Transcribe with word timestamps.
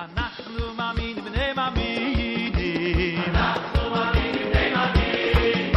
אנחנו 0.00 0.74
מאמינים 0.76 1.24
בני 1.24 1.52
מאמינים. 1.56 3.22
אנחנו 3.26 3.90
מאמינים 3.90 4.52
בני 4.52 4.70
מאמינים. 4.74 5.72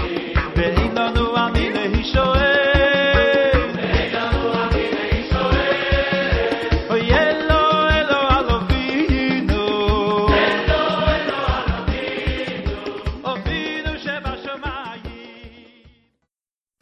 ואין 0.55 0.95
לנו 0.97 1.35
עמי 1.37 1.69
להישואל. 1.69 3.71
ואין 3.75 4.15
לנו 4.15 4.53
עמי 4.53 4.91
להישואל. 4.91 6.67
אוי 6.89 7.13
אלו 7.13 7.89
אלו 7.89 8.17
על 8.29 8.49
אבינו. 8.49 9.67
אלו 10.27 11.07
אלו 11.07 11.37
על 11.47 11.69
אבינו. 11.79 12.75
אבינו 13.23 13.89
שבשמיים. 13.99 15.03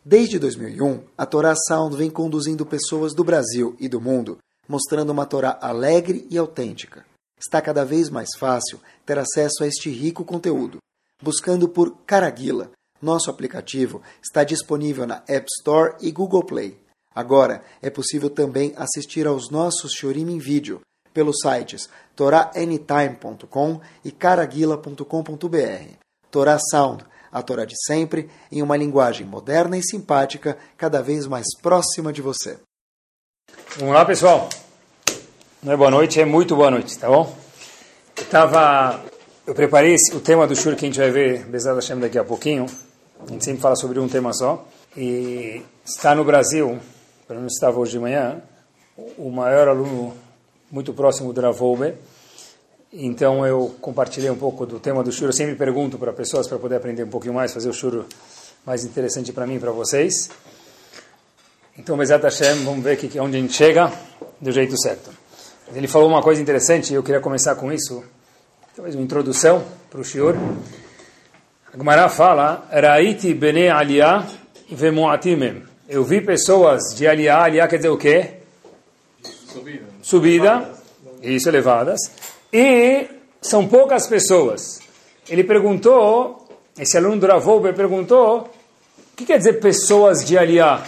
Desde 0.05 0.39
2001, 0.39 1.03
a 1.17 1.25
Torá 1.25 1.53
Sound 1.55 1.95
vem 1.95 2.09
conduzindo 2.09 2.65
pessoas 2.65 3.13
do 3.13 3.23
Brasil 3.23 3.75
e 3.79 3.87
do 3.87 4.01
mundo, 4.01 4.37
mostrando 4.67 5.11
uma 5.11 5.25
Torá 5.25 5.57
alegre 5.61 6.25
e 6.31 6.37
autêntica. 6.37 7.05
Está 7.44 7.60
cada 7.60 7.84
vez 7.84 8.08
mais 8.08 8.28
fácil 8.38 8.80
ter 9.04 9.18
acesso 9.18 9.64
a 9.64 9.66
este 9.66 9.90
rico 9.90 10.24
conteúdo. 10.24 10.78
Buscando 11.20 11.68
por 11.68 11.96
Caraguila, 12.06 12.70
nosso 13.00 13.30
aplicativo 13.30 14.00
está 14.22 14.44
disponível 14.44 15.06
na 15.08 15.24
App 15.26 15.46
Store 15.58 15.96
e 16.00 16.12
Google 16.12 16.44
Play. 16.44 16.78
Agora 17.12 17.64
é 17.82 17.90
possível 17.90 18.30
também 18.30 18.72
assistir 18.76 19.26
aos 19.26 19.50
nossos 19.50 19.92
Shorim 19.92 20.30
em 20.30 20.38
vídeo 20.38 20.80
pelos 21.12 21.40
sites 21.42 21.90
toraanytime.com 22.14 23.80
e 24.04 24.12
caraguila.com.br. 24.12 25.96
Torá 26.30 26.58
Sound, 26.70 27.04
a 27.30 27.42
Torá 27.42 27.64
de 27.64 27.74
sempre, 27.86 28.30
em 28.52 28.62
uma 28.62 28.76
linguagem 28.76 29.26
moderna 29.26 29.76
e 29.76 29.82
simpática, 29.82 30.56
cada 30.76 31.02
vez 31.02 31.26
mais 31.26 31.46
próxima 31.60 32.12
de 32.12 32.22
você. 32.22 32.58
Vamos 33.76 33.94
lá, 33.94 34.04
pessoal. 34.04 34.48
Não 35.62 35.74
é 35.74 35.76
boa 35.76 35.92
noite, 35.92 36.20
é 36.20 36.24
muito 36.24 36.56
boa 36.56 36.72
noite, 36.72 36.98
tá 36.98 37.06
bom? 37.06 37.32
Eu 38.16 38.24
tava, 38.24 39.00
eu 39.46 39.54
preparei 39.54 39.94
o 40.12 40.18
tema 40.18 40.44
do 40.44 40.56
shur 40.56 40.74
que 40.74 40.84
a 40.84 40.88
gente 40.88 40.98
vai 40.98 41.12
ver, 41.12 41.44
Bezerra 41.44 41.76
Hashem, 41.76 42.00
daqui 42.00 42.18
a 42.18 42.24
pouquinho. 42.24 42.66
A 43.24 43.30
gente 43.30 43.44
sempre 43.44 43.60
fala 43.60 43.76
sobre 43.76 44.00
um 44.00 44.08
tema 44.08 44.32
só. 44.32 44.66
E 44.96 45.62
está 45.84 46.16
no 46.16 46.24
Brasil, 46.24 46.80
pelo 47.28 47.38
menos 47.38 47.54
estava 47.54 47.78
hoje 47.78 47.92
de 47.92 48.00
manhã, 48.00 48.42
o 49.16 49.30
maior 49.30 49.68
aluno 49.68 50.12
muito 50.68 50.92
próximo 50.92 51.32
do 51.32 51.40
Ravolbe. 51.40 51.94
Então 52.92 53.46
eu 53.46 53.72
compartilhei 53.80 54.30
um 54.30 54.36
pouco 54.36 54.66
do 54.66 54.80
tema 54.80 55.04
do 55.04 55.12
shur. 55.12 55.28
Eu 55.28 55.32
sempre 55.32 55.54
pergunto 55.54 55.96
para 55.96 56.12
pessoas 56.12 56.48
para 56.48 56.58
poder 56.58 56.74
aprender 56.74 57.04
um 57.04 57.08
pouquinho 57.08 57.34
mais, 57.34 57.54
fazer 57.54 57.68
o 57.68 57.72
shur 57.72 58.04
mais 58.66 58.84
interessante 58.84 59.32
para 59.32 59.46
mim 59.46 59.54
e 59.54 59.60
para 59.60 59.70
vocês. 59.70 60.28
Então, 61.78 61.96
Bezat 61.96 62.20
Hashem, 62.24 62.64
vamos 62.64 62.82
ver 62.82 62.96
que, 62.96 63.20
onde 63.20 63.36
a 63.36 63.40
gente 63.40 63.52
chega 63.52 63.92
do 64.40 64.50
jeito 64.50 64.76
certo. 64.76 65.21
Ele 65.74 65.88
falou 65.88 66.08
uma 66.08 66.22
coisa 66.22 66.40
interessante 66.40 66.92
e 66.92 66.94
eu 66.94 67.02
queria 67.02 67.20
começar 67.20 67.54
com 67.54 67.72
isso, 67.72 68.04
talvez 68.74 68.94
uma 68.94 69.04
introdução 69.04 69.64
para 69.90 70.00
o 70.00 70.04
Shiur. 70.04 70.34
A 71.72 71.76
Gemara 71.76 72.08
fala, 72.08 72.68
Raiti 72.70 73.32
bene 73.32 73.68
aliyah 73.68 74.26
vemuatimem. 74.70 75.62
Eu 75.88 76.04
vi 76.04 76.20
pessoas 76.20 76.94
de 76.94 77.06
aliyah, 77.06 77.44
aliyah 77.44 77.68
quer 77.68 77.76
dizer 77.76 77.88
o 77.88 77.96
quê? 77.96 78.34
Subida. 79.22 79.84
Subida, 80.02 80.70
isso, 81.22 81.48
elevadas. 81.48 81.98
E 82.52 83.06
são 83.40 83.66
poucas 83.66 84.06
pessoas. 84.06 84.80
Ele 85.28 85.44
perguntou, 85.44 86.46
esse 86.78 86.96
aluno 86.96 87.18
do 87.18 87.26
Ravolber 87.26 87.74
perguntou, 87.74 88.50
o 89.12 89.16
que 89.16 89.24
quer 89.24 89.38
dizer 89.38 89.54
pessoas 89.54 90.24
de 90.24 90.36
aliyah? 90.36 90.82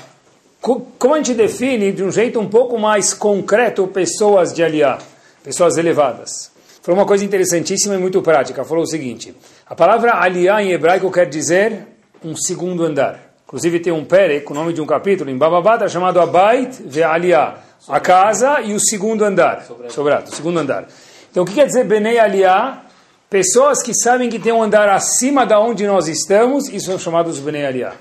Co- 0.65 0.81
Como 0.99 1.13
a 1.13 1.19
gente 1.19 1.35
define 1.35 1.93
de 1.93 2.03
um 2.03 2.11
jeito 2.11 2.41
um 2.41 2.49
pouco 2.49 2.79
mais 2.79 3.13
concreto 3.13 3.87
pessoas 3.87 4.51
de 4.51 4.65
aliá, 4.65 4.97
pessoas 5.43 5.77
elevadas? 5.77 6.51
Foi 6.81 6.95
uma 6.95 7.05
coisa 7.05 7.23
interessantíssima 7.23 7.97
e 7.97 7.99
muito 7.99 8.23
prática. 8.23 8.65
Falou 8.65 8.85
o 8.85 8.87
seguinte: 8.87 9.35
a 9.67 9.75
palavra 9.75 10.15
aliá 10.15 10.63
em 10.63 10.73
hebraico 10.73 11.13
quer 11.13 11.27
dizer 11.27 11.87
um 12.25 12.35
segundo 12.35 12.83
andar. 12.83 13.21
Inclusive 13.47 13.79
tem 13.79 13.93
um 13.93 14.07
perek, 14.07 14.51
o 14.51 14.55
nome 14.55 14.73
de 14.73 14.81
um 14.81 14.87
capítulo 14.87 15.29
em 15.29 15.37
Bababata 15.37 15.87
chamado 15.87 16.19
Abait 16.19 16.83
ve 16.87 17.03
aliá, 17.03 17.57
a 17.87 18.01
casa 18.01 18.63
e 18.63 18.73
o 18.73 18.81
segundo 18.81 19.23
andar, 19.23 19.67
sobrado, 19.91 20.31
o 20.31 20.35
segundo 20.35 20.61
andar. 20.61 20.89
Então 21.31 21.43
o 21.43 21.47
que 21.47 21.53
quer 21.53 21.67
dizer 21.67 21.85
benei 21.85 22.19
aliá? 22.19 22.85
Pessoas 23.29 23.83
que 23.83 23.93
sabem 23.95 24.31
que 24.31 24.39
tem 24.39 24.51
um 24.53 24.63
andar 24.63 24.89
acima 24.89 25.45
da 25.45 25.61
onde 25.61 25.87
nós 25.87 26.09
estamos, 26.09 26.69
e 26.71 26.81
são 26.81 26.99
chamados 26.99 27.39
benei 27.39 27.67
aliá. 27.67 27.93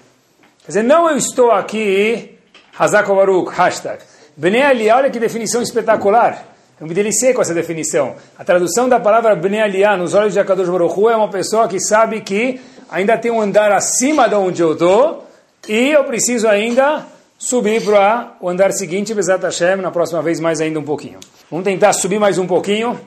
Quer 0.61 0.67
dizer, 0.67 0.83
não 0.83 1.09
eu 1.09 1.17
estou 1.17 1.51
aqui, 1.51 2.32
Hazak 2.77 3.07
hashtag. 3.51 3.99
Bnei 4.35 4.63
Aliyah, 4.63 4.97
olha 4.97 5.09
que 5.09 5.19
definição 5.19 5.61
espetacular. 5.61 6.43
Eu 6.81 6.87
me 6.87 6.93
deliciei 6.93 7.33
com 7.33 7.41
essa 7.41 7.53
definição. 7.53 8.15
A 8.37 8.43
tradução 8.43 8.89
da 8.89 8.99
palavra 8.99 9.35
Bnei 9.35 9.61
Aliyah 9.61 9.95
nos 9.95 10.15
olhos 10.15 10.33
de 10.33 10.39
Akadosh 10.39 10.69
Baruch 10.69 10.99
Hu 10.99 11.09
é 11.09 11.15
uma 11.15 11.29
pessoa 11.29 11.67
que 11.67 11.79
sabe 11.79 12.21
que 12.21 12.59
ainda 12.89 13.15
tem 13.17 13.31
um 13.31 13.39
andar 13.39 13.71
acima 13.71 14.27
de 14.27 14.35
onde 14.35 14.61
eu 14.61 14.73
estou 14.73 15.27
e 15.69 15.91
eu 15.91 16.03
preciso 16.03 16.47
ainda 16.47 17.05
subir 17.37 17.83
para 17.83 18.37
o 18.41 18.49
andar 18.49 18.71
seguinte, 18.71 19.13
Bezat 19.13 19.43
Hashem, 19.43 19.75
na 19.75 19.91
próxima 19.91 20.21
vez 20.21 20.39
mais 20.39 20.59
ainda 20.59 20.79
um 20.79 20.83
pouquinho. 20.83 21.19
Vamos 21.51 21.65
tentar 21.65 21.93
subir 21.93 22.19
mais 22.19 22.37
um 22.39 22.47
pouquinho. 22.47 22.99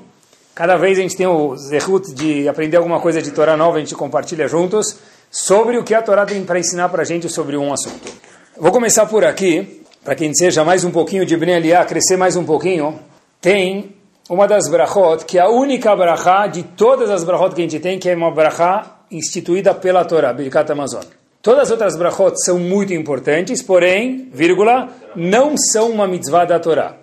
Cada 0.55 0.77
vez 0.77 0.97
a 0.99 1.03
gente 1.03 1.17
tem 1.17 1.27
o 1.27 1.57
zehut 1.57 2.15
de 2.15 2.49
aprender 2.49 2.77
alguma 2.77 3.01
coisa 3.01 3.21
de 3.21 3.31
Torá 3.33 3.57
nova, 3.57 3.79
a 3.79 3.81
gente 3.81 3.95
compartilha 3.95 4.47
juntos 4.47 4.97
sobre 5.31 5.77
o 5.77 5.83
que 5.83 5.93
a 5.95 6.01
Torá 6.01 6.25
tem 6.25 6.45
para 6.45 6.59
ensinar 6.59 6.89
para 6.89 7.03
a 7.03 7.05
gente 7.05 7.29
sobre 7.29 7.57
um 7.57 7.73
assunto. 7.73 8.36
Vou 8.59 8.73
começar 8.73 9.05
por 9.05 9.23
aqui, 9.23 9.83
para 10.03 10.15
quem 10.15 10.33
seja 10.35 10.65
mais 10.65 10.83
um 10.83 10.91
pouquinho 10.91 11.27
de 11.27 11.37
Bnei 11.37 11.57
Aliyah, 11.57 11.85
crescer 11.85 12.17
mais 12.17 12.37
um 12.37 12.45
pouquinho. 12.45 12.99
Tem 13.39 13.95
uma 14.31 14.49
das 14.49 14.67
brachot, 14.67 15.27
que 15.27 15.37
é 15.37 15.43
a 15.43 15.51
única 15.51 15.95
brachá 15.95 16.47
de 16.47 16.63
todas 16.63 17.11
as 17.11 17.23
brachot 17.23 17.55
que 17.55 17.61
a 17.61 17.65
gente 17.65 17.79
tem, 17.81 17.99
que 17.99 18.09
é 18.09 18.17
uma 18.17 18.31
brachá 18.31 18.97
instituída 19.11 19.75
pela 19.75 20.07
Torá, 20.07 20.33
Birkat 20.33 20.73
Amazon. 20.73 21.03
Todas 21.43 21.65
as 21.65 21.71
outras 21.71 21.97
brachot 21.99 22.35
são 22.47 22.59
muito 22.59 22.95
importantes, 22.95 23.63
porém, 23.63 24.31
vírgula, 24.33 24.89
não 25.15 25.55
são 25.59 25.91
uma 25.91 26.09
mitzvah 26.09 26.47
da 26.47 26.59
Torá. 26.59 26.97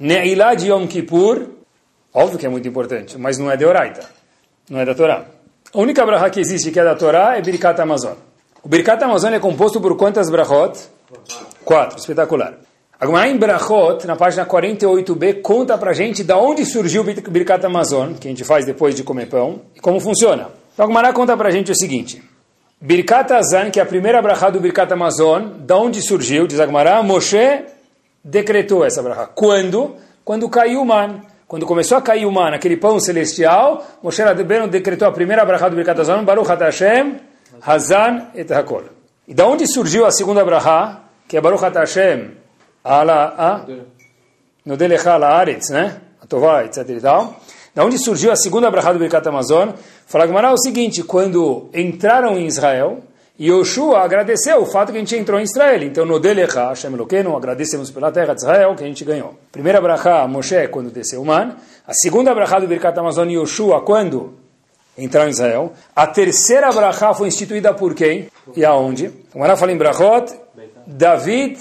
Ne'ilah 0.00 0.54
de 0.54 0.70
Yom 0.70 0.86
Kippur, 0.86 1.48
óbvio 2.14 2.38
que 2.38 2.46
é 2.46 2.48
muito 2.48 2.66
importante, 2.66 3.18
mas 3.18 3.36
não 3.36 3.50
é 3.50 3.58
de 3.58 3.66
Oraita, 3.66 4.08
não 4.70 4.80
é 4.80 4.86
da 4.86 4.94
Torá. 4.94 5.26
A 5.70 5.78
única 5.78 6.06
brachá 6.06 6.30
que 6.30 6.40
existe 6.40 6.70
que 6.70 6.80
é 6.80 6.84
da 6.84 6.94
Torá 6.94 7.36
é 7.36 7.42
Birkat 7.42 7.78
Amazon. 7.78 8.27
O 8.68 8.70
Birkat 8.70 9.02
Amazon 9.02 9.32
é 9.32 9.38
composto 9.40 9.80
por 9.80 9.96
quantas 9.96 10.28
brachot? 10.28 10.78
Quatro, 11.64 11.98
espetacular. 11.98 12.52
Agora, 13.00 13.26
em 13.26 13.34
Brachot, 13.34 14.06
na 14.06 14.14
página 14.14 14.44
48b, 14.44 15.40
conta 15.40 15.78
pra 15.78 15.94
gente 15.94 16.22
da 16.22 16.36
onde 16.36 16.66
surgiu 16.66 17.00
o 17.00 17.04
Bir- 17.04 17.22
Birkat 17.30 17.64
Amazon, 17.64 18.12
que 18.12 18.28
a 18.28 18.30
gente 18.30 18.44
faz 18.44 18.66
depois 18.66 18.94
de 18.94 19.02
comer 19.02 19.26
pão, 19.26 19.62
e 19.74 19.80
como 19.80 19.98
funciona. 20.00 20.48
Então, 20.74 20.84
a 20.84 20.88
Gemara 20.88 21.14
conta 21.14 21.34
pra 21.34 21.50
gente 21.50 21.72
o 21.72 21.74
seguinte. 21.74 22.22
Birkat 22.78 23.32
Azan, 23.32 23.70
que 23.70 23.80
é 23.80 23.82
a 23.82 23.86
primeira 23.86 24.20
brachá 24.20 24.50
do 24.50 24.60
Birkat 24.60 24.92
Amazon, 24.92 25.44
da 25.60 25.76
onde 25.78 26.02
surgiu, 26.02 26.46
diz 26.46 26.60
a 26.60 26.66
Gemara, 26.66 27.02
Moshe 27.02 27.62
decretou 28.22 28.84
essa 28.84 29.02
brachá. 29.02 29.26
Quando? 29.34 29.96
Quando 30.24 30.46
caiu 30.50 30.82
o 30.82 30.84
man. 30.84 31.20
Quando 31.46 31.64
começou 31.64 31.96
a 31.96 32.02
cair 32.02 32.26
o 32.26 32.30
man, 32.30 32.50
aquele 32.54 32.76
pão 32.76 33.00
celestial, 33.00 33.82
Moshe 34.02 34.20
Rabbeinu 34.20 34.68
decretou 34.68 35.08
a 35.08 35.12
primeira 35.12 35.42
brachá 35.46 35.70
do 35.70 35.76
Birkat 35.76 35.98
Azan, 36.02 36.22
Baruch 36.22 36.50
Ata 36.52 36.66
Hashem, 36.66 37.14
Hazan 37.60 38.28
et 38.34 38.50
Hakol. 38.50 38.84
E 39.26 39.34
da 39.34 39.46
onde 39.46 39.66
surgiu 39.66 40.06
a 40.06 40.10
segunda 40.10 40.44
brachá, 40.44 41.02
que 41.26 41.36
é 41.36 41.40
Baruch 41.40 41.62
Hashem, 41.62 42.30
ala, 42.82 43.34
a, 43.36 43.66
no 44.64 44.76
delecha 44.76 45.12
ala 45.12 45.28
aretz, 45.28 45.70
né? 45.70 46.00
A 46.22 46.26
tová, 46.26 46.64
etc 46.64 46.88
e 46.88 47.00
tal. 47.00 47.36
Da 47.74 47.84
onde 47.84 47.98
surgiu 47.98 48.32
a 48.32 48.36
segunda 48.36 48.70
brachá 48.70 48.92
do 48.92 48.98
Birkat 48.98 49.28
Amazon? 49.28 49.70
Fala 50.06 50.26
Gemara 50.26 50.52
o 50.52 50.58
seguinte, 50.58 51.02
quando 51.02 51.68
entraram 51.74 52.36
em 52.36 52.46
Israel, 52.46 53.02
Yoshua 53.40 54.00
agradeceu 54.00 54.62
o 54.62 54.66
fato 54.66 54.90
que 54.90 54.96
a 54.96 55.00
gente 55.00 55.14
entrou 55.14 55.38
em 55.38 55.44
Israel. 55.44 55.84
Então, 55.84 56.04
no 56.04 56.18
delecha, 56.18 56.70
Hashem 56.70 56.92
Eloqueno, 56.92 57.36
agradecemos 57.36 57.90
pela 57.90 58.10
terra 58.10 58.34
de 58.34 58.40
Israel 58.40 58.74
que 58.74 58.82
a 58.82 58.86
gente 58.86 59.04
ganhou. 59.04 59.36
Primeira 59.52 59.80
brachá, 59.80 60.26
Moshe, 60.26 60.66
quando 60.68 60.90
desceu 60.90 61.22
o 61.22 61.24
man. 61.24 61.54
A 61.86 61.94
segunda 61.94 62.34
brachá 62.34 62.58
do 62.58 62.66
Birkat 62.66 62.98
Amazon, 62.98 63.28
Yoshua, 63.28 63.82
quando 63.82 64.34
entraram 64.98 65.28
em 65.28 65.30
Israel. 65.30 65.72
A 65.94 66.06
terceira 66.06 66.70
brachá 66.72 67.14
foi 67.14 67.28
instituída 67.28 67.72
por 67.72 67.94
quem? 67.94 68.28
E 68.54 68.64
aonde? 68.64 69.10
O 69.34 69.38
Mará 69.38 69.56
fala 69.56 69.72
em 69.72 69.78
brachot, 69.78 70.34
David 70.86 71.58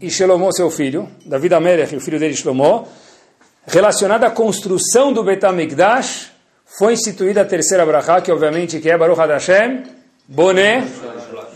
e 0.00 0.10
Shlomo, 0.10 0.52
seu 0.52 0.70
filho, 0.70 1.08
David 1.24 1.54
Amelech 1.54 1.94
o 1.94 2.00
filho 2.00 2.18
dele 2.18 2.34
Shlomo, 2.34 2.88
relacionada 3.66 4.26
à 4.26 4.30
construção 4.30 5.12
do 5.12 5.22
Betamikdash, 5.22 6.32
foi 6.78 6.94
instituída 6.94 7.42
a 7.42 7.44
terceira 7.44 7.84
brachá, 7.84 8.20
que 8.20 8.32
obviamente 8.32 8.80
que 8.80 8.90
é 8.90 8.96
Baruch 8.96 9.18
Hashem, 9.18 9.84
Boné, 10.26 10.86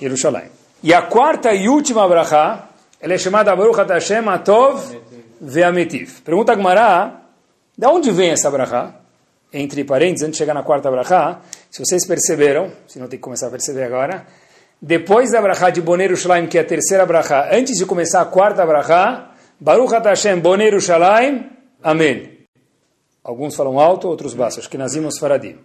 Yerushalayim. 0.00 0.48
E 0.82 0.92
a 0.92 1.02
quarta 1.02 1.54
e 1.54 1.68
última 1.68 2.08
brachá, 2.08 2.68
ela 3.00 3.14
é 3.14 3.18
chamada 3.18 3.54
Baruch 3.54 3.78
Hashem, 3.78 4.28
Atov 4.28 4.82
Ve'ametiv. 5.40 6.22
Pergunta 6.22 6.52
a 6.52 6.56
Gemara, 6.56 7.12
de 7.76 7.86
onde 7.86 8.10
vem 8.10 8.30
essa 8.30 8.50
brachá? 8.50 9.01
Entre 9.52 9.84
parênteses, 9.84 10.22
antes 10.22 10.32
de 10.32 10.38
chegar 10.38 10.54
na 10.54 10.62
quarta 10.62 10.90
brachá, 10.90 11.40
se 11.70 11.84
vocês 11.84 12.06
perceberam, 12.06 12.70
se 12.86 12.98
não 12.98 13.06
tem 13.06 13.18
que 13.18 13.22
começar 13.22 13.48
a 13.48 13.50
perceber 13.50 13.84
agora, 13.84 14.26
depois 14.80 15.30
da 15.30 15.40
brachá 15.40 15.70
de 15.70 15.80
Boneiro 15.80 16.16
Shalaim, 16.16 16.46
que 16.46 16.56
é 16.56 16.62
a 16.62 16.64
terceira 16.64 17.04
brachá, 17.04 17.50
antes 17.52 17.76
de 17.76 17.84
começar 17.84 18.22
a 18.22 18.24
quarta 18.24 18.64
brachá, 18.64 19.30
Baruch 19.60 19.92
Hashem 19.92 20.40
Boneiro 20.40 20.80
Shalaim, 20.80 21.52
Amém. 21.82 22.46
Alguns 23.24 23.56
falam 23.56 23.78
alto, 23.78 24.08
outros 24.08 24.34
baixo. 24.34 24.60
Acho 24.60 24.70
que 24.70 24.78
nazimos 24.78 25.18
faradim. 25.18 25.58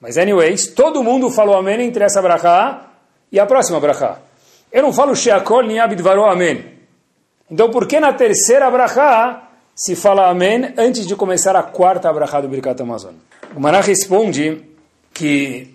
Mas, 0.00 0.16
anyways, 0.16 0.68
todo 0.68 1.02
mundo 1.02 1.30
falou 1.30 1.56
amém 1.56 1.82
entre 1.82 2.04
essa 2.04 2.22
brachá 2.22 2.92
e 3.32 3.40
a 3.40 3.46
próxima 3.46 3.80
brachá. 3.80 4.20
Eu 4.70 4.82
não 4.82 4.92
falo 4.92 5.16
sheakol 5.16 5.64
ni 5.64 5.80
abidvaro 5.80 6.24
amém. 6.24 6.78
Então, 7.50 7.70
por 7.70 7.88
que 7.88 7.98
na 7.98 8.12
terceira 8.12 8.70
brachá 8.70 9.47
se 9.78 9.94
fala 9.94 10.28
amém 10.28 10.74
antes 10.76 11.06
de 11.06 11.14
começar 11.14 11.54
a 11.54 11.62
quarta 11.62 12.12
brachá 12.12 12.40
do 12.40 12.48
Birkat 12.48 12.82
Amazon? 12.82 13.14
O 13.54 13.60
Mará 13.60 13.80
responde 13.80 14.60
que 15.14 15.72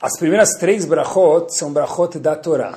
as 0.00 0.16
primeiras 0.16 0.50
três 0.50 0.84
brachot 0.84 1.52
são 1.52 1.72
brachot 1.72 2.16
da 2.20 2.36
Torá. 2.36 2.74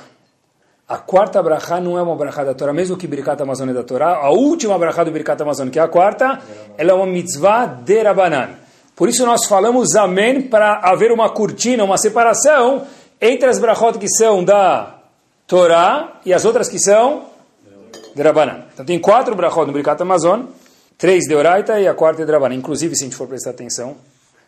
A 0.88 0.98
quarta 0.98 1.40
brachá 1.40 1.80
não 1.80 1.96
é 1.96 2.02
uma 2.02 2.16
brachá 2.16 2.42
da 2.42 2.54
Torá, 2.54 2.72
mesmo 2.72 2.96
que 2.96 3.06
Birkat 3.06 3.40
Amazon 3.40 3.68
é 3.68 3.72
da 3.72 3.84
Torá. 3.84 4.16
A 4.16 4.30
última 4.30 4.76
brachá 4.76 5.04
do 5.04 5.12
Birkat 5.12 5.40
Amazon, 5.40 5.68
que 5.68 5.78
é 5.78 5.82
a 5.82 5.86
quarta, 5.86 6.40
ela 6.76 6.90
é 6.90 6.94
uma 6.94 7.06
mitzvah 7.06 7.66
de 7.66 8.02
Rabanan. 8.02 8.50
Por 8.96 9.08
isso 9.08 9.24
nós 9.24 9.46
falamos 9.46 9.94
amém 9.94 10.42
para 10.42 10.80
haver 10.82 11.12
uma 11.12 11.30
cortina, 11.30 11.84
uma 11.84 11.98
separação 11.98 12.84
entre 13.20 13.48
as 13.48 13.60
brachot 13.60 13.96
que 13.96 14.08
são 14.08 14.42
da 14.42 14.98
Torá 15.46 16.14
e 16.26 16.34
as 16.34 16.44
outras 16.44 16.68
que 16.68 16.80
são 16.80 17.26
de 18.12 18.22
Rabanan. 18.22 18.64
Então 18.72 18.84
tem 18.84 18.98
quatro 18.98 19.36
brachot 19.36 19.66
no 19.66 19.72
Birkat 19.72 20.02
Amazon, 20.02 20.42
três 20.98 21.24
de 21.24 21.34
Oraita 21.34 21.80
e 21.80 21.88
a 21.88 21.94
quarta 21.94 22.24
de 22.24 22.30
Rabanan. 22.32 22.54
Inclusive, 22.54 22.96
se 22.96 23.04
a 23.04 23.06
gente 23.06 23.16
for 23.16 23.26
prestar 23.26 23.50
atenção, 23.50 23.96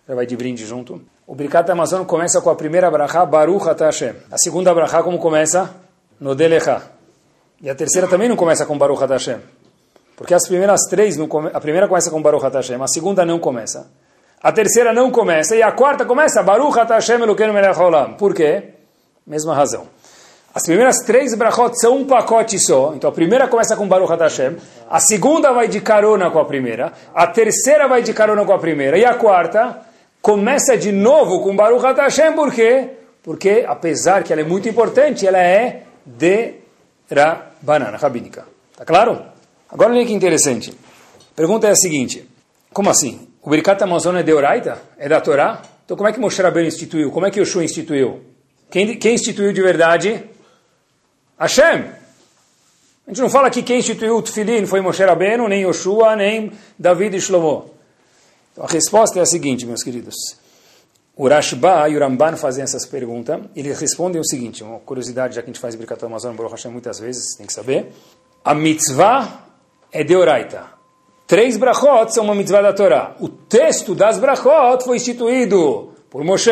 já 0.08 0.14
vai 0.14 0.26
de 0.26 0.36
brinde 0.36 0.64
junto. 0.64 1.00
O 1.26 1.34
Birkat 1.34 1.70
Amazon 1.70 2.04
começa 2.04 2.40
com 2.40 2.50
a 2.50 2.54
primeira 2.54 2.90
brachá, 2.90 3.24
Baruch 3.24 3.66
Hashem. 3.78 4.14
A 4.30 4.38
segunda 4.38 4.72
brachá 4.74 5.02
como 5.02 5.18
começa? 5.18 5.86
no 6.20 6.34
Delecha. 6.34 6.82
E 7.60 7.70
a 7.70 7.74
terceira 7.74 8.08
também 8.08 8.28
não 8.28 8.36
começa 8.36 8.66
com 8.66 8.76
Baruch 8.76 9.02
Hashem. 9.04 9.38
Porque 10.16 10.34
as 10.34 10.46
primeiras 10.46 10.80
três, 10.88 11.16
não 11.16 11.28
come... 11.28 11.50
a 11.52 11.60
primeira 11.60 11.88
começa 11.88 12.10
com 12.10 12.20
Baruch 12.20 12.44
Hashem, 12.44 12.80
a 12.80 12.86
segunda 12.86 13.24
não 13.24 13.38
começa. 13.38 13.90
A 14.42 14.52
terceira 14.52 14.92
não 14.92 15.10
começa, 15.10 15.56
e 15.56 15.62
a 15.62 15.72
quarta 15.72 16.04
começa 16.04 16.42
Baruch 16.42 16.76
Hashem 16.78 17.20
Elokeinu 17.20 17.52
Melech 17.52 17.78
Haolam. 17.78 18.14
Por 18.14 18.34
quê? 18.34 18.74
Mesma 19.26 19.54
razão. 19.54 19.88
As 20.56 20.62
primeiras 20.62 21.00
três 21.04 21.34
brachot 21.34 21.78
são 21.78 21.98
um 21.98 22.06
pacote 22.06 22.58
só. 22.58 22.94
Então 22.96 23.10
a 23.10 23.12
primeira 23.12 23.46
começa 23.46 23.76
com 23.76 23.86
Baruch 23.86 24.10
Hashem, 24.10 24.56
a 24.88 24.98
segunda 24.98 25.52
vai 25.52 25.68
de 25.68 25.82
carona 25.82 26.30
com 26.30 26.38
a 26.38 26.46
primeira, 26.46 26.94
a 27.14 27.26
terceira 27.26 27.86
vai 27.86 28.00
de 28.00 28.14
carona 28.14 28.42
com 28.42 28.54
a 28.54 28.58
primeira, 28.58 28.96
e 28.96 29.04
a 29.04 29.12
quarta 29.12 29.82
começa 30.22 30.74
de 30.74 30.92
novo 30.92 31.42
com 31.42 31.54
Baruch 31.54 31.84
Hashem, 31.84 32.32
por 32.32 32.54
quê? 32.54 32.88
Porque, 33.22 33.66
apesar 33.68 34.22
que 34.22 34.32
ela 34.32 34.40
é 34.40 34.44
muito 34.46 34.66
importante, 34.66 35.26
ela 35.26 35.36
é 35.36 35.82
de 36.06 36.54
banana 37.60 37.98
rabínica. 37.98 38.46
Tá 38.78 38.86
claro? 38.86 39.26
Agora 39.68 39.92
olha 39.92 40.06
que 40.06 40.14
interessante. 40.14 40.70
A 40.70 41.36
pergunta 41.36 41.66
é 41.66 41.72
a 41.72 41.76
seguinte: 41.76 42.26
como 42.72 42.88
assim? 42.88 43.28
O 43.42 43.50
Birkat 43.50 43.82
Amazon 43.82 44.16
é 44.16 44.22
de 44.22 44.32
Oraita? 44.32 44.78
É 44.96 45.06
da 45.06 45.20
Torá? 45.20 45.60
Então 45.84 45.98
como 45.98 46.08
é 46.08 46.14
que 46.14 46.18
Moshe 46.18 46.40
Rabbeinu 46.40 46.68
instituiu? 46.68 47.10
Como 47.10 47.26
é 47.26 47.30
que 47.30 47.40
Yoshua 47.40 47.62
instituiu? 47.62 48.22
Quem, 48.70 48.96
quem 48.96 49.14
instituiu 49.16 49.52
de 49.52 49.60
verdade? 49.60 50.24
Hashem. 51.38 51.84
A 53.06 53.10
gente 53.10 53.20
não 53.20 53.30
fala 53.30 53.50
que 53.50 53.62
quem 53.62 53.78
instituiu 53.78 54.16
o 54.16 54.22
Tfilin 54.22 54.66
foi 54.66 54.80
Moshe 54.80 55.04
Rabbeinu, 55.04 55.46
nem 55.48 55.62
Yoshua, 55.62 56.16
nem 56.16 56.50
David 56.78 57.16
e 57.16 57.20
Shlomo. 57.20 57.70
Então 58.52 58.64
a 58.64 58.68
resposta 58.68 59.18
é 59.18 59.22
a 59.22 59.26
seguinte, 59.26 59.66
meus 59.66 59.82
queridos. 59.82 60.14
O 61.14 61.28
Rashba 61.28 61.88
e 61.88 61.96
o 61.96 62.00
Ramban 62.00 62.36
fazem 62.36 62.64
essas 62.64 62.84
perguntas, 62.84 63.40
eles 63.54 63.80
respondem 63.80 64.20
o 64.20 64.24
seguinte, 64.24 64.62
uma 64.62 64.78
curiosidade, 64.80 65.34
já 65.34 65.40
que 65.40 65.46
a 65.48 65.52
gente 65.52 65.60
faz 65.60 65.74
Birkat 65.74 66.04
Amazon 66.04 66.34
Baruch 66.34 66.52
Hashem 66.52 66.70
muitas 66.70 66.98
vezes, 66.98 67.36
tem 67.36 67.46
que 67.46 67.52
saber. 67.52 67.92
A 68.44 68.54
mitzvah 68.54 69.44
é 69.92 70.02
de 70.02 70.14
Oraita. 70.16 70.66
Três 71.26 71.56
brachot 71.56 72.12
são 72.12 72.24
uma 72.24 72.34
mitzvah 72.34 72.60
da 72.60 72.72
Torá. 72.72 73.16
O 73.20 73.28
texto 73.28 73.94
das 73.94 74.18
brachot 74.18 74.84
foi 74.84 74.96
instituído 74.96 75.92
por 76.10 76.22
Moshe, 76.22 76.50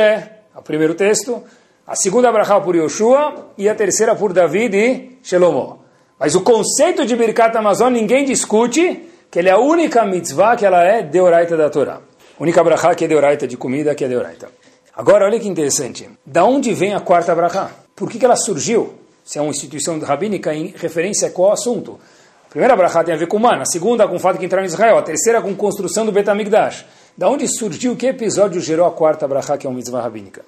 o 0.54 0.62
primeiro 0.62 0.94
texto, 0.94 1.42
a 1.86 1.94
segunda 1.94 2.32
brachá 2.32 2.60
por 2.60 2.74
Yoshua 2.74 3.50
e 3.58 3.68
a 3.68 3.74
terceira 3.74 4.14
por 4.16 4.32
David 4.32 4.74
e 4.74 5.18
Shelomo. 5.22 5.80
Mas 6.18 6.34
o 6.34 6.40
conceito 6.40 7.04
de 7.04 7.14
Birkat 7.14 7.54
Amazon 7.56 7.92
ninguém 7.92 8.24
discute, 8.24 9.08
que 9.30 9.38
ele 9.38 9.50
é 9.50 9.52
a 9.52 9.58
única 9.58 10.04
mitzvah 10.06 10.56
que 10.56 10.64
ela 10.64 10.82
é 10.82 11.02
de 11.02 11.20
Oraita 11.20 11.56
da 11.56 11.68
Torá. 11.68 12.00
Única 12.40 12.64
brachá 12.64 12.94
que 12.94 13.04
é 13.04 13.08
de 13.08 13.14
oraita, 13.14 13.46
de 13.46 13.56
comida 13.56 13.94
que 13.94 14.04
é 14.04 14.08
de 14.08 14.16
oraita. 14.16 14.48
Agora, 14.96 15.26
olha 15.26 15.38
que 15.38 15.46
interessante. 15.46 16.08
Da 16.24 16.44
onde 16.44 16.72
vem 16.72 16.94
a 16.94 17.00
quarta 17.00 17.34
brachá? 17.34 17.70
Por 17.94 18.10
que, 18.10 18.18
que 18.18 18.24
ela 18.24 18.34
surgiu? 18.34 18.94
Se 19.24 19.38
é 19.38 19.42
uma 19.42 19.50
instituição 19.50 19.98
rabínica 20.00 20.54
em 20.54 20.74
referência 20.76 21.28
a 21.28 21.30
qual 21.30 21.52
assunto? 21.52 21.98
A 22.46 22.50
primeira 22.50 22.74
brachá 22.74 23.04
tem 23.04 23.14
a 23.14 23.16
ver 23.16 23.26
com 23.26 23.38
mana, 23.38 23.62
a 23.62 23.66
segunda 23.66 24.08
com 24.08 24.16
o 24.16 24.18
fato 24.18 24.34
de 24.34 24.40
que 24.40 24.46
entraram 24.46 24.64
em 24.64 24.68
Israel, 24.68 24.98
a 24.98 25.02
terceira 25.02 25.42
com 25.42 25.54
construção 25.54 26.06
do 26.06 26.12
Betamigdash. 26.12 26.86
Da 27.16 27.28
onde 27.28 27.46
surgiu, 27.46 27.94
que 27.94 28.06
episódio 28.06 28.60
gerou 28.60 28.86
a 28.86 28.90
quarta 28.90 29.28
brachá, 29.28 29.56
que 29.56 29.66
é 29.66 29.70
uma 29.70 29.76
mitzvah 29.76 30.00
rabínica? 30.00 30.42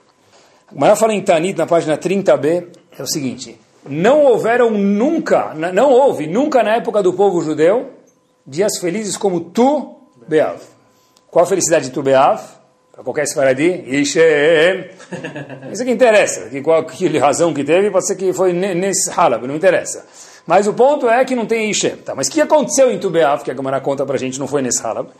A 0.69 0.75
Gemara 0.75 0.97
fala 0.97 1.15
em 1.15 1.23
Tanit, 1.23 1.57
na 1.57 1.67
página 1.67 1.97
30b, 1.97 2.67
é 2.99 3.03
o 3.03 3.07
seguinte, 3.07 3.59
não 3.89 4.25
houveram 4.25 4.71
nunca, 4.71 5.55
não 5.55 5.91
houve 5.91 6.27
nunca 6.27 6.63
na 6.63 6.77
época 6.77 7.03
do 7.03 7.13
povo 7.13 7.41
judeu, 7.41 7.91
dias 8.47 8.79
felizes 8.79 9.17
como 9.17 9.41
tu, 9.41 9.97
Beav. 10.27 10.61
Qual 11.31 11.45
a 11.45 11.47
felicidade 11.47 11.87
de 11.87 11.91
Tubeav? 11.91 12.41
Para 12.91 13.05
qualquer 13.05 13.27
Sfaradi? 13.27 13.85
Ishem. 13.87 14.89
Isso 15.71 15.85
que 15.85 15.91
interessa. 15.91 16.49
Que 16.49 16.63
qual 16.63 16.83
que 16.87 17.19
razão 17.19 17.53
que 17.53 17.63
teve, 17.63 17.91
pode 17.91 18.07
ser 18.07 18.17
que 18.17 18.33
foi 18.33 18.55
nesse 18.55 19.11
Halab, 19.11 19.47
não 19.47 19.55
interessa. 19.55 20.07
Mas 20.47 20.67
o 20.67 20.73
ponto 20.73 21.09
é 21.09 21.25
que 21.25 21.35
não 21.35 21.45
tem 21.45 21.71
Ishem. 21.71 21.97
Tá, 21.97 22.15
mas 22.15 22.29
o 22.29 22.31
que 22.31 22.41
aconteceu 22.41 22.91
em 22.91 22.99
Tubeav, 22.99 23.45
que 23.45 23.51
a 23.51 23.55
Gemara 23.55 23.81
conta 23.83 24.07
para 24.07 24.17
a 24.17 24.19
gente, 24.19 24.39
não 24.39 24.47
foi 24.47 24.63
nesse 24.63 24.83
Halab? 24.83 25.11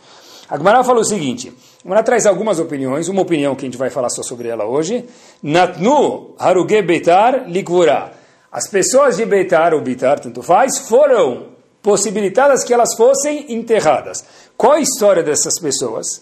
A 0.49 0.57
Gemara 0.57 0.83
falou 0.83 1.01
o 1.01 1.05
seguinte, 1.05 1.51
a 1.79 1.83
Gemara 1.83 2.03
traz 2.03 2.25
algumas 2.25 2.59
opiniões, 2.59 3.09
uma 3.09 3.21
opinião 3.21 3.55
que 3.55 3.65
a 3.65 3.67
gente 3.67 3.77
vai 3.77 3.89
falar 3.89 4.09
só 4.09 4.23
sobre 4.23 4.47
ela 4.47 4.65
hoje. 4.65 5.05
Natnu 5.43 6.35
haruge 6.39 6.81
betar 6.81 7.49
likvura. 7.49 8.13
As 8.51 8.67
pessoas 8.69 9.17
de 9.17 9.25
Beitar 9.25 9.73
ou 9.73 9.81
Bitar, 9.81 10.19
tanto 10.19 10.41
faz, 10.41 10.79
foram 10.79 11.47
possibilitadas 11.81 12.63
que 12.63 12.73
elas 12.73 12.95
fossem 12.95 13.53
enterradas. 13.53 14.23
Qual 14.55 14.73
a 14.73 14.79
história 14.79 15.21
dessas 15.21 15.59
pessoas? 15.59 16.21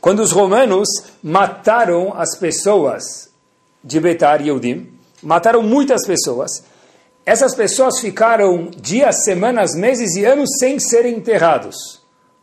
Quando 0.00 0.20
os 0.20 0.32
romanos 0.32 0.88
mataram 1.22 2.14
as 2.16 2.36
pessoas 2.38 3.30
de 3.84 4.00
Betar 4.00 4.40
e 4.40 4.48
Eudim, 4.48 4.90
mataram 5.22 5.62
muitas 5.62 6.06
pessoas, 6.06 6.64
essas 7.24 7.54
pessoas 7.54 7.98
ficaram 7.98 8.70
dias, 8.76 9.24
semanas, 9.24 9.74
meses 9.74 10.16
e 10.16 10.24
anos 10.24 10.48
sem 10.58 10.78
serem 10.78 11.16
enterrados. 11.16 11.95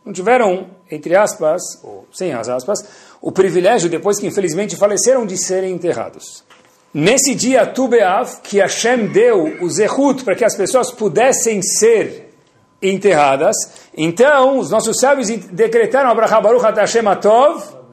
Não 0.04 0.12
tiveram, 0.12 0.66
entre 0.90 1.16
aspas, 1.16 1.62
ou 1.82 2.06
sem 2.12 2.32
as 2.32 2.48
aspas, 2.48 2.84
o 3.20 3.32
privilégio, 3.32 3.88
depois 3.88 4.18
que 4.18 4.26
infelizmente 4.26 4.76
faleceram, 4.76 5.24
de 5.24 5.36
serem 5.36 5.72
enterrados. 5.72 6.44
Nesse 6.92 7.34
dia, 7.34 7.66
Tubeav, 7.66 8.40
que 8.42 8.58
Hashem 8.58 9.06
deu 9.08 9.62
o 9.62 9.68
Zehut 9.68 10.22
para 10.22 10.34
que 10.34 10.44
as 10.44 10.54
pessoas 10.54 10.90
pudessem 10.90 11.60
ser 11.62 12.34
enterradas. 12.80 13.56
Então, 13.96 14.58
os 14.58 14.70
nossos 14.70 14.98
sábios 14.98 15.28
decretaram 15.28 16.10
Abraham 16.10 16.42
Baruch 16.42 16.64
Hashem 16.64 17.08
Atov 17.08 17.84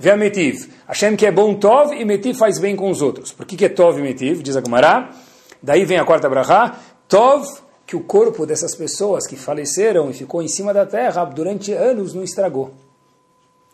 Ve'ametiv. 0.00 0.68
Hashem 0.88 1.14
que 1.14 1.26
é 1.26 1.30
bom 1.30 1.54
Tov 1.54 1.94
e 1.94 2.04
Metiv 2.04 2.36
faz 2.36 2.58
bem 2.58 2.74
com 2.74 2.90
os 2.90 3.02
outros. 3.02 3.32
Por 3.32 3.44
que, 3.44 3.54
que 3.54 3.66
é 3.66 3.68
Tov 3.68 3.98
e 3.98 4.02
Metiv? 4.02 4.42
Diz 4.42 4.56
a 4.56 4.62
Gemara. 4.62 5.10
Daí 5.62 5.84
vem 5.84 5.98
a 5.98 6.04
quarta 6.04 6.26
Abrahá. 6.26 6.78
Tov, 7.06 7.46
que 7.90 7.96
o 7.96 8.04
corpo 8.04 8.46
dessas 8.46 8.72
pessoas 8.76 9.26
que 9.26 9.34
faleceram 9.34 10.10
e 10.10 10.12
ficou 10.12 10.40
em 10.40 10.46
cima 10.46 10.72
da 10.72 10.86
terra 10.86 11.24
durante 11.24 11.72
anos 11.72 12.14
não 12.14 12.22
estragou. 12.22 12.72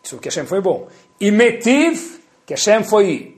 Isso 0.03 0.17
que 0.17 0.27
Hashem 0.27 0.47
foi 0.47 0.59
bom. 0.59 0.87
E 1.21 1.29
Metiv, 1.29 2.17
que 2.43 2.55
Hashem 2.55 2.83
foi 2.83 3.37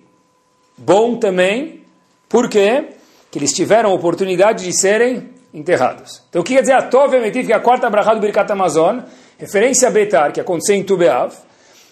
bom 0.77 1.17
também. 1.17 1.83
Por 2.29 2.47
quê? 2.47 2.91
Que 3.29 3.39
eles 3.39 3.51
tiveram 3.51 3.91
a 3.91 3.93
oportunidade 3.93 4.63
de 4.63 4.71
serem 4.71 5.31
enterrados. 5.53 6.23
Então 6.29 6.41
o 6.41 6.45
que 6.45 6.53
quer 6.53 6.61
dizer 6.61 6.75
a 6.75 6.83
Tov 6.83 7.13
Emetiv, 7.13 7.47
que 7.47 7.51
é 7.51 7.57
a 7.57 7.59
quarta 7.59 7.89
brachá 7.89 8.13
do 8.13 8.21
Birkat 8.21 8.49
Amazon, 8.49 8.99
referência 9.37 9.89
a 9.89 9.91
Betar, 9.91 10.31
que 10.31 10.39
aconteceu 10.39 10.77
em 10.77 10.83
Tubeav. 10.85 11.33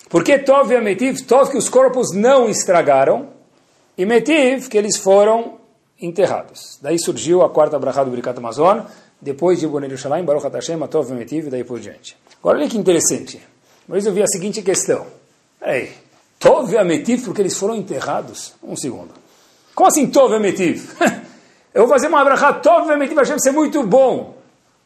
Por 0.10 0.24
que 0.24 0.40
Tov 0.40 0.72
Emetiv? 0.72 1.26
Tov 1.28 1.52
que 1.52 1.58
os 1.58 1.68
corpos 1.68 2.14
não 2.14 2.48
estragaram, 2.48 3.32
e 3.98 4.06
Metiv 4.06 4.70
que 4.70 4.78
eles 4.78 4.96
foram 4.96 5.58
enterrados. 6.02 6.80
Daí 6.82 7.00
surgiu 7.00 7.42
a 7.42 7.50
quarta 7.50 7.78
brachá 7.80 8.04
do 8.04 8.12
Birkat 8.12 8.38
Amazon, 8.38 8.80
depois 9.22 9.60
de 9.60 9.68
Bonel 9.68 9.90
Yerushalayim, 9.90 10.26
Baruch 10.26 10.46
HaTashem, 10.46 10.80
Tov 10.88 11.12
Emetiv, 11.12 11.48
e 11.48 11.50
daí 11.50 11.64
por 11.64 11.80
diante. 11.80 12.16
Agora 12.40 12.60
olha 12.60 12.70
que 12.70 12.78
interessante. 12.78 13.42
Mas 13.88 14.06
eu 14.06 14.14
vi 14.14 14.22
a 14.22 14.28
seguinte 14.28 14.62
questão. 14.62 15.08
Peraí, 15.60 15.92
Tov 16.40 16.74
Emetiv 16.74 17.26
porque 17.26 17.42
eles 17.42 17.58
foram 17.58 17.76
enterrados? 17.76 18.54
Um 18.64 18.76
segundo. 18.76 19.14
Como 19.74 19.88
assim 19.88 20.08
Tov 20.08 20.34
Emetiv? 20.34 20.96
Eu 21.78 21.84
vou 21.84 21.90
fazer 21.90 22.08
uma 22.08 22.22
abrahá 22.22 22.54
tov 22.54 22.88
vai 22.88 23.40
ser 23.40 23.52
muito 23.52 23.84
bom. 23.86 24.36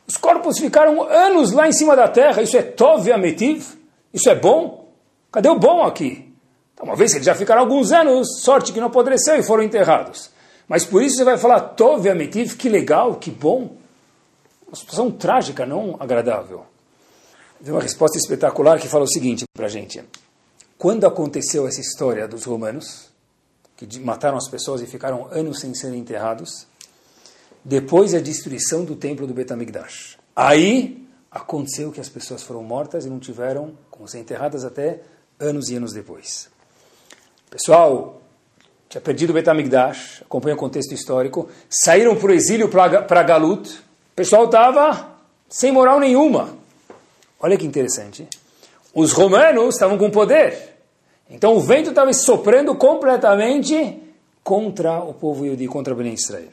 Os 0.06 0.18
corpos 0.18 0.60
ficaram 0.60 1.02
anos 1.04 1.54
lá 1.54 1.66
em 1.66 1.72
cima 1.72 1.96
da 1.96 2.10
terra. 2.10 2.42
Isso 2.42 2.58
é 2.58 2.62
tov 2.62 3.10
ametiv? 3.10 3.66
Isso 4.14 4.30
é 4.30 4.36
bom? 4.36 4.92
Cadê 5.32 5.48
o 5.48 5.58
bom 5.58 5.84
aqui? 5.84 6.36
Então, 6.74 6.86
uma 6.86 6.98
vez 6.98 7.12
que 7.12 7.20
eles 7.20 7.26
já 7.26 7.34
ficaram 7.34 7.62
alguns 7.62 7.94
anos, 7.94 8.42
sorte 8.42 8.74
que 8.74 8.80
não 8.82 8.88
apodreceu 8.88 9.38
e 9.38 9.44
foram 9.44 9.64
enterrados. 9.64 10.32
Mas 10.72 10.86
por 10.86 11.04
isso 11.04 11.18
você 11.18 11.26
vai 11.26 11.38
falar 11.38 11.60
tov 11.60 12.08
ametiv, 12.08 12.56
que 12.56 12.70
legal, 12.70 13.16
que 13.16 13.30
bom. 13.30 13.76
Uma 14.66 14.76
situação 14.78 15.12
trágica, 15.12 15.66
não 15.66 15.98
agradável. 16.00 16.66
vi 17.60 17.72
uma 17.72 17.82
resposta 17.82 18.18
espetacular 18.18 18.80
que 18.80 18.88
fala 18.88 19.04
o 19.04 19.08
seguinte 19.08 19.44
para 19.54 19.66
a 19.66 19.70
gente. 19.70 20.02
Quando 20.78 21.06
aconteceu 21.06 21.68
essa 21.68 21.82
história 21.82 22.26
dos 22.26 22.46
romanos, 22.46 23.10
que 23.76 24.00
mataram 24.00 24.38
as 24.38 24.48
pessoas 24.48 24.80
e 24.80 24.88
ficaram 24.88 25.28
anos 25.30 25.60
sem 25.60 25.76
serem 25.76 26.00
enterrados, 26.00 26.66
depois 27.66 28.14
da 28.14 28.20
destruição 28.20 28.86
do 28.86 28.96
templo 28.96 29.28
do 29.28 29.34
Betamigdash. 29.34 30.18
Aí 30.34 31.06
aconteceu 31.30 31.92
que 31.92 32.00
as 32.00 32.08
pessoas 32.08 32.44
foram 32.44 32.64
mortas 32.64 33.06
e 33.06 33.10
não 33.10 33.20
tiveram 33.20 33.78
como 33.90 34.08
ser 34.08 34.20
enterradas 34.20 34.64
até 34.64 35.02
anos 35.38 35.68
e 35.68 35.76
anos 35.76 35.92
depois. 35.92 36.50
Pessoal, 37.50 38.21
tinha 38.92 39.02
perdido 39.02 39.30
o 39.30 39.34
Betamigdash, 39.34 40.22
acompanha 40.22 40.54
o 40.54 40.60
contexto 40.60 40.94
histórico, 40.94 41.48
saíram 41.70 42.14
para 42.14 42.30
o 42.30 42.34
exílio 42.34 42.68
para 42.68 43.24
Galut, 43.24 43.70
o 43.70 44.16
pessoal 44.16 44.44
estava 44.44 45.16
sem 45.48 45.72
moral 45.72 45.98
nenhuma. 45.98 46.50
Olha 47.40 47.58
que 47.58 47.66
interessante. 47.66 48.28
Os 48.94 49.14
romanos 49.14 49.76
estavam 49.76 49.98
com 49.98 50.12
poder. 50.12 50.76
Então 51.30 51.56
o 51.56 51.62
vento 51.62 51.92
estava 51.92 52.12
soprando 52.12 52.76
completamente 52.76 53.98
contra 54.44 55.00
o 55.00 55.14
povo 55.14 55.46
Yudi, 55.46 55.70
contra 55.70 55.96
Ben 55.96 56.14
Israel. 56.14 56.50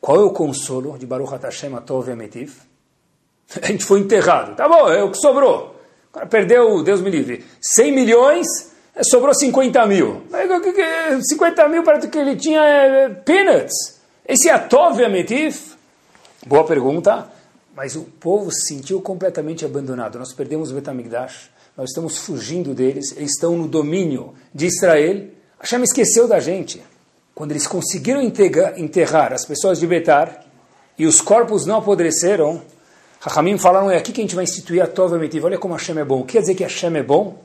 Qual 0.00 0.16
é 0.16 0.24
o 0.24 0.30
consolo 0.30 0.98
de 0.98 1.06
Baruch 1.06 1.32
Hashem 1.40 1.72
Atov 1.76 2.10
Ametiv? 2.10 2.62
A 3.62 3.66
gente 3.66 3.84
foi 3.84 4.00
enterrado. 4.00 4.56
Tá 4.56 4.68
bom, 4.68 4.88
é 4.88 5.04
o 5.04 5.12
que 5.12 5.18
sobrou. 5.18 5.76
O 6.08 6.14
cara 6.14 6.26
perdeu, 6.26 6.82
Deus 6.82 7.00
me 7.00 7.10
livre, 7.10 7.44
100 7.60 7.92
milhões, 7.92 8.69
sobrou 9.02 9.34
50 9.34 9.86
mil. 9.86 10.22
50 11.22 11.68
mil 11.68 11.82
para 11.82 11.98
que 12.06 12.18
ele 12.18 12.36
tinha 12.36 12.60
é, 12.62 13.08
peanuts. 13.08 14.00
Esse 14.26 14.48
é 14.48 14.52
Atov 14.52 15.02
Ametiv? 15.02 15.74
Boa 16.46 16.64
pergunta. 16.64 17.28
Mas 17.74 17.96
o 17.96 18.02
povo 18.02 18.50
se 18.50 18.74
sentiu 18.74 19.00
completamente 19.00 19.64
abandonado. 19.64 20.18
Nós 20.18 20.32
perdemos 20.32 20.70
o 20.70 20.74
Betamigdash, 20.74 21.50
nós 21.76 21.90
estamos 21.90 22.18
fugindo 22.18 22.74
deles, 22.74 23.12
eles 23.16 23.30
estão 23.30 23.56
no 23.56 23.66
domínio 23.66 24.34
de 24.54 24.66
Israel. 24.66 25.28
Hashem 25.58 25.82
esqueceu 25.82 26.28
da 26.28 26.40
gente. 26.40 26.82
Quando 27.34 27.52
eles 27.52 27.66
conseguiram 27.66 28.20
enterrar 28.20 29.32
as 29.32 29.46
pessoas 29.46 29.78
de 29.78 29.86
Betar 29.86 30.44
e 30.98 31.06
os 31.06 31.20
corpos 31.20 31.64
não 31.64 31.78
apodreceram, 31.78 32.60
Rahamim 33.20 33.56
falaram, 33.56 33.90
é 33.90 33.96
aqui 33.96 34.12
que 34.12 34.20
a 34.20 34.24
gente 34.24 34.34
vai 34.34 34.44
instituir 34.44 34.82
a 34.82 34.86
Tova 34.86 35.18
Metiv. 35.18 35.44
Olha 35.44 35.58
como 35.58 35.74
Hashem 35.74 35.98
é 35.98 36.04
bom. 36.04 36.22
Quer 36.24 36.40
dizer 36.40 36.54
que 36.54 36.62
Hashem 36.62 36.96
é 36.96 37.02
bom? 37.02 37.42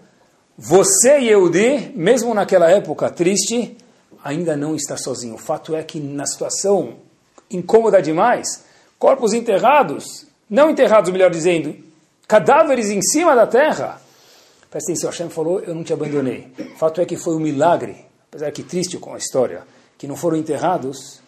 Você, 0.58 1.20
Yehudi, 1.20 1.92
mesmo 1.96 2.34
naquela 2.34 2.72
época 2.72 3.10
triste, 3.10 3.78
ainda 4.24 4.56
não 4.56 4.74
está 4.74 4.96
sozinho. 4.96 5.36
O 5.36 5.38
fato 5.38 5.76
é 5.76 5.84
que 5.84 6.00
na 6.00 6.26
situação 6.26 6.96
incômoda 7.52 8.02
demais, 8.02 8.64
corpos 8.98 9.34
enterrados, 9.34 10.26
não 10.50 10.70
enterrados, 10.70 11.12
melhor 11.12 11.30
dizendo, 11.30 11.76
cadáveres 12.28 12.90
em 12.90 13.02
cima 13.02 13.36
da 13.36 13.46
terra. 13.46 14.02
Presta 14.72 14.92
atenção, 14.92 15.10
Hashem 15.10 15.30
falou, 15.30 15.60
eu 15.60 15.76
não 15.76 15.84
te 15.84 15.94
abandonei. 15.94 16.52
O 16.58 16.78
fato 16.78 17.02
é 17.02 17.06
que 17.06 17.18
foi 17.18 17.36
um 17.36 17.40
milagre, 17.40 18.06
apesar 18.30 18.52
que 18.52 18.64
triste 18.64 18.98
com 18.98 19.14
a 19.14 19.18
história, 19.18 19.64
que 19.98 20.08
não 20.08 20.16
foram 20.16 20.38
enterrados, 20.38 21.22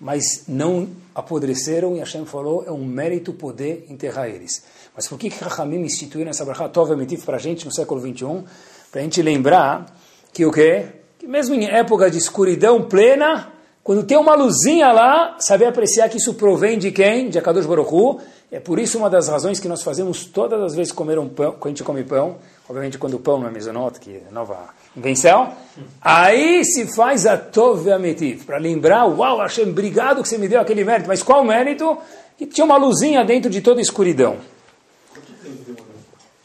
mas 0.00 0.44
não 0.46 0.88
apodreceram, 1.14 1.96
e 1.96 2.00
Hashem 2.00 2.26
falou, 2.26 2.64
é 2.66 2.70
um 2.70 2.84
mérito 2.84 3.32
poder 3.32 3.86
enterrar 3.88 4.28
eles. 4.28 4.62
Mas 4.94 5.08
por 5.08 5.18
que 5.18 5.30
que 5.30 5.42
Rahamim 5.42 5.80
instituiu 5.80 6.26
essa 6.28 6.44
brachá 6.44 6.68
Tov 6.68 6.92
Emitiv 6.92 7.24
para 7.24 7.36
a 7.36 7.40
gente 7.40 7.64
no 7.64 7.72
século 7.72 8.00
21? 8.00 8.44
Para 8.90 9.00
a 9.00 9.04
gente 9.04 9.22
lembrar 9.22 9.86
que 10.32 10.44
o 10.44 10.52
quê? 10.52 10.86
Que 11.18 11.26
mesmo 11.26 11.54
em 11.54 11.66
época 11.66 12.10
de 12.10 12.18
escuridão 12.18 12.82
plena, 12.82 13.52
quando 13.82 14.02
tem 14.02 14.18
uma 14.18 14.34
luzinha 14.34 14.92
lá, 14.92 15.36
saber 15.38 15.66
apreciar 15.66 16.08
que 16.08 16.18
isso 16.18 16.34
provém 16.34 16.78
de 16.78 16.90
quem? 16.90 17.28
De 17.28 17.38
Akadosh 17.38 17.66
Baruch 17.66 17.94
Hu. 17.94 18.20
É 18.50 18.60
por 18.60 18.78
isso 18.78 18.98
uma 18.98 19.08
das 19.08 19.28
razões 19.28 19.60
que 19.60 19.68
nós 19.68 19.82
fazemos 19.82 20.24
todas 20.24 20.60
as 20.60 20.74
vezes 20.74 20.92
comer 20.92 21.18
um 21.18 21.28
pão, 21.28 21.52
quando 21.52 21.66
a 21.66 21.68
gente 21.68 21.84
come 21.84 22.04
pão, 22.04 22.36
obviamente 22.68 22.98
quando 22.98 23.14
o 23.14 23.20
pão 23.20 23.38
não 23.40 23.48
é 23.48 23.50
mesonot, 23.50 23.98
que 24.00 24.22
é 24.28 24.30
nova 24.30 24.70
invenção, 24.96 25.54
aí 26.00 26.64
se 26.64 26.86
faz 26.94 27.26
a 27.26 27.36
Tov 27.36 27.90
Ametiv, 27.90 28.44
para 28.44 28.58
lembrar, 28.58 29.06
uau, 29.06 29.38
Hashem, 29.38 29.70
obrigado 29.70 30.22
que 30.22 30.28
você 30.28 30.38
me 30.38 30.48
deu 30.48 30.60
aquele 30.60 30.84
mérito, 30.84 31.08
mas 31.08 31.22
qual 31.22 31.44
mérito? 31.44 31.96
Que 32.36 32.46
tinha 32.46 32.64
uma 32.64 32.76
luzinha 32.76 33.24
dentro 33.24 33.50
de 33.50 33.60
toda 33.60 33.80
a 33.80 33.82
escuridão. 33.82 34.36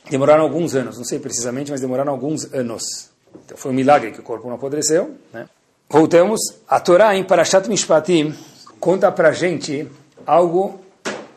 Demoraram 0.10 0.44
alguns 0.44 0.76
anos, 0.76 0.98
não 0.98 1.06
sei 1.06 1.20
precisamente, 1.20 1.72
mas 1.72 1.82
demoraram 1.82 2.12
alguns 2.12 2.54
anos. 2.54 3.10
Então 3.46 3.58
foi 3.58 3.72
um 3.72 3.74
milagre 3.74 4.12
que 4.12 4.20
o 4.20 4.24
corpo 4.24 4.48
não 4.48 4.56
apodreceu, 4.56 5.16
né? 5.34 5.48
Voltamos, 5.90 6.40
a 6.70 6.80
Torá 6.80 7.16
em 7.18 7.24
Parashat 7.24 7.68
Mishpatim 7.68 8.34
conta 8.80 9.12
para 9.12 9.34
gente 9.34 9.90
algo 10.26 10.80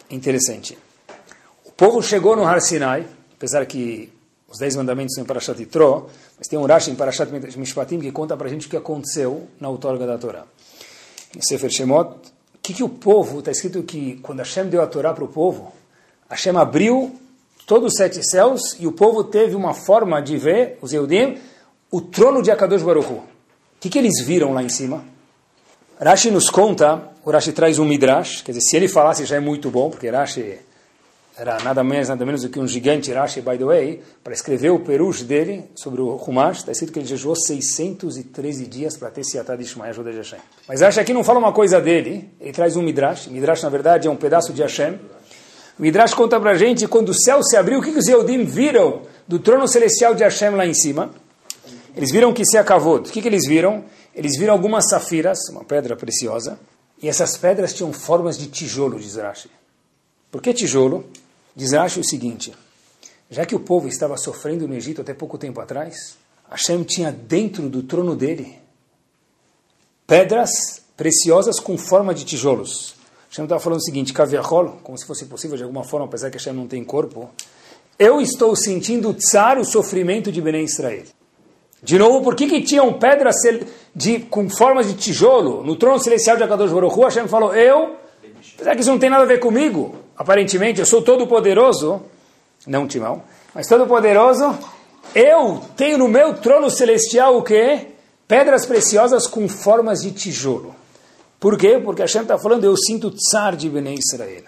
interessante. 0.08 0.78
O 1.64 1.72
povo 1.72 2.00
chegou 2.00 2.36
no 2.36 2.44
Har 2.44 2.60
Sinai, 2.60 3.04
apesar 3.36 3.66
que 3.66 4.12
os 4.54 4.58
Dez 4.58 4.74
Mandamentos 4.74 5.18
em 5.18 5.24
Parashat 5.24 5.60
Yitro, 5.60 6.06
mas 6.38 6.48
tem 6.48 6.58
um 6.58 6.64
Rashi 6.64 6.90
em 6.90 6.94
Parashat 6.94 7.30
Mishpatim 7.58 8.00
que 8.00 8.10
conta 8.10 8.36
para 8.36 8.48
gente 8.48 8.66
o 8.66 8.70
que 8.70 8.76
aconteceu 8.76 9.46
na 9.60 9.68
outorga 9.68 10.06
da 10.06 10.16
Torá. 10.16 10.44
Em 11.36 11.42
Sefer 11.42 11.70
Shemot, 11.70 12.08
o 12.54 12.58
que, 12.62 12.72
que 12.72 12.82
o 12.82 12.88
povo, 12.88 13.40
está 13.40 13.50
escrito 13.50 13.82
que 13.82 14.16
quando 14.22 14.38
Hashem 14.38 14.68
deu 14.68 14.80
a 14.80 14.86
Torá 14.86 15.12
para 15.12 15.24
o 15.24 15.28
povo, 15.28 15.72
Hashem 16.30 16.56
abriu 16.56 17.14
todos 17.66 17.92
os 17.92 17.98
sete 17.98 18.22
céus 18.22 18.76
e 18.78 18.86
o 18.86 18.92
povo 18.92 19.24
teve 19.24 19.54
uma 19.54 19.74
forma 19.74 20.22
de 20.22 20.38
ver, 20.38 20.78
os 20.80 20.92
Eudim, 20.92 21.38
o 21.90 22.00
trono 22.00 22.42
de 22.42 22.50
Akadosh 22.50 22.82
Baruch 22.82 23.12
Hu 23.12 23.34
que, 23.84 23.90
que 23.90 23.98
eles 23.98 24.24
viram 24.24 24.54
lá 24.54 24.62
em 24.62 24.68
cima? 24.70 25.04
Rashi 26.00 26.30
nos 26.30 26.48
conta, 26.48 27.10
o 27.22 27.30
Rashi 27.30 27.52
traz 27.52 27.78
um 27.78 27.84
Midrash, 27.84 28.40
quer 28.40 28.52
dizer, 28.52 28.62
se 28.62 28.76
ele 28.76 28.88
falasse 28.88 29.26
já 29.26 29.36
é 29.36 29.40
muito 29.40 29.70
bom, 29.70 29.90
porque 29.90 30.08
Rashi 30.08 30.58
era 31.36 31.58
nada 31.64 31.82
mais, 31.82 32.08
nada 32.08 32.24
menos 32.24 32.42
do 32.42 32.48
que 32.48 32.60
um 32.60 32.66
gigante 32.66 33.12
Rashi, 33.12 33.40
by 33.40 33.58
the 33.58 33.64
way, 33.64 34.00
para 34.22 34.32
escrever 34.32 34.70
o 34.70 34.78
perush 34.78 35.24
dele 35.24 35.68
sobre 35.74 36.00
o 36.00 36.14
Humash, 36.14 36.58
está 36.58 36.70
escrito 36.70 36.92
que 36.92 37.00
ele 37.00 37.06
jejuou 37.06 37.34
613 37.34 38.66
dias 38.66 38.96
para 38.96 39.10
ter 39.10 39.24
Siatad 39.24 39.60
Ishmael, 39.60 39.90
ajuda 39.90 40.12
de 40.12 40.18
Hashem. 40.18 40.38
Mas 40.68 40.80
Rashi 40.80 41.00
aqui 41.00 41.12
não 41.12 41.24
fala 41.24 41.40
uma 41.40 41.52
coisa 41.52 41.80
dele, 41.80 42.30
ele 42.40 42.52
traz 42.52 42.76
um 42.76 42.82
Midrash, 42.82 43.26
Midrash 43.26 43.62
na 43.64 43.68
verdade 43.68 44.06
é 44.06 44.10
um 44.10 44.14
pedaço 44.14 44.52
de 44.52 44.62
Hashem. 44.62 44.94
O 45.76 45.82
Midrash 45.82 46.14
conta 46.14 46.38
para 46.38 46.52
a 46.52 46.54
gente, 46.54 46.86
quando 46.86 47.08
o 47.08 47.14
céu 47.14 47.42
se 47.42 47.56
abriu, 47.56 47.80
o 47.80 47.82
que, 47.82 47.90
que 47.90 47.98
os 47.98 48.06
Eudim 48.06 48.44
viram 48.44 49.02
do 49.26 49.40
trono 49.40 49.66
celestial 49.66 50.14
de 50.14 50.22
Hashem 50.22 50.50
lá 50.50 50.64
em 50.64 50.74
cima? 50.74 51.10
Eles 51.96 52.12
viram 52.12 52.32
que 52.32 52.44
se 52.44 52.56
acabou. 52.56 52.98
O 52.98 53.02
que, 53.02 53.20
que 53.20 53.26
eles 53.26 53.48
viram? 53.48 53.84
Eles 54.14 54.38
viram 54.38 54.52
algumas 54.52 54.88
safiras, 54.88 55.48
uma 55.50 55.64
pedra 55.64 55.96
preciosa, 55.96 56.60
e 57.02 57.08
essas 57.08 57.36
pedras 57.36 57.74
tinham 57.74 57.92
formas 57.92 58.38
de 58.38 58.46
tijolo, 58.46 59.00
diz 59.00 59.16
Rashi. 59.16 59.50
Por 60.30 60.40
que 60.40 60.54
tijolo? 60.54 61.04
Diz 61.56 61.72
Rashi 61.72 62.00
o 62.00 62.04
seguinte, 62.04 62.52
já 63.30 63.46
que 63.46 63.54
o 63.54 63.60
povo 63.60 63.88
estava 63.88 64.16
sofrendo 64.16 64.66
no 64.66 64.74
Egito 64.74 65.00
até 65.00 65.14
pouco 65.14 65.38
tempo 65.38 65.60
atrás, 65.60 66.16
Hashem 66.50 66.82
tinha 66.82 67.12
dentro 67.12 67.68
do 67.68 67.82
trono 67.82 68.16
dele 68.16 68.58
pedras 70.06 70.82
preciosas 70.96 71.60
com 71.60 71.78
forma 71.78 72.14
de 72.14 72.24
tijolos. 72.24 72.94
Hashem 73.28 73.44
estava 73.44 73.60
falando 73.60 73.78
o 73.78 73.84
seguinte, 73.84 74.12
Kaviahol, 74.12 74.78
como 74.82 74.98
se 74.98 75.06
fosse 75.06 75.26
possível 75.26 75.56
de 75.56 75.62
alguma 75.62 75.84
forma, 75.84 76.06
apesar 76.06 76.30
que 76.30 76.36
Hashem 76.36 76.52
não 76.52 76.66
tem 76.66 76.84
corpo, 76.84 77.30
eu 77.98 78.20
estou 78.20 78.54
sentindo 78.56 79.14
tsar, 79.14 79.58
o 79.58 79.64
sofrimento 79.64 80.30
de 80.30 80.40
Bené 80.40 80.62
Israel. 80.62 81.04
De 81.82 81.98
novo, 81.98 82.22
por 82.22 82.34
que, 82.34 82.48
que 82.48 82.62
tinham 82.62 82.92
pedras 82.94 83.36
de, 83.94 84.20
com 84.20 84.48
formas 84.48 84.86
de 84.86 84.94
tijolo 84.94 85.62
no 85.62 85.76
trono 85.76 85.98
celestial 85.98 86.36
de 86.36 86.42
Akadosh 86.42 86.72
Baruch 86.72 86.98
Hu? 86.98 87.04
Hashem 87.04 87.28
falou, 87.28 87.54
eu, 87.54 87.96
apesar 88.54 88.74
que 88.74 88.80
isso 88.80 88.90
não 88.90 88.98
tem 88.98 89.10
nada 89.10 89.24
a 89.24 89.26
ver 89.26 89.38
comigo, 89.38 90.03
aparentemente 90.16 90.80
eu 90.80 90.86
sou 90.86 91.02
todo 91.02 91.26
poderoso, 91.26 92.02
não 92.66 92.86
Timão, 92.86 93.22
mas 93.54 93.66
todo 93.66 93.86
poderoso, 93.86 94.56
eu 95.14 95.60
tenho 95.76 95.98
no 95.98 96.08
meu 96.08 96.34
trono 96.34 96.70
celestial 96.70 97.36
o 97.36 97.42
quê? 97.42 97.88
Pedras 98.26 98.66
preciosas 98.66 99.26
com 99.26 99.48
formas 99.48 100.02
de 100.02 100.10
tijolo. 100.12 100.74
Por 101.38 101.58
quê? 101.58 101.80
Porque 101.82 102.02
Hashem 102.02 102.22
está 102.22 102.38
falando, 102.38 102.64
eu 102.64 102.76
sinto 102.76 103.10
tsar 103.10 103.54
de 103.54 103.68
Bnei 103.68 103.98
Israel. 103.98 104.44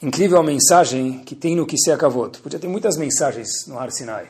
Incrível 0.00 0.38
a 0.38 0.42
mensagem 0.42 1.20
que 1.24 1.34
tem 1.34 1.56
no 1.56 1.66
Kisei 1.66 1.92
Akavot. 1.92 2.38
Podia 2.40 2.58
ter 2.58 2.68
muitas 2.68 2.96
mensagens 2.96 3.66
no 3.66 3.78
Har 3.78 3.90
Sinai. 3.90 4.26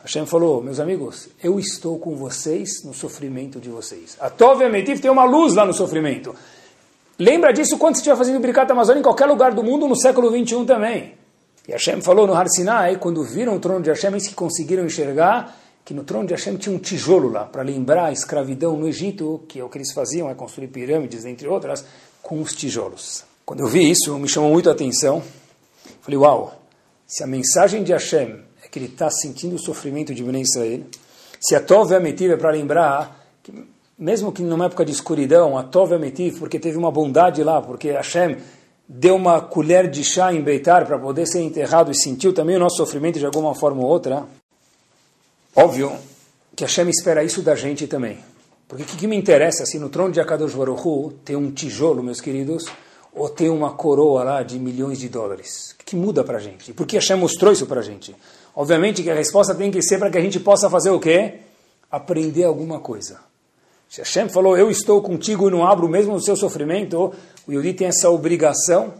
Hashem 0.00 0.24
falou, 0.24 0.62
meus 0.62 0.78
amigos, 0.78 1.28
eu 1.42 1.58
estou 1.58 1.98
com 1.98 2.14
vocês 2.14 2.84
no 2.84 2.94
sofrimento 2.94 3.58
de 3.58 3.68
vocês. 3.68 4.16
A 4.20 4.30
Tove 4.30 4.64
Ametiv 4.64 5.00
tem 5.00 5.10
uma 5.10 5.24
luz 5.24 5.54
lá 5.54 5.66
no 5.66 5.74
sofrimento. 5.74 6.34
Lembra 7.18 7.52
disso 7.52 7.78
quando 7.78 7.94
você 7.94 8.00
estiver 8.00 8.16
fazendo 8.16 8.40
Birkat 8.40 8.70
Amazônia 8.70 9.00
em 9.00 9.02
qualquer 9.02 9.26
lugar 9.26 9.54
do 9.54 9.62
mundo 9.62 9.88
no 9.88 9.96
século 9.96 10.30
21 10.30 10.66
também. 10.66 11.14
E 11.66 11.72
Hashem 11.72 12.00
falou 12.00 12.26
no 12.26 12.34
Har 12.34 12.46
Sinai, 12.48 12.96
quando 12.96 13.24
viram 13.24 13.56
o 13.56 13.60
trono 13.60 13.82
de 13.82 13.90
Hashem, 13.90 14.10
eles 14.10 14.28
que 14.28 14.34
conseguiram 14.34 14.84
enxergar 14.84 15.56
que 15.84 15.94
no 15.94 16.04
trono 16.04 16.26
de 16.26 16.34
Hashem 16.34 16.56
tinha 16.56 16.74
um 16.74 16.78
tijolo 16.78 17.30
lá, 17.30 17.44
para 17.44 17.62
lembrar 17.62 18.06
a 18.06 18.12
escravidão 18.12 18.76
no 18.76 18.88
Egito, 18.88 19.42
que 19.48 19.60
é 19.60 19.64
o 19.64 19.68
que 19.68 19.78
eles 19.78 19.92
faziam, 19.92 20.28
é 20.28 20.34
construir 20.34 20.68
pirâmides, 20.68 21.24
entre 21.24 21.48
outras, 21.48 21.84
com 22.22 22.40
os 22.40 22.54
tijolos. 22.54 23.24
Quando 23.44 23.60
eu 23.60 23.66
vi 23.66 23.90
isso, 23.90 24.16
me 24.18 24.28
chamou 24.28 24.50
muito 24.50 24.68
a 24.68 24.72
atenção. 24.72 25.22
Falei, 26.02 26.18
uau, 26.18 26.60
se 27.06 27.22
a 27.22 27.26
mensagem 27.26 27.84
de 27.84 27.92
Hashem 27.92 28.44
que 28.76 28.78
ele 28.78 28.92
está 28.92 29.10
sentindo 29.10 29.56
o 29.56 29.58
sofrimento 29.58 30.14
de 30.14 30.22
Bnei 30.22 30.42
Israel. 30.42 30.82
Se 31.40 31.54
a 31.54 31.60
Tov 31.60 31.94
Ametiv 31.94 32.30
é 32.30 32.36
para 32.36 32.50
lembrar, 32.50 33.26
que 33.42 33.50
mesmo 33.98 34.30
que 34.30 34.42
numa 34.42 34.66
época 34.66 34.84
de 34.84 34.92
escuridão, 34.92 35.56
a 35.56 35.62
Tov 35.62 35.94
Ametiv, 35.94 36.38
porque 36.38 36.58
teve 36.58 36.76
uma 36.76 36.90
bondade 36.90 37.42
lá, 37.42 37.62
porque 37.62 37.90
Hashem 37.92 38.36
deu 38.88 39.16
uma 39.16 39.40
colher 39.40 39.90
de 39.90 40.04
chá 40.04 40.32
em 40.32 40.42
Beitar 40.42 40.86
para 40.86 40.98
poder 40.98 41.26
ser 41.26 41.40
enterrado 41.40 41.90
e 41.90 41.94
sentiu 41.94 42.32
também 42.32 42.56
o 42.56 42.60
nosso 42.60 42.76
sofrimento 42.76 43.18
de 43.18 43.26
alguma 43.26 43.54
forma 43.54 43.82
ou 43.82 43.88
outra, 43.88 44.24
óbvio 45.54 45.92
que 46.54 46.64
Hashem 46.64 46.88
espera 46.88 47.24
isso 47.24 47.42
da 47.42 47.54
gente 47.54 47.86
também. 47.86 48.18
Porque 48.68 48.82
o 48.82 48.86
que, 48.86 48.96
que, 48.96 49.06
me 49.06 49.16
interessa 49.16 49.64
se 49.64 49.78
no 49.78 49.88
trono 49.88 50.12
de 50.12 50.20
Akadosh 50.20 50.54
Baruch 50.54 51.14
tem 51.24 51.36
um 51.36 51.50
tijolo, 51.50 52.02
meus 52.02 52.20
queridos, 52.20 52.64
ou 53.14 53.28
tem 53.28 53.48
uma 53.48 53.72
coroa 53.72 54.24
lá 54.24 54.42
de 54.42 54.58
milhões 54.58 54.98
de 54.98 55.08
dólares? 55.08 55.70
O 55.72 55.78
que, 55.78 55.84
que 55.84 55.96
muda 55.96 56.24
para 56.24 56.38
a 56.38 56.40
gente? 56.40 56.72
Por 56.72 56.86
que 56.86 56.96
Hashem 56.96 57.16
mostrou 57.16 57.52
isso 57.52 57.66
para 57.66 57.80
a 57.80 57.84
gente? 57.84 58.14
Obviamente 58.54 59.02
que 59.02 59.10
a 59.10 59.14
resposta 59.14 59.54
tem 59.54 59.70
que 59.70 59.82
ser 59.82 59.98
para 59.98 60.10
que 60.10 60.18
a 60.18 60.20
gente 60.20 60.40
possa 60.40 60.68
fazer 60.68 60.90
o 60.90 60.98
quê? 60.98 61.34
Aprender 61.90 62.44
alguma 62.44 62.80
coisa. 62.80 63.20
Se 63.88 64.00
Hashem 64.00 64.28
falou, 64.28 64.56
eu 64.56 64.70
estou 64.70 65.00
contigo 65.00 65.48
e 65.48 65.50
não 65.50 65.66
abro 65.66 65.88
mesmo 65.88 66.12
no 66.12 66.20
seu 66.20 66.36
sofrimento, 66.36 67.12
o 67.46 67.52
Yudi 67.52 67.72
tem 67.72 67.86
essa 67.86 68.10
obrigação 68.10 68.94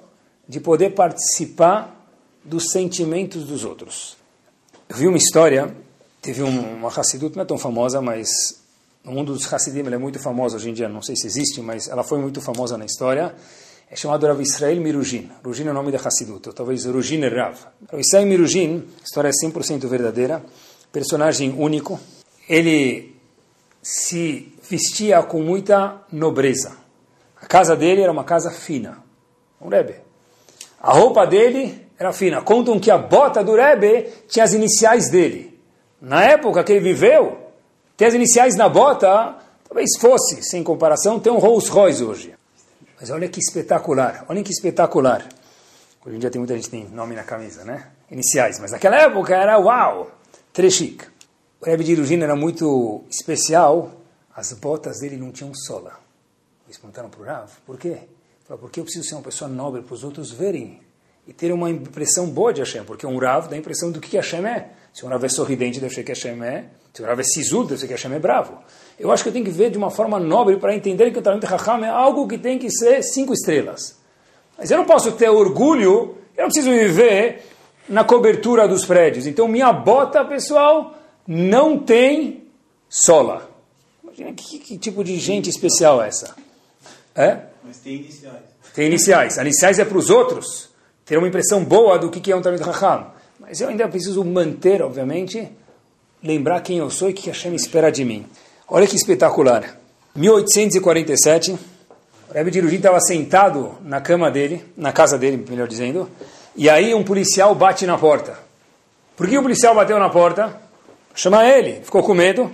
de 0.49 0.61
poder 0.61 0.95
participar 0.95 2.09
dos 2.45 2.71
sentimentos 2.71 3.45
dos 3.45 3.65
outros. 3.65 4.17
Eu 4.89 4.97
vi 4.97 5.09
uma 5.09 5.17
história, 5.17 5.75
teve 6.23 6.43
um, 6.43 6.77
uma 6.77 6.89
Hassidut, 6.89 7.35
não 7.35 7.43
é 7.43 7.47
tão 7.47 7.59
famosa, 7.59 8.01
mas 8.01 8.29
no 9.05 9.13
mundo 9.13 9.33
dos 9.33 9.53
Hassidim 9.53 9.81
ela 9.81 9.97
é 9.97 9.99
muito 9.99 10.19
famosa 10.21 10.57
hoje 10.57 10.71
em 10.71 10.73
dia, 10.73 10.89
não 10.89 11.03
sei 11.03 11.17
se 11.17 11.27
existe, 11.27 11.61
mas 11.61 11.89
ela 11.89 12.05
foi 12.05 12.19
muito 12.19 12.41
famosa 12.41 12.79
na 12.79 12.85
história. 12.85 13.35
É 13.89 13.95
chamado 13.95 14.27
Rav 14.27 14.41
Israel 14.41 14.81
Mirujin. 14.81 15.31
Mirujin 15.45 15.67
é 15.67 15.71
o 15.71 15.75
nome 15.75 15.93
da 15.93 15.99
Hassidut, 15.99 16.49
ou 16.49 16.55
talvez 16.55 16.85
Rujin 16.85 17.21
Rav. 17.21 17.57
Rav 17.89 18.01
Israel 18.01 18.27
Mirujin, 18.27 18.85
história 19.05 19.29
é 19.29 19.47
100% 19.47 19.87
verdadeira, 19.87 20.45
personagem 20.93 21.55
único. 21.57 21.99
Ele 22.49 23.15
se 23.83 24.53
vestia 24.69 25.23
com 25.23 25.43
muita 25.43 26.03
nobreza. 26.13 26.77
A 27.41 27.47
casa 27.47 27.77
dele 27.77 28.03
era 28.03 28.13
uma 28.13 28.25
casa 28.25 28.51
fina, 28.51 29.03
um 29.61 29.69
Rebbe. 29.69 29.95
A 30.81 30.93
roupa 30.93 31.27
dele 31.27 31.87
era 31.99 32.13
fina. 32.13 32.43
Contam 32.43 32.79
que 32.79 32.91
a 32.91 32.99
bota 32.99 33.43
do 33.43 33.55
Rebbe 33.55 34.09
tinha 34.29 34.45
as 34.45 34.53
iniciais 34.53 35.11
dele. 35.11 35.59
Na 36.01 36.23
época 36.23 36.63
que 36.63 36.73
ele 36.73 36.81
viveu, 36.81 37.39
ter 37.97 38.07
as 38.07 38.15
iniciais 38.15 38.57
na 38.57 38.69
bota, 38.69 39.37
talvez 39.67 39.91
fosse, 39.99 40.43
sem 40.43 40.63
comparação, 40.63 41.19
ter 41.19 41.31
um 41.31 41.39
Rolls 41.39 41.71
Royce 41.71 42.05
hoje. 42.05 42.35
Mas 43.01 43.11
olha 43.11 43.29
que 43.29 43.41
espetacular, 43.41 44.25
olha 44.29 44.43
que 44.43 44.53
espetacular. 44.53 45.27
Hoje 46.05 46.17
em 46.17 46.19
dia 46.19 46.31
tem 46.31 46.39
muita 46.39 46.55
gente 46.55 46.65
que 46.65 46.71
tem 46.71 46.89
nome 46.89 47.15
na 47.15 47.25
camisa, 47.25 47.65
né? 47.65 47.89
Iniciais, 48.11 48.61
mas 48.61 48.71
naquela 48.71 48.97
época 48.97 49.35
era 49.35 49.59
uau, 49.59 50.11
trechic. 50.53 51.05
O 51.61 51.67
Rebbe 51.67 51.85
de 51.85 51.93
Irugina 51.93 52.25
era 52.25 52.37
muito 52.37 53.03
especial, 53.11 53.91
as 54.37 54.53
botas 54.53 55.01
dele 55.01 55.17
não 55.17 55.33
tinham 55.33 55.55
sola. 55.55 55.99
Eles 56.67 56.77
perguntaram 56.77 57.09
para 57.09 57.21
o 57.21 57.25
Rav, 57.25 57.51
por 57.65 57.79
quê? 57.79 58.01
Falou, 58.45 58.61
porque 58.61 58.79
eu 58.79 58.85
preciso 58.85 59.09
ser 59.09 59.15
uma 59.15 59.23
pessoa 59.23 59.49
nobre 59.49 59.81
para 59.81 59.95
os 59.95 60.05
outros 60.05 60.31
verem 60.31 60.81
e 61.27 61.33
ter 61.33 61.53
uma 61.53 61.71
impressão 61.71 62.29
boa 62.29 62.53
de 62.53 62.61
Hashem, 62.61 62.85
porque 62.85 63.07
um 63.07 63.19
Rav 63.19 63.49
dá 63.49 63.57
a 63.57 63.59
impressão 63.59 63.91
do 63.91 63.99
que 63.99 64.17
Hashem 64.17 64.47
é. 64.47 64.71
Se 64.93 65.05
um 65.05 65.09
Rav 65.09 65.25
é 65.25 65.29
sorridente, 65.29 65.81
deve 65.81 65.95
ser 65.95 66.05
que 66.05 66.13
Hashem 66.13 66.43
é. 66.45 66.67
Se 66.93 67.03
um 67.03 67.07
Rav 67.07 67.19
é 67.19 67.25
sisudo, 67.25 67.69
deve 67.69 67.81
ser 67.81 67.87
que 67.87 67.95
Hashem 67.95 68.13
é 68.13 68.19
bravo. 68.19 68.59
Eu 68.99 69.11
acho 69.11 69.23
que 69.23 69.31
eu 69.31 69.33
tenho 69.33 69.45
que 69.45 69.51
ver 69.51 69.71
de 69.71 69.79
uma 69.79 69.91
forma 69.91 70.21
nobre 70.21 70.59
para 70.59 70.75
entender 70.75 71.11
que 71.11 71.19
o 71.19 71.23
talento 71.23 71.45
Raham 71.45 71.85
é 71.85 71.89
algo 71.89 72.29
que 72.29 72.37
tem 72.37 72.59
que 72.59 72.71
ser 72.71 73.03
cinco 73.03 73.33
estrelas. 73.33 73.97
Mas 74.59 74.71
eu 74.71 74.77
não 74.77 74.85
posso 74.85 75.13
ter 75.13 75.31
orgulho, 75.31 76.17
eu 76.37 76.43
não 76.43 76.47
preciso 76.47 76.71
viver 76.71 77.43
na 77.89 78.05
cobertura 78.05 78.69
dos 78.69 78.85
prédios. 78.85 79.27
Então 79.27 79.49
minha 79.49 79.73
bota, 79.73 80.25
pessoal, 80.25 80.95
não 81.27 81.79
tem 81.79 82.45
sola. 82.89 83.56
Que, 84.17 84.59
que 84.59 84.79
tipo 84.79 85.05
de 85.05 85.19
gente 85.19 85.51
especial 85.51 86.03
é 86.03 86.09
essa? 86.09 86.35
É? 87.15 87.39
Mas 87.63 87.79
tem 87.79 87.97
iniciais. 87.97 88.43
Tem 88.75 88.87
iniciais. 88.87 89.37
Iniciais 89.37 89.79
é 89.79 89.85
para 89.85 89.99
os 89.99 90.09
outros 90.09 90.71
ter 91.05 91.19
uma 91.19 91.29
impressão 91.29 91.63
boa 91.63 91.99
do 91.99 92.11
que 92.11 92.33
é 92.33 92.37
um 92.37 92.41
Talmud 92.41 92.63
Raham. 92.63 93.13
Mas 93.39 93.61
eu 93.61 93.69
ainda 93.69 93.87
preciso 93.87 94.25
manter, 94.25 94.81
obviamente, 94.81 95.49
lembrar 96.23 96.61
quem 96.63 96.79
eu 96.79 96.91
sou 96.91 97.09
e 97.09 97.13
o 97.13 97.15
que 97.15 97.29
Hashem 97.29 97.55
espera 97.55 97.93
de 97.93 98.05
mim. 98.05 98.27
Olha 98.67 98.87
que 98.87 98.97
espetacular. 98.97 99.79
1847, 100.15 101.53
o 101.53 102.33
Rebbe 102.33 102.51
de 102.51 102.59
Irujin 102.59 102.77
estava 102.77 103.01
sentado 103.01 103.75
na 103.83 104.01
cama 104.01 104.31
dele, 104.31 104.65
na 104.77 104.93
casa 104.93 105.19
dele, 105.19 105.45
melhor 105.49 105.69
dizendo, 105.69 106.11
e 106.57 106.71
aí 106.71 106.95
um 106.95 107.05
policial 107.05 107.55
bate 107.55 107.87
na 107.87 107.99
porta. 107.99 108.39
Por 109.15 109.29
que 109.29 109.37
o 109.37 109.43
policial 109.43 109.75
bateu 109.75 109.99
na 109.99 110.09
porta? 110.09 110.59
Chama 111.15 111.47
ele, 111.47 111.83
ficou 111.83 112.03
com 112.03 112.15
medo. 112.15 112.51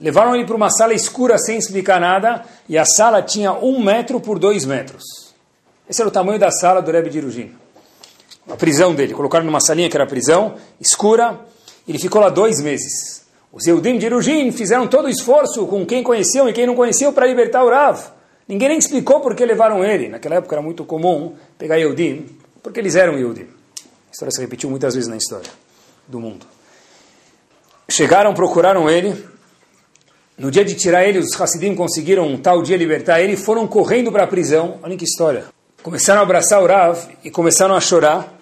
Levaram 0.00 0.34
ele 0.34 0.46
para 0.46 0.56
uma 0.56 0.70
sala 0.70 0.94
escura 0.94 1.36
sem 1.36 1.58
explicar 1.58 2.00
nada, 2.00 2.42
e 2.68 2.78
a 2.78 2.84
sala 2.86 3.22
tinha 3.22 3.52
um 3.52 3.82
metro 3.82 4.18
por 4.18 4.38
dois 4.38 4.64
metros. 4.64 5.04
Esse 5.88 6.00
era 6.00 6.08
o 6.08 6.12
tamanho 6.12 6.38
da 6.38 6.50
sala 6.50 6.80
do 6.80 6.90
Rebbe 6.90 7.10
de. 7.10 7.50
A 8.48 8.56
prisão 8.56 8.94
dele. 8.94 9.12
Colocaram 9.12 9.44
numa 9.44 9.60
salinha 9.60 9.90
que 9.90 9.96
era 9.96 10.06
prisão, 10.06 10.54
escura, 10.80 11.38
ele 11.86 11.98
ficou 11.98 12.20
lá 12.20 12.30
dois 12.30 12.60
meses. 12.62 13.26
Os 13.52 13.66
Eudim 13.66 13.98
de 13.98 14.52
fizeram 14.52 14.86
todo 14.86 15.06
o 15.06 15.08
esforço 15.08 15.66
com 15.66 15.84
quem 15.84 16.02
conheceu 16.02 16.48
e 16.48 16.52
quem 16.52 16.66
não 16.66 16.76
conheceu 16.76 17.12
para 17.12 17.26
libertar 17.26 17.64
o 17.64 17.68
Rav. 17.68 18.00
Ninguém 18.46 18.68
nem 18.68 18.78
explicou 18.78 19.20
por 19.20 19.34
que 19.34 19.44
levaram 19.44 19.84
ele. 19.84 20.08
Naquela 20.08 20.36
época 20.36 20.54
era 20.54 20.62
muito 20.62 20.84
comum 20.84 21.34
pegar 21.58 21.78
Eudim, 21.78 22.26
porque 22.62 22.80
eles 22.80 22.94
eram 22.94 23.18
Eudim. 23.18 23.42
A 23.42 24.12
história 24.12 24.32
se 24.32 24.40
repetiu 24.40 24.70
muitas 24.70 24.94
vezes 24.94 25.08
na 25.08 25.16
história 25.16 25.50
do 26.06 26.18
mundo. 26.20 26.46
Chegaram, 27.88 28.32
procuraram 28.32 28.88
ele, 28.88 29.14
no 30.40 30.50
dia 30.50 30.64
de 30.64 30.74
tirar 30.74 31.04
ele, 31.04 31.18
os 31.18 31.38
Hassidim 31.38 31.74
conseguiram 31.74 32.26
um 32.26 32.38
tal 32.38 32.62
dia 32.62 32.74
libertar 32.74 33.20
ele, 33.20 33.36
foram 33.36 33.66
correndo 33.66 34.10
para 34.10 34.24
a 34.24 34.26
prisão. 34.26 34.78
Olha 34.82 34.96
que 34.96 35.04
história. 35.04 35.44
Começaram 35.82 36.20
a 36.20 36.22
abraçar 36.22 36.62
o 36.62 36.66
Rav 36.66 36.98
e 37.22 37.30
começaram 37.30 37.74
a 37.74 37.80
chorar. 37.80 38.40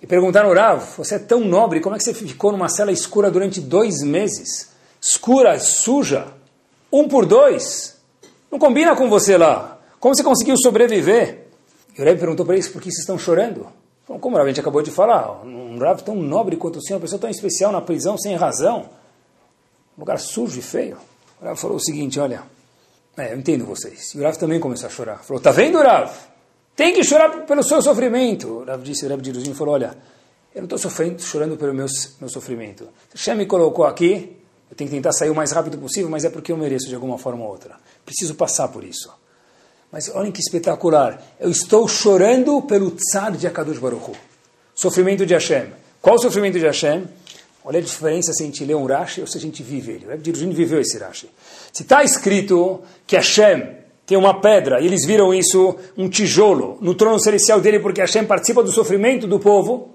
E 0.00 0.06
perguntaram, 0.06 0.54
Rav, 0.54 0.82
você 0.96 1.16
é 1.16 1.18
tão 1.18 1.40
nobre, 1.40 1.80
como 1.80 1.94
é 1.94 1.98
que 1.98 2.04
você 2.04 2.14
ficou 2.14 2.52
numa 2.52 2.70
cela 2.70 2.90
escura 2.90 3.30
durante 3.30 3.60
dois 3.60 4.02
meses? 4.02 4.70
Escura, 4.98 5.58
suja, 5.58 6.28
um 6.90 7.06
por 7.06 7.26
dois. 7.26 7.98
Não 8.50 8.58
combina 8.58 8.96
com 8.96 9.06
você 9.10 9.36
lá. 9.36 9.78
Como 10.00 10.16
você 10.16 10.22
conseguiu 10.22 10.56
sobreviver? 10.56 11.48
E 11.98 12.00
o 12.00 12.04
Rav 12.06 12.18
perguntou 12.18 12.46
para 12.46 12.54
eles, 12.54 12.66
por 12.66 12.80
que 12.80 12.90
vocês 12.90 13.00
estão 13.00 13.18
chorando? 13.18 13.66
Falou, 14.06 14.18
como 14.22 14.36
o 14.36 14.38
Rav, 14.38 14.46
a 14.46 14.50
gente 14.50 14.60
acabou 14.60 14.80
de 14.80 14.90
falar, 14.90 15.44
um 15.44 15.78
Rav 15.78 16.00
tão 16.00 16.16
nobre 16.16 16.56
quanto 16.56 16.78
o 16.78 16.82
senhor, 16.82 16.96
uma 16.96 17.02
pessoa 17.02 17.20
tão 17.20 17.28
especial 17.28 17.72
na 17.72 17.82
prisão, 17.82 18.16
sem 18.16 18.34
razão. 18.36 18.88
Um 19.98 20.00
lugar 20.00 20.18
sujo 20.18 20.58
e 20.58 20.62
feio. 20.62 20.96
O 21.40 21.44
Rav 21.44 21.56
falou 21.56 21.76
o 21.76 21.80
seguinte, 21.80 22.18
olha, 22.18 22.42
é, 23.16 23.32
eu 23.32 23.38
entendo 23.38 23.64
vocês. 23.64 24.14
E 24.14 24.18
o 24.18 24.22
Rav 24.22 24.36
também 24.36 24.60
começou 24.60 24.86
a 24.86 24.90
chorar. 24.90 25.22
Falou, 25.22 25.40
tá 25.40 25.50
vendo, 25.50 25.78
Rav? 25.78 26.10
Tem 26.74 26.92
que 26.92 27.02
chorar 27.02 27.46
pelo 27.46 27.62
seu 27.62 27.80
sofrimento. 27.80 28.48
O 28.48 28.64
Rav 28.64 28.82
disse, 28.82 29.06
o 29.06 29.08
Rav 29.08 29.20
Diruzin 29.20 29.54
falou, 29.54 29.74
olha, 29.74 29.96
eu 30.54 30.62
não 30.62 30.76
estou 30.76 30.90
chorando 31.18 31.56
pelo 31.56 31.74
meu, 31.74 31.86
meu 32.20 32.28
sofrimento. 32.28 32.88
Hashem 33.14 33.36
me 33.36 33.46
colocou 33.46 33.84
aqui, 33.84 34.36
eu 34.70 34.76
tenho 34.76 34.90
que 34.90 34.96
tentar 34.96 35.12
sair 35.12 35.30
o 35.30 35.34
mais 35.34 35.52
rápido 35.52 35.78
possível, 35.78 36.10
mas 36.10 36.24
é 36.24 36.30
porque 36.30 36.50
eu 36.50 36.56
mereço 36.56 36.88
de 36.88 36.94
alguma 36.94 37.18
forma 37.18 37.44
ou 37.44 37.50
outra. 37.50 37.76
Preciso 38.04 38.34
passar 38.34 38.68
por 38.68 38.82
isso. 38.82 39.12
Mas 39.92 40.08
olhem 40.14 40.32
que 40.32 40.40
espetacular. 40.40 41.22
Eu 41.38 41.50
estou 41.50 41.86
chorando 41.86 42.60
pelo 42.62 42.90
tzad 42.90 43.36
de 43.36 43.46
Akadosh 43.46 43.78
Baruch 43.78 44.10
Hu. 44.10 44.16
Sofrimento 44.74 45.24
de 45.24 45.34
Hashem. 45.34 45.72
Qual 46.02 46.16
o 46.16 46.18
sofrimento 46.18 46.58
de 46.58 46.66
Hashem? 46.66 47.06
Olha 47.68 47.80
a 47.80 47.82
diferença 47.82 48.32
se 48.32 48.44
a 48.44 48.46
gente 48.46 48.64
lê 48.64 48.76
um 48.76 48.86
Rashi 48.86 49.20
ou 49.20 49.26
se 49.26 49.36
a 49.36 49.40
gente 49.40 49.60
vive 49.60 49.90
ele. 49.90 50.06
O 50.06 50.08
Rebbe 50.08 50.22
Dirujin 50.22 50.50
viveu 50.50 50.80
esse 50.80 50.96
Rashi. 50.98 51.28
Se 51.72 51.82
está 51.82 52.04
escrito 52.04 52.80
que 53.04 53.16
Hashem 53.16 53.78
tem 54.06 54.16
uma 54.16 54.40
pedra, 54.40 54.80
e 54.80 54.86
eles 54.86 55.04
viram 55.04 55.34
isso, 55.34 55.74
um 55.98 56.08
tijolo, 56.08 56.78
no 56.80 56.94
trono 56.94 57.18
celestial 57.18 57.60
dele, 57.60 57.80
porque 57.80 58.00
Hashem 58.00 58.24
participa 58.24 58.62
do 58.62 58.70
sofrimento 58.70 59.26
do 59.26 59.40
povo. 59.40 59.90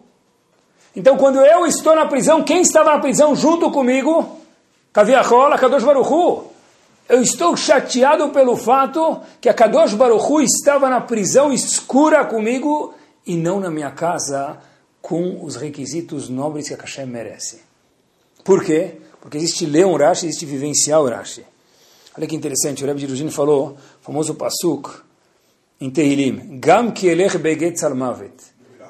Então, 0.93 1.15
quando 1.15 1.39
eu 1.39 1.65
estou 1.65 1.95
na 1.95 2.05
prisão, 2.05 2.43
quem 2.43 2.59
estava 2.59 2.91
na 2.91 2.99
prisão 2.99 3.33
junto 3.33 3.71
comigo? 3.71 4.37
Kaviachol, 4.91 5.57
Kadosh 5.57 5.85
Baruchu. 5.85 6.43
Eu 7.07 7.21
estou 7.21 7.55
chateado 7.55 8.31
pelo 8.31 8.57
fato 8.57 9.21
que 9.39 9.47
a 9.47 9.53
Kadosh 9.53 9.93
Baruchu 9.93 10.41
estava 10.41 10.89
na 10.89 10.99
prisão 10.99 11.53
escura 11.53 12.25
comigo 12.25 12.93
e 13.25 13.37
não 13.37 13.61
na 13.61 13.71
minha 13.71 13.91
casa 13.91 14.57
com 15.01 15.43
os 15.43 15.55
requisitos 15.55 16.29
nobres 16.29 16.67
que 16.67 16.73
a 16.73 16.77
Hashem 16.77 17.05
merece. 17.05 17.61
Por 18.43 18.63
quê? 18.63 18.97
Porque 19.19 19.37
existe 19.37 19.65
ler 19.65 19.85
um 19.85 19.95
Rashi, 19.95 20.27
existe 20.27 20.45
vivenciar 20.45 21.01
o 21.01 21.09
Rashi. 21.09 21.43
Olha 22.17 22.27
que 22.27 22.35
interessante, 22.35 22.83
o 22.83 22.87
Rebbe 22.87 23.05
de 23.05 23.29
falou, 23.31 23.77
famoso 24.01 24.35
Pasuk, 24.35 24.89
em 25.79 25.89
Tehilim, 25.89 26.59
Gam 26.59 26.91
ki 26.91 27.07
elech 27.07 27.37
beget 27.37 27.79
salmavet. 27.79 28.33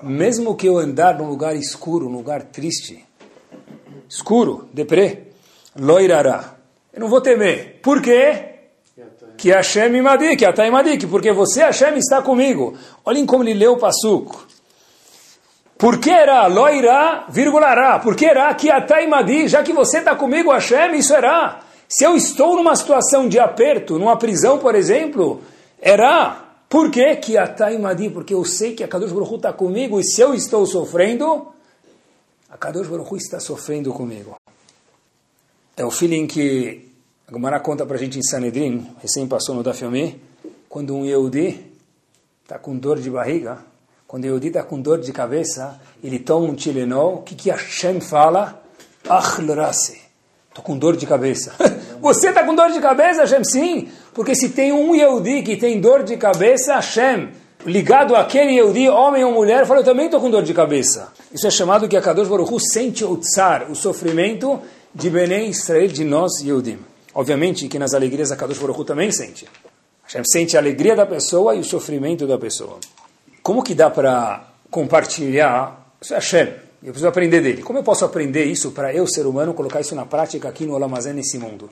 Mesmo 0.03 0.55
que 0.55 0.67
eu 0.67 0.77
andar 0.77 1.17
num 1.17 1.29
lugar 1.29 1.55
escuro, 1.55 2.09
num 2.09 2.17
lugar 2.17 2.43
triste, 2.43 3.05
escuro, 4.09 4.67
deprê, 4.73 5.27
loirará. 5.75 6.55
Eu 6.91 7.01
não 7.01 7.07
vou 7.07 7.21
temer. 7.21 7.79
Por 7.81 8.01
quê? 8.01 8.49
Que 9.37 9.51
Hashem 9.51 9.95
imadik, 9.95 10.43
Atay 10.43 10.67
imadik, 10.67 11.07
porque 11.07 11.31
você, 11.31 11.61
Hashem, 11.61 11.97
está 11.97 12.21
comigo. 12.21 12.75
Olhem 13.05 13.25
como 13.25 13.43
ele 13.43 13.53
leu 13.53 13.73
o 13.73 13.77
Pasuk. 13.77 14.50
Por 15.81 15.99
que 15.99 16.11
era 16.11 16.45
loirá, 16.45 17.25
vírgula 17.27 17.73
ra? 17.73 17.99
Por 17.99 18.15
que 18.15 18.27
era 18.27 18.53
que 18.53 18.69
Atay 18.69 19.05
imadik, 19.05 19.47
já 19.47 19.63
que 19.63 19.73
você 19.73 19.97
está 19.97 20.15
comigo, 20.15 20.51
Hashem, 20.51 20.93
isso 20.95 21.13
era. 21.13 21.59
Se 21.89 22.03
eu 22.05 22.15
estou 22.15 22.55
numa 22.55 22.75
situação 22.75 23.27
de 23.27 23.39
aperto, 23.39 23.97
numa 23.97 24.15
prisão, 24.15 24.59
por 24.59 24.75
exemplo, 24.75 25.41
era 25.81 26.51
Por 26.71 26.89
que 26.89 27.17
que 27.17 27.37
Ataimadi? 27.37 28.09
Porque 28.09 28.33
eu 28.33 28.45
sei 28.45 28.73
que 28.73 28.81
a 28.81 28.87
Kadosh 28.87 29.11
Baruch 29.11 29.35
está 29.35 29.51
comigo 29.51 29.99
e 29.99 30.05
se 30.05 30.21
eu 30.21 30.33
estou 30.33 30.65
sofrendo, 30.65 31.51
a 32.49 32.57
Kadosh 32.57 32.87
Baruch 32.87 33.13
está 33.17 33.41
sofrendo 33.41 33.91
comigo. 33.91 34.37
É 35.75 35.83
o 35.83 35.91
feeling 35.91 36.27
que 36.27 36.87
a 37.27 37.33
Gemara 37.33 37.59
conta 37.59 37.85
para 37.85 37.97
a 37.97 37.99
gente 37.99 38.17
em 38.17 38.23
Sanedrin, 38.23 38.87
recém 39.01 39.27
passou 39.27 39.53
no 39.53 39.63
Dafyomi, 39.63 40.21
quando 40.69 40.95
um 40.95 41.03
Yehudi 41.03 41.59
está 42.41 42.57
com 42.57 42.77
dor 42.77 43.01
de 43.01 43.09
barriga, 43.09 43.70
quando 44.11 44.25
o 44.25 44.27
Yehudi 44.27 44.49
está 44.49 44.61
com 44.61 44.77
dor 44.81 44.99
de 44.99 45.13
cabeça, 45.13 45.79
ele 46.03 46.19
toma 46.19 46.45
um 46.45 46.53
Tilenol, 46.53 47.13
o 47.13 47.21
que, 47.21 47.33
que 47.33 47.49
Hashem 47.49 48.01
fala? 48.01 48.61
Achlorase. 49.07 50.01
Estou 50.49 50.61
com 50.61 50.77
dor 50.77 50.97
de 50.97 51.07
cabeça. 51.07 51.53
Você 52.01 52.27
está 52.27 52.43
com 52.43 52.53
dor 52.53 52.73
de 52.73 52.81
cabeça, 52.81 53.21
Hashem? 53.21 53.41
Sim, 53.45 53.87
porque 54.13 54.35
se 54.35 54.49
tem 54.49 54.73
um 54.73 54.93
Yehudi 54.93 55.43
que 55.43 55.55
tem 55.55 55.79
dor 55.79 56.03
de 56.03 56.17
cabeça, 56.17 56.75
Hashem, 56.75 57.29
ligado 57.65 58.13
àquele 58.13 58.51
Yehudi, 58.55 58.89
homem 58.89 59.23
ou 59.23 59.31
mulher, 59.31 59.65
fala, 59.65 59.79
eu 59.79 59.85
também 59.85 60.07
estou 60.07 60.19
com 60.19 60.29
dor 60.29 60.43
de 60.43 60.53
cabeça. 60.53 61.13
Isso 61.33 61.47
é 61.47 61.49
chamado 61.49 61.87
que 61.87 61.95
a 61.95 62.01
Kadosh 62.01 62.27
Baruch 62.27 62.53
Hu 62.53 62.59
sente 62.59 63.05
o 63.05 63.15
tsar, 63.15 63.71
o 63.71 63.75
sofrimento 63.75 64.59
de 64.93 65.09
Benem 65.09 65.51
Israel, 65.51 65.87
de 65.87 66.03
nós 66.03 66.41
Yehudim. 66.41 66.79
Obviamente 67.15 67.65
que 67.69 67.79
nas 67.79 67.93
alegrias 67.93 68.29
a 68.29 68.35
Kadosh 68.35 68.59
Baruch 68.59 68.77
Hu 68.77 68.83
também 68.83 69.09
sente. 69.09 69.47
Hashem 70.03 70.23
sente 70.25 70.57
a 70.57 70.59
alegria 70.59 70.97
da 70.97 71.05
pessoa 71.05 71.55
e 71.55 71.61
o 71.61 71.63
sofrimento 71.63 72.27
da 72.27 72.37
pessoa. 72.37 72.77
Como 73.43 73.63
que 73.63 73.73
dá 73.73 73.89
para 73.89 74.47
compartilhar? 74.69 75.93
Isso 75.99 76.13
é 76.13 76.17
Hashem. 76.17 76.47
Eu 76.83 76.91
preciso 76.93 77.07
aprender 77.07 77.41
dele. 77.41 77.61
Como 77.61 77.77
eu 77.79 77.83
posso 77.83 78.05
aprender 78.05 78.45
isso 78.45 78.71
para 78.71 78.93
eu, 78.93 79.07
ser 79.07 79.25
humano, 79.25 79.53
colocar 79.53 79.81
isso 79.81 79.95
na 79.95 80.05
prática 80.05 80.49
aqui 80.49 80.65
no 80.65 80.73
Olamazé, 80.73 81.13
nesse 81.13 81.37
mundo? 81.37 81.69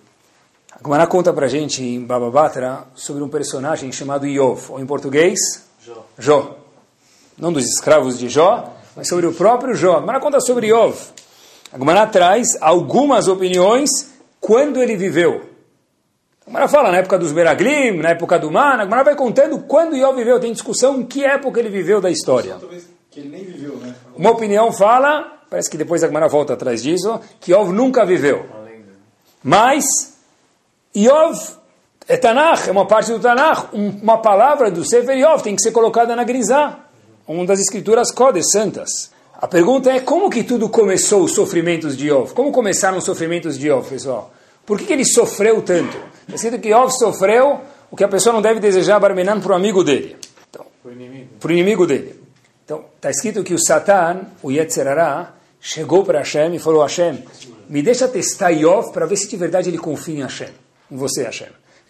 A 0.72 0.84
Gemara 0.84 1.08
conta 1.08 1.34
para 1.34 1.48
gente 1.48 1.84
em 1.84 2.06
Bababatra 2.06 2.86
sobre 2.94 3.24
um 3.24 3.28
personagem 3.28 3.92
chamado 3.92 4.28
Iov, 4.28 4.72
ou 4.72 4.80
em 4.80 4.86
português, 4.86 5.40
Jó. 5.84 6.06
Jó. 6.18 6.58
Não 7.38 7.52
dos 7.52 7.66
escravos 7.66 8.20
de 8.20 8.30
Jó, 8.30 8.72
mas 8.96 9.08
sobre 9.08 9.26
o 9.26 9.34
próprio 9.34 9.74
Jó. 9.74 9.98
A 9.98 10.00
Gemara 10.00 10.20
conta 10.20 10.40
sobre 10.40 10.68
Iov. 10.68 10.96
A 11.74 11.78
Gemara 11.78 12.06
traz 12.08 12.58
algumas 12.62 13.28
opiniões 13.28 13.90
quando 14.40 14.82
ele 14.82 14.96
viveu. 14.96 15.49
A 16.50 16.52
Gemara 16.52 16.68
fala 16.68 16.92
na 16.92 16.98
época 16.98 17.20
dos 17.20 17.32
Beraglim, 17.32 17.98
na 17.98 18.10
época 18.10 18.40
do 18.40 18.50
Man, 18.50 18.78
a 18.78 18.84
Gemara 18.84 19.04
vai 19.04 19.16
contando 19.16 19.60
quando 19.60 19.96
Iov 19.96 20.18
viveu. 20.18 20.40
Tem 20.40 20.52
discussão 20.52 21.00
em 21.00 21.06
que 21.06 21.24
época 21.24 21.60
ele 21.60 21.70
viveu 21.70 22.02
da 22.02 22.10
história. 22.10 22.58
Que 23.12 23.20
ele 23.20 23.30
nem 23.30 23.46
viveu, 23.46 23.76
né? 23.78 23.94
Uma 24.18 24.32
opinião 24.32 24.72
fala, 24.72 25.32
parece 25.48 25.70
que 25.70 25.78
depois 25.78 26.04
a 26.04 26.08
Gemara 26.08 26.28
volta 26.28 26.54
atrás 26.54 26.82
disso, 26.82 27.22
que 27.40 27.52
Iov 27.52 27.72
nunca 27.72 28.04
viveu. 28.04 28.48
Mas 29.44 29.86
Iov 30.96 31.38
é 32.08 32.18
Tanakh, 32.18 32.68
é 32.68 32.72
uma 32.72 32.88
parte 32.88 33.12
do 33.12 33.20
Tanakh, 33.20 33.68
uma 33.72 34.18
palavra 34.18 34.72
do 34.72 34.84
Sefer 34.84 35.20
Iov 35.20 35.44
tem 35.44 35.56
que 35.56 35.62
ser 35.62 35.72
colocada 35.72 36.16
na 36.16 36.24
Grisá, 36.24 36.80
uma 37.28 37.46
das 37.46 37.60
escrituras 37.60 38.12
Kodes 38.12 38.50
santas. 38.52 39.12
A 39.40 39.48
pergunta 39.48 39.92
é 39.92 40.00
como 40.00 40.32
que 40.32 40.44
tudo 40.44 40.68
começou 40.68 41.26
os 41.26 41.34
sofrimentos 41.34 41.96
de 41.96 42.08
Iov? 42.08 42.34
Como 42.34 42.52
começaram 42.52 42.98
os 42.98 43.04
sofrimentos 43.04 43.56
de 43.56 43.68
Iov, 43.68 43.88
pessoal? 43.88 44.34
Por 44.66 44.80
que, 44.80 44.86
que 44.86 44.94
ele 44.94 45.06
sofreu 45.06 45.62
tanto? 45.62 46.09
Está 46.30 46.36
escrito 46.36 46.62
que 46.62 46.70
Iov 46.70 46.92
sofreu 46.92 47.62
o 47.90 47.96
que 47.96 48.04
a 48.04 48.08
pessoa 48.08 48.34
não 48.34 48.42
deve 48.42 48.60
desejar 48.60 49.00
Barmenan 49.00 49.40
para 49.40 49.54
o 49.54 49.56
amigo 49.56 49.84
dele. 49.84 50.16
Então, 50.48 50.64
inimigo. 50.86 51.30
para 51.40 51.50
o 51.50 51.52
inimigo 51.52 51.88
dele. 51.88 52.24
Então, 52.64 52.86
está 52.96 53.10
escrito 53.10 53.44
que 53.44 53.56
o 53.56 53.58
Satan, 53.58 54.28
o 54.44 54.52
Yetzerará, 54.52 55.34
chegou 55.60 56.06
para 56.06 56.20
Hashem 56.20 56.54
e 56.54 56.60
falou, 56.60 56.84
Hashem, 56.84 57.24
me 57.68 57.82
deixa 57.82 58.08
testar 58.08 58.52
Iov 58.52 58.92
para 58.92 59.08
ver 59.08 59.16
se 59.16 59.28
de 59.28 59.36
verdade 59.38 59.70
ele 59.70 59.80
confia 59.80 60.20
em 60.20 60.22
Hashem, 60.22 60.50
em 60.92 60.98
você, 60.98 61.24
Hashem. 61.24 61.50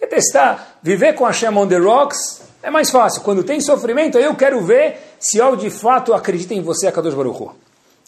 Testar, 0.09 0.79
viver 0.81 1.13
com 1.13 1.25
Hashem 1.25 1.55
on 1.55 1.67
the 1.67 1.77
rocks 1.77 2.41
é 2.63 2.71
mais 2.71 2.89
fácil. 2.89 3.21
Quando 3.21 3.43
tem 3.43 3.59
sofrimento, 3.61 4.17
eu 4.17 4.33
quero 4.35 4.61
ver 4.61 4.97
se 5.19 5.37
Iov 5.37 5.57
de 5.57 5.69
fato 5.69 6.13
acredita 6.13 6.53
em 6.53 6.61
você, 6.61 6.87
Akadosh 6.87 7.13
Baruch 7.13 7.43
Hu. 7.43 7.51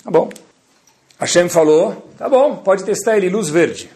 Tá 0.04 0.10
bom. 0.10 0.30
Hashem 1.20 1.50
falou, 1.50 2.10
tá 2.17 2.30
bom, 2.30 2.56
pode 2.56 2.86
testar 2.86 3.17
ele, 3.17 3.30
luz 3.30 3.50
verde. 3.50 3.91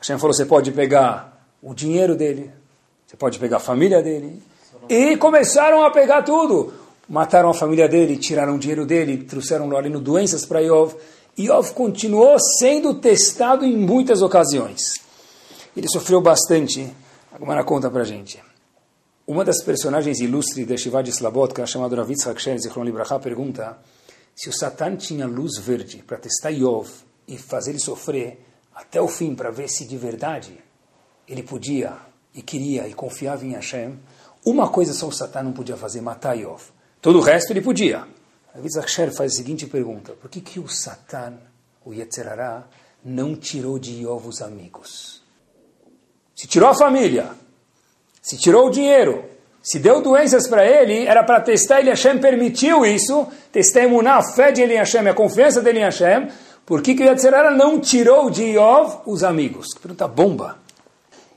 Hashem 0.00 0.18
falou, 0.18 0.34
você 0.34 0.46
pode 0.46 0.72
pegar 0.72 1.33
o 1.64 1.74
dinheiro 1.74 2.14
dele, 2.14 2.50
você 3.06 3.16
pode 3.16 3.38
pegar 3.38 3.56
a 3.56 3.60
família 3.60 4.02
dele. 4.02 4.42
E 4.86 5.16
começaram 5.16 5.82
a 5.82 5.90
pegar 5.90 6.22
tudo. 6.22 6.74
Mataram 7.08 7.48
a 7.48 7.54
família 7.54 7.88
dele, 7.88 8.18
tiraram 8.18 8.56
o 8.56 8.58
dinheiro 8.58 8.84
dele, 8.84 9.24
trouxeram 9.24 9.74
ali 9.74 9.88
no 9.88 9.98
doenças 9.98 10.44
para 10.44 10.60
Iov. 10.60 10.94
Iov 11.38 11.72
continuou 11.72 12.36
sendo 12.58 12.94
testado 12.94 13.64
em 13.64 13.76
muitas 13.78 14.20
ocasiões. 14.20 15.00
Ele 15.74 15.88
sofreu 15.88 16.20
bastante. 16.20 16.86
Agora 17.32 17.64
conta 17.64 17.90
para 17.90 18.04
gente. 18.04 18.42
Uma 19.26 19.42
das 19.42 19.62
personagens 19.62 20.20
ilustres 20.20 20.66
de 20.66 20.76
Shivad 20.76 21.08
Slabotka, 21.08 21.66
chamado 21.66 21.96
Ravitz 21.96 22.26
Hakshen 22.26 22.58
Zichron 22.58 22.84
Libraha, 22.84 23.18
pergunta 23.18 23.78
se 24.36 24.50
o 24.50 24.52
Satan 24.52 24.96
tinha 24.96 25.26
luz 25.26 25.58
verde 25.58 26.04
para 26.06 26.18
testar 26.18 26.50
Iov 26.50 26.90
e 27.26 27.38
fazer 27.38 27.70
ele 27.70 27.80
sofrer 27.80 28.38
até 28.74 29.00
o 29.00 29.08
fim 29.08 29.34
para 29.34 29.50
ver 29.50 29.68
se 29.68 29.86
de 29.86 29.96
verdade 29.96 30.63
ele 31.28 31.42
podia 31.42 31.96
e 32.34 32.42
queria 32.42 32.88
e 32.88 32.94
confiava 32.94 33.44
em 33.44 33.52
Hashem, 33.52 33.98
uma 34.44 34.68
coisa 34.68 34.92
só 34.92 35.06
o 35.06 35.12
Satan 35.12 35.44
não 35.44 35.52
podia 35.52 35.76
fazer, 35.76 36.00
matar 36.00 36.36
Iov. 36.36 36.62
Todo 37.00 37.18
o 37.18 37.22
resto 37.22 37.52
ele 37.52 37.60
podia. 37.60 38.04
Hakshen 38.54 39.10
faz 39.10 39.32
a 39.32 39.36
seguinte 39.36 39.66
pergunta, 39.66 40.12
por 40.12 40.30
que, 40.30 40.40
que 40.40 40.60
o 40.60 40.68
Satan, 40.68 41.34
o 41.84 41.92
Yetzerará, 41.92 42.64
não 43.04 43.34
tirou 43.34 43.78
de 43.78 44.02
Iov 44.02 44.28
os 44.28 44.40
amigos? 44.40 45.22
Se 46.34 46.46
tirou 46.46 46.68
a 46.68 46.74
família, 46.74 47.30
se 48.22 48.36
tirou 48.36 48.68
o 48.68 48.70
dinheiro, 48.70 49.24
se 49.62 49.78
deu 49.78 50.02
doenças 50.02 50.46
para 50.46 50.64
ele, 50.64 51.06
era 51.06 51.24
para 51.24 51.40
testar 51.40 51.80
ele, 51.80 51.90
Hashem 51.90 52.18
permitiu 52.18 52.84
isso, 52.84 53.26
testar 53.50 53.82
a 53.82 54.22
fé 54.22 54.52
dele 54.52 54.74
em 54.74 54.78
Hashem, 54.78 55.08
a 55.08 55.14
confiança 55.14 55.60
dele 55.60 55.80
em 55.80 55.84
Hashem, 55.84 56.28
por 56.66 56.80
que, 56.80 56.94
que 56.94 57.02
o 57.02 57.06
Yetzirara 57.06 57.50
não 57.50 57.80
tirou 57.80 58.30
de 58.30 58.42
Iov 58.42 59.02
os 59.06 59.24
amigos? 59.24 59.74
Que 59.74 59.80
pergunta 59.80 60.06
bomba. 60.06 60.63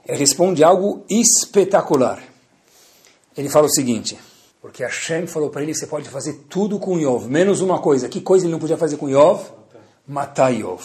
Responde 0.08 0.64
algo 0.64 1.04
espetacular. 1.10 2.24
Ele 3.36 3.50
fala 3.50 3.68
o 3.68 3.70
seguinte, 3.70 4.18
porque 4.62 4.84
Hashem 4.84 5.28
falou 5.28 5.50
para 5.50 5.62
ele, 5.62 5.76
você 5.76 5.86
pode 5.86 6.10
fazer 6.10 6.46
tudo 6.50 6.80
com 6.80 6.98
Iov, 6.98 7.28
menos 7.28 7.62
uma 7.62 7.80
coisa. 7.80 8.10
Que 8.10 8.22
coisa 8.22 8.46
ele 8.46 8.52
não 8.52 8.60
podia 8.60 8.78
fazer 8.78 8.98
com 8.98 9.10
Iov? 9.10 9.44
Matar 10.08 10.52
Iov. 10.52 10.82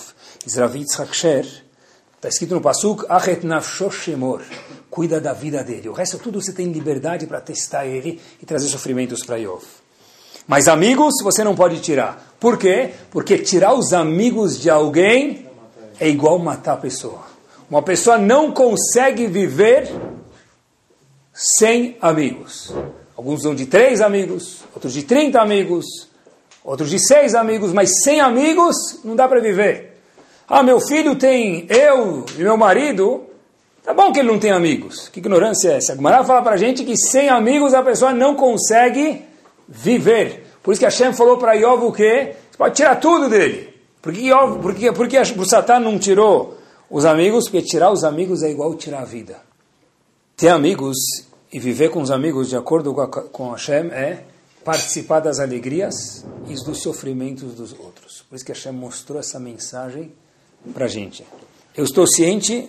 Isravitz 0.46 0.98
Haksher, 0.98 1.46
está 2.16 2.28
escrito 2.28 2.54
no 2.54 2.60
Pasuk, 2.60 3.06
Achet 3.08 3.46
nafsho 3.46 3.90
shemor 3.90 4.42
cuida 4.92 5.18
da 5.18 5.32
vida 5.32 5.64
dele. 5.64 5.88
O 5.88 5.94
resto 5.94 6.18
tudo 6.18 6.38
você 6.38 6.52
tem 6.52 6.70
liberdade 6.70 7.26
para 7.26 7.40
testar 7.40 7.86
ele 7.86 8.20
e 8.42 8.44
trazer 8.44 8.68
sofrimentos 8.68 9.24
para 9.24 9.38
Iov. 9.38 9.64
Mas 10.46 10.68
amigos 10.68 11.14
você 11.22 11.42
não 11.42 11.54
pode 11.54 11.80
tirar. 11.80 12.36
Por 12.38 12.58
quê? 12.58 12.92
Porque 13.10 13.38
tirar 13.38 13.72
os 13.72 13.94
amigos 13.94 14.60
de 14.60 14.68
alguém 14.68 15.48
é 15.98 16.06
igual 16.06 16.38
matar 16.38 16.74
a 16.74 16.76
pessoa. 16.76 17.31
Uma 17.72 17.80
pessoa 17.80 18.18
não 18.18 18.52
consegue 18.52 19.26
viver 19.26 19.90
sem 21.32 21.96
amigos. 22.02 22.70
Alguns 23.16 23.42
dão 23.42 23.54
de 23.54 23.64
três 23.64 24.02
amigos, 24.02 24.62
outros 24.74 24.92
de 24.92 25.02
30 25.04 25.40
amigos, 25.40 25.86
outros 26.62 26.90
de 26.90 26.98
seis 26.98 27.34
amigos, 27.34 27.72
mas 27.72 28.02
sem 28.02 28.20
amigos 28.20 29.00
não 29.02 29.16
dá 29.16 29.26
para 29.26 29.40
viver. 29.40 30.02
Ah, 30.46 30.62
meu 30.62 30.80
filho 30.80 31.16
tem 31.16 31.66
eu 31.70 32.26
e 32.36 32.42
meu 32.42 32.58
marido, 32.58 33.24
Tá 33.82 33.94
bom 33.94 34.12
que 34.12 34.18
ele 34.18 34.28
não 34.28 34.38
tem 34.38 34.52
amigos. 34.52 35.08
Que 35.08 35.20
ignorância 35.20 35.70
é 35.70 35.76
essa? 35.78 35.94
A 35.94 35.96
Gumara 35.96 36.22
fala 36.24 36.42
para 36.42 36.58
gente 36.58 36.84
que 36.84 36.94
sem 36.94 37.30
amigos 37.30 37.72
a 37.72 37.82
pessoa 37.82 38.12
não 38.12 38.34
consegue 38.34 39.24
viver. 39.66 40.46
Por 40.62 40.72
isso 40.72 40.78
que 40.78 40.84
Hashem 40.84 41.14
falou 41.14 41.38
para 41.38 41.54
Iov 41.54 41.86
o 41.86 41.92
quê? 41.92 42.34
Você 42.50 42.58
pode 42.58 42.76
tirar 42.76 42.96
tudo 42.96 43.30
dele. 43.30 43.74
Por 44.02 44.12
que, 44.12 44.20
Iov, 44.20 44.60
por 44.60 44.74
que, 44.74 44.92
por 44.92 45.08
que 45.08 45.18
o 45.18 45.44
Satã 45.46 45.80
não 45.80 45.98
tirou 45.98 46.61
os 46.92 47.06
amigos? 47.06 47.44
Porque 47.44 47.62
tirar 47.62 47.90
os 47.90 48.04
amigos 48.04 48.42
é 48.42 48.50
igual 48.50 48.74
tirar 48.74 49.00
a 49.00 49.04
vida. 49.04 49.40
Ter 50.36 50.48
amigos 50.48 50.96
e 51.50 51.58
viver 51.58 51.88
com 51.88 52.02
os 52.02 52.10
amigos 52.10 52.50
de 52.50 52.56
acordo 52.56 52.92
com, 52.92 53.00
a, 53.00 53.08
com 53.08 53.50
Hashem 53.50 53.86
é 53.90 54.24
participar 54.62 55.20
das 55.20 55.40
alegrias 55.40 56.24
e 56.46 56.54
dos 56.54 56.82
sofrimentos 56.82 57.54
dos 57.54 57.72
outros. 57.72 58.22
Por 58.28 58.36
isso 58.36 58.44
que 58.44 58.52
Hashem 58.52 58.72
mostrou 58.72 59.18
essa 59.18 59.40
mensagem 59.40 60.12
para 60.74 60.84
a 60.84 60.88
gente. 60.88 61.24
Eu 61.74 61.84
estou 61.84 62.06
ciente 62.06 62.68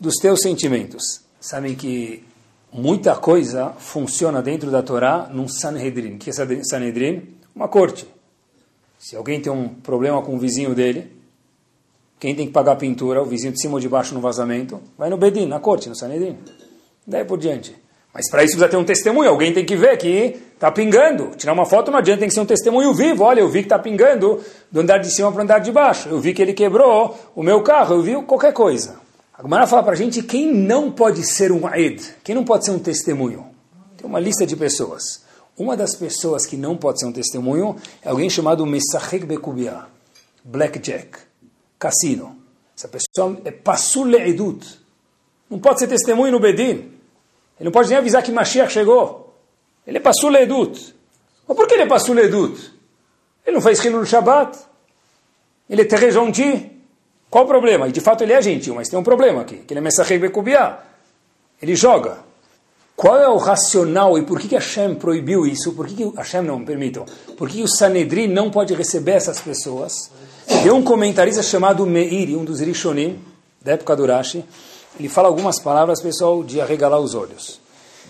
dos 0.00 0.14
teus 0.14 0.40
sentimentos. 0.40 1.20
Sabem 1.38 1.74
que 1.74 2.24
muita 2.72 3.16
coisa 3.16 3.74
funciona 3.78 4.40
dentro 4.40 4.70
da 4.70 4.82
Torá 4.82 5.28
num 5.30 5.46
Sanhedrin. 5.46 6.14
O 6.14 6.18
que 6.18 6.30
é 6.30 6.32
Sanhedrin? 6.64 7.36
Uma 7.54 7.68
corte. 7.68 8.08
Se 8.98 9.14
alguém 9.14 9.40
tem 9.40 9.52
um 9.52 9.68
problema 9.68 10.22
com 10.22 10.34
o 10.34 10.38
vizinho 10.38 10.74
dele, 10.74 11.17
quem 12.18 12.34
tem 12.34 12.46
que 12.46 12.52
pagar 12.52 12.72
a 12.72 12.76
pintura, 12.76 13.22
o 13.22 13.24
vizinho 13.24 13.52
de 13.52 13.60
cima 13.60 13.74
ou 13.74 13.80
de 13.80 13.88
baixo 13.88 14.14
no 14.14 14.20
vazamento, 14.20 14.80
vai 14.96 15.08
no 15.08 15.16
Bedin, 15.16 15.46
na 15.46 15.60
corte, 15.60 15.88
no 15.88 15.96
Sanhedrin. 15.96 16.36
Daí 17.06 17.24
por 17.24 17.38
diante. 17.38 17.74
Mas 18.12 18.28
para 18.30 18.42
isso 18.42 18.52
precisa 18.52 18.68
ter 18.68 18.76
um 18.76 18.84
testemunho, 18.84 19.30
alguém 19.30 19.52
tem 19.52 19.64
que 19.64 19.76
ver 19.76 19.96
que 19.96 20.36
está 20.54 20.72
pingando. 20.72 21.30
Tirar 21.36 21.52
uma 21.52 21.64
foto 21.64 21.90
não 21.90 21.98
adianta, 21.98 22.20
tem 22.20 22.28
que 22.28 22.34
ser 22.34 22.40
um 22.40 22.46
testemunho 22.46 22.92
vivo. 22.92 23.22
Olha, 23.22 23.40
eu 23.40 23.48
vi 23.48 23.60
que 23.60 23.66
está 23.66 23.78
pingando 23.78 24.40
do 24.72 24.80
andar 24.80 24.98
de 24.98 25.10
cima 25.14 25.30
para 25.30 25.40
o 25.40 25.42
andar 25.42 25.58
de 25.60 25.70
baixo. 25.70 26.08
Eu 26.08 26.18
vi 26.18 26.34
que 26.34 26.42
ele 26.42 26.52
quebrou 26.52 27.16
o 27.36 27.42
meu 27.42 27.62
carro, 27.62 27.94
eu 27.94 28.02
vi 28.02 28.20
qualquer 28.22 28.52
coisa. 28.52 28.96
A 29.32 29.42
Gemara 29.42 29.68
fala 29.68 29.84
para 29.84 29.92
a 29.92 29.96
gente 29.96 30.20
quem 30.20 30.52
não 30.52 30.90
pode 30.90 31.22
ser 31.22 31.52
um 31.52 31.64
Aed, 31.64 32.02
quem 32.24 32.34
não 32.34 32.44
pode 32.44 32.64
ser 32.64 32.72
um 32.72 32.78
testemunho. 32.80 33.46
Tem 33.96 34.04
uma 34.04 34.18
lista 34.18 34.44
de 34.44 34.56
pessoas. 34.56 35.22
Uma 35.56 35.76
das 35.76 35.94
pessoas 35.94 36.44
que 36.44 36.56
não 36.56 36.76
pode 36.76 36.98
ser 36.98 37.06
um 37.06 37.12
testemunho 37.12 37.76
é 38.02 38.08
alguém 38.08 38.28
chamado 38.28 38.66
Mesachek 38.66 39.24
Bekubia, 39.24 39.82
Blackjack, 40.44 41.18
cassino. 41.78 42.36
Essa 42.76 42.88
pessoa 42.88 43.40
é 43.44 43.50
Passul 43.50 44.04
Le'edut. 44.04 44.78
Não 45.50 45.58
pode 45.58 45.80
ser 45.80 45.88
testemunho 45.88 46.32
no 46.32 46.40
Bedin. 46.40 46.92
Ele 47.58 47.64
não 47.64 47.72
pode 47.72 47.88
nem 47.88 47.98
avisar 47.98 48.22
que 48.22 48.30
Mashiach 48.30 48.72
chegou. 48.72 49.34
Ele 49.86 49.98
é 49.98 50.00
Passul 50.00 50.30
Le'edut. 50.30 50.94
Mas 51.46 51.56
por 51.56 51.66
que 51.66 51.74
ele 51.74 51.82
é 51.84 51.86
Passul 51.86 52.14
Le'edut? 52.14 52.72
Ele 53.46 53.54
não 53.54 53.62
faz 53.62 53.82
Hilul 53.82 54.04
Shabbat. 54.04 54.58
Ele 55.68 55.82
é 55.82 55.84
Terrejonti. 55.84 56.70
Qual 57.30 57.44
o 57.44 57.46
problema? 57.46 57.88
E 57.88 57.92
de 57.92 58.00
fato 58.00 58.22
ele 58.22 58.32
é 58.32 58.40
gentil, 58.40 58.74
mas 58.74 58.88
tem 58.88 58.98
um 58.98 59.02
problema 59.02 59.42
aqui. 59.42 59.56
Que 59.58 59.72
ele 59.72 59.80
é 59.80 59.82
Mesachek 59.82 60.18
Bekubia. 60.18 60.78
Ele 61.60 61.74
joga. 61.74 62.18
Qual 62.96 63.16
é 63.16 63.28
o 63.28 63.36
racional 63.36 64.18
e 64.18 64.22
por 64.22 64.40
que, 64.40 64.54
Hashem 64.54 64.96
proibiu 64.96 65.46
isso? 65.46 65.72
Por 65.72 65.86
que, 65.86 65.94
que 65.94 66.16
Hashem 66.16 66.42
não 66.42 66.64
permitam? 66.64 67.04
Por 67.36 67.48
que 67.48 67.62
o 67.62 67.68
Sanedrin 67.68 68.26
não 68.26 68.50
pode 68.50 68.74
receber 68.74 69.12
essas 69.12 69.40
pessoas? 69.40 70.10
Tem 70.48 70.72
um 70.72 70.82
comentarista 70.82 71.42
chamado 71.42 71.86
Meir, 71.86 72.36
um 72.36 72.44
dos 72.44 72.60
Rishonim, 72.60 73.18
da 73.62 73.72
época 73.72 73.94
do 73.94 74.06
Rashi, 74.06 74.44
ele 74.98 75.08
fala 75.08 75.28
algumas 75.28 75.60
palavras, 75.60 76.00
pessoal, 76.00 76.42
de 76.42 76.60
arregalar 76.60 76.98
os 76.98 77.14
olhos. 77.14 77.60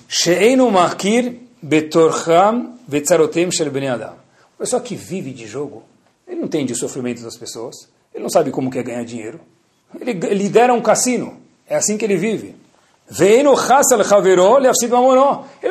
She'enu 0.09 0.71
makir 0.71 1.35
betorcham 1.61 2.75
vetzarotem 2.87 3.51
shel 3.51 3.69
adam. 3.93 4.15
O 4.55 4.59
pessoal 4.59 4.81
que 4.81 4.95
vive 4.95 5.33
de 5.33 5.47
jogo, 5.47 5.83
ele 6.27 6.37
não 6.37 6.47
entende 6.47 6.73
o 6.73 6.77
sofrimento 6.77 7.23
das 7.23 7.37
pessoas, 7.37 7.75
ele 8.15 8.23
não 8.23 8.31
sabe 8.31 8.51
como 8.51 8.71
quer 8.71 8.85
ganhar 8.85 9.05
dinheiro, 9.05 9.41
ele 10.01 10.13
lidera 10.35 10.73
um 10.73 10.81
cassino, 10.81 11.37
é 11.67 11.77
assim 11.77 11.99
que 11.99 12.05
ele 12.05 12.17
vive. 12.17 12.55
Ele 13.21 13.43
não 13.43 13.55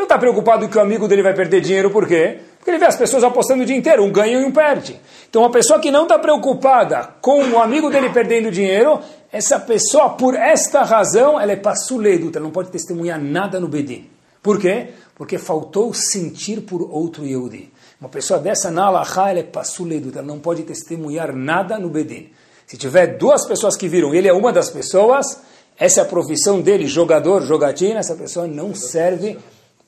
está 0.04 0.18
preocupado 0.18 0.68
que 0.68 0.78
o 0.78 0.82
amigo 0.82 1.08
dele 1.08 1.22
vai 1.22 1.36
perder 1.36 1.62
dinheiro, 1.62 1.92
por 1.92 2.08
quê? 2.08 2.40
Porque 2.68 2.76
ele 2.76 2.80
vê 2.80 2.88
as 2.88 2.98
pessoas 2.98 3.24
apostando 3.24 3.64
o 3.64 3.66
dia 3.66 3.78
inteiro, 3.78 4.04
um 4.04 4.12
ganha 4.12 4.42
e 4.42 4.44
um 4.44 4.52
perde. 4.52 5.00
Então, 5.30 5.42
uma 5.42 5.50
pessoa 5.50 5.80
que 5.80 5.90
não 5.90 6.04
está 6.04 6.20
preocupada 6.20 7.12
com 7.22 7.42
o 7.42 7.62
amigo 7.62 7.90
dele 7.90 8.10
perdendo 8.10 8.52
dinheiro, 8.52 9.00
essa 9.32 9.58
pessoa, 9.58 10.10
por 10.10 10.36
esta 10.36 10.84
razão, 10.84 11.40
ela 11.40 11.54
é 11.54 11.56
passuleduta, 11.56 12.40
ela 12.40 12.44
não 12.44 12.52
pode 12.52 12.70
testemunhar 12.70 13.24
nada 13.24 13.58
no 13.58 13.70
Bedin. 13.70 14.10
Por 14.44 14.60
quê? 14.60 14.90
Porque 15.16 15.38
faltou 15.38 15.94
sentir 15.94 16.60
por 16.60 16.82
outro 16.82 17.26
Yehudi. 17.26 17.72
Uma 18.02 18.10
pessoa 18.10 18.38
dessa, 18.38 18.70
na 18.70 18.88
Alaha, 18.88 19.30
ela 19.30 19.40
é 19.40 19.44
passuleduta, 19.44 20.20
ela 20.20 20.28
não 20.28 20.40
pode 20.40 20.64
testemunhar 20.64 21.34
nada 21.34 21.80
no 21.80 21.88
Bedin. 21.88 22.32
Se 22.66 22.76
tiver 22.76 23.18
duas 23.18 23.48
pessoas 23.48 23.78
que 23.78 23.88
viram, 23.88 24.14
ele 24.14 24.28
é 24.28 24.34
uma 24.34 24.52
das 24.52 24.70
pessoas, 24.70 25.40
essa 25.80 26.02
é 26.02 26.04
a 26.04 26.06
profissão 26.06 26.60
dele, 26.60 26.86
jogador, 26.86 27.44
jogatina, 27.44 28.02
essa 28.02 28.16
pessoa 28.16 28.46
não 28.46 28.76
serve 28.76 29.40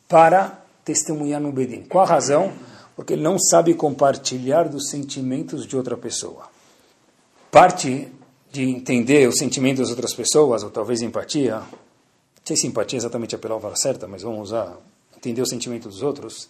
para 0.08 0.60
testemunhar 0.86 1.42
no 1.42 1.52
Bedin. 1.52 1.82
Qual 1.82 2.06
a 2.06 2.08
razão? 2.08 2.69
Porque 3.00 3.14
ele 3.14 3.22
não 3.22 3.40
sabe 3.40 3.74
compartilhar 3.76 4.68
dos 4.68 4.90
sentimentos 4.90 5.66
de 5.66 5.78
outra 5.78 5.96
pessoa. 5.96 6.50
Parte 7.50 8.12
de 8.52 8.64
entender 8.64 9.26
os 9.26 9.38
sentimentos 9.38 9.80
das 9.80 9.90
outras 9.92 10.14
pessoas, 10.14 10.64
ou 10.64 10.70
talvez 10.70 11.02
empatia, 11.02 11.60
não 11.60 11.66
sei 12.44 12.58
se 12.58 12.68
empatia 12.68 12.98
é 12.98 13.00
exatamente 13.00 13.34
a 13.34 13.38
palavra 13.38 13.74
certa, 13.78 14.06
mas 14.06 14.22
vamos 14.22 14.50
usar, 14.50 14.76
entender 15.16 15.42
o 15.42 15.46
sentimento 15.46 15.88
dos 15.88 16.02
outros, 16.02 16.50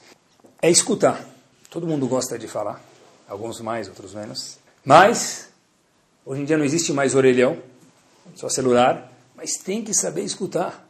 é 0.60 0.72
escutar. 0.72 1.24
Todo 1.70 1.86
mundo 1.86 2.08
gosta 2.08 2.40
de 2.40 2.48
falar, 2.48 2.84
alguns 3.28 3.62
mais, 3.62 3.88
outros 3.88 4.16
menos. 4.16 4.58
Mas, 4.84 5.50
hoje 6.26 6.42
em 6.42 6.46
dia 6.46 6.58
não 6.58 6.66
existe 6.66 6.92
mais 6.92 7.14
orelhão, 7.14 7.60
só 8.34 8.50
celular 8.50 9.08
mas 9.36 9.52
tem 9.54 9.84
que 9.84 9.94
saber 9.94 10.24
escutar. 10.24 10.84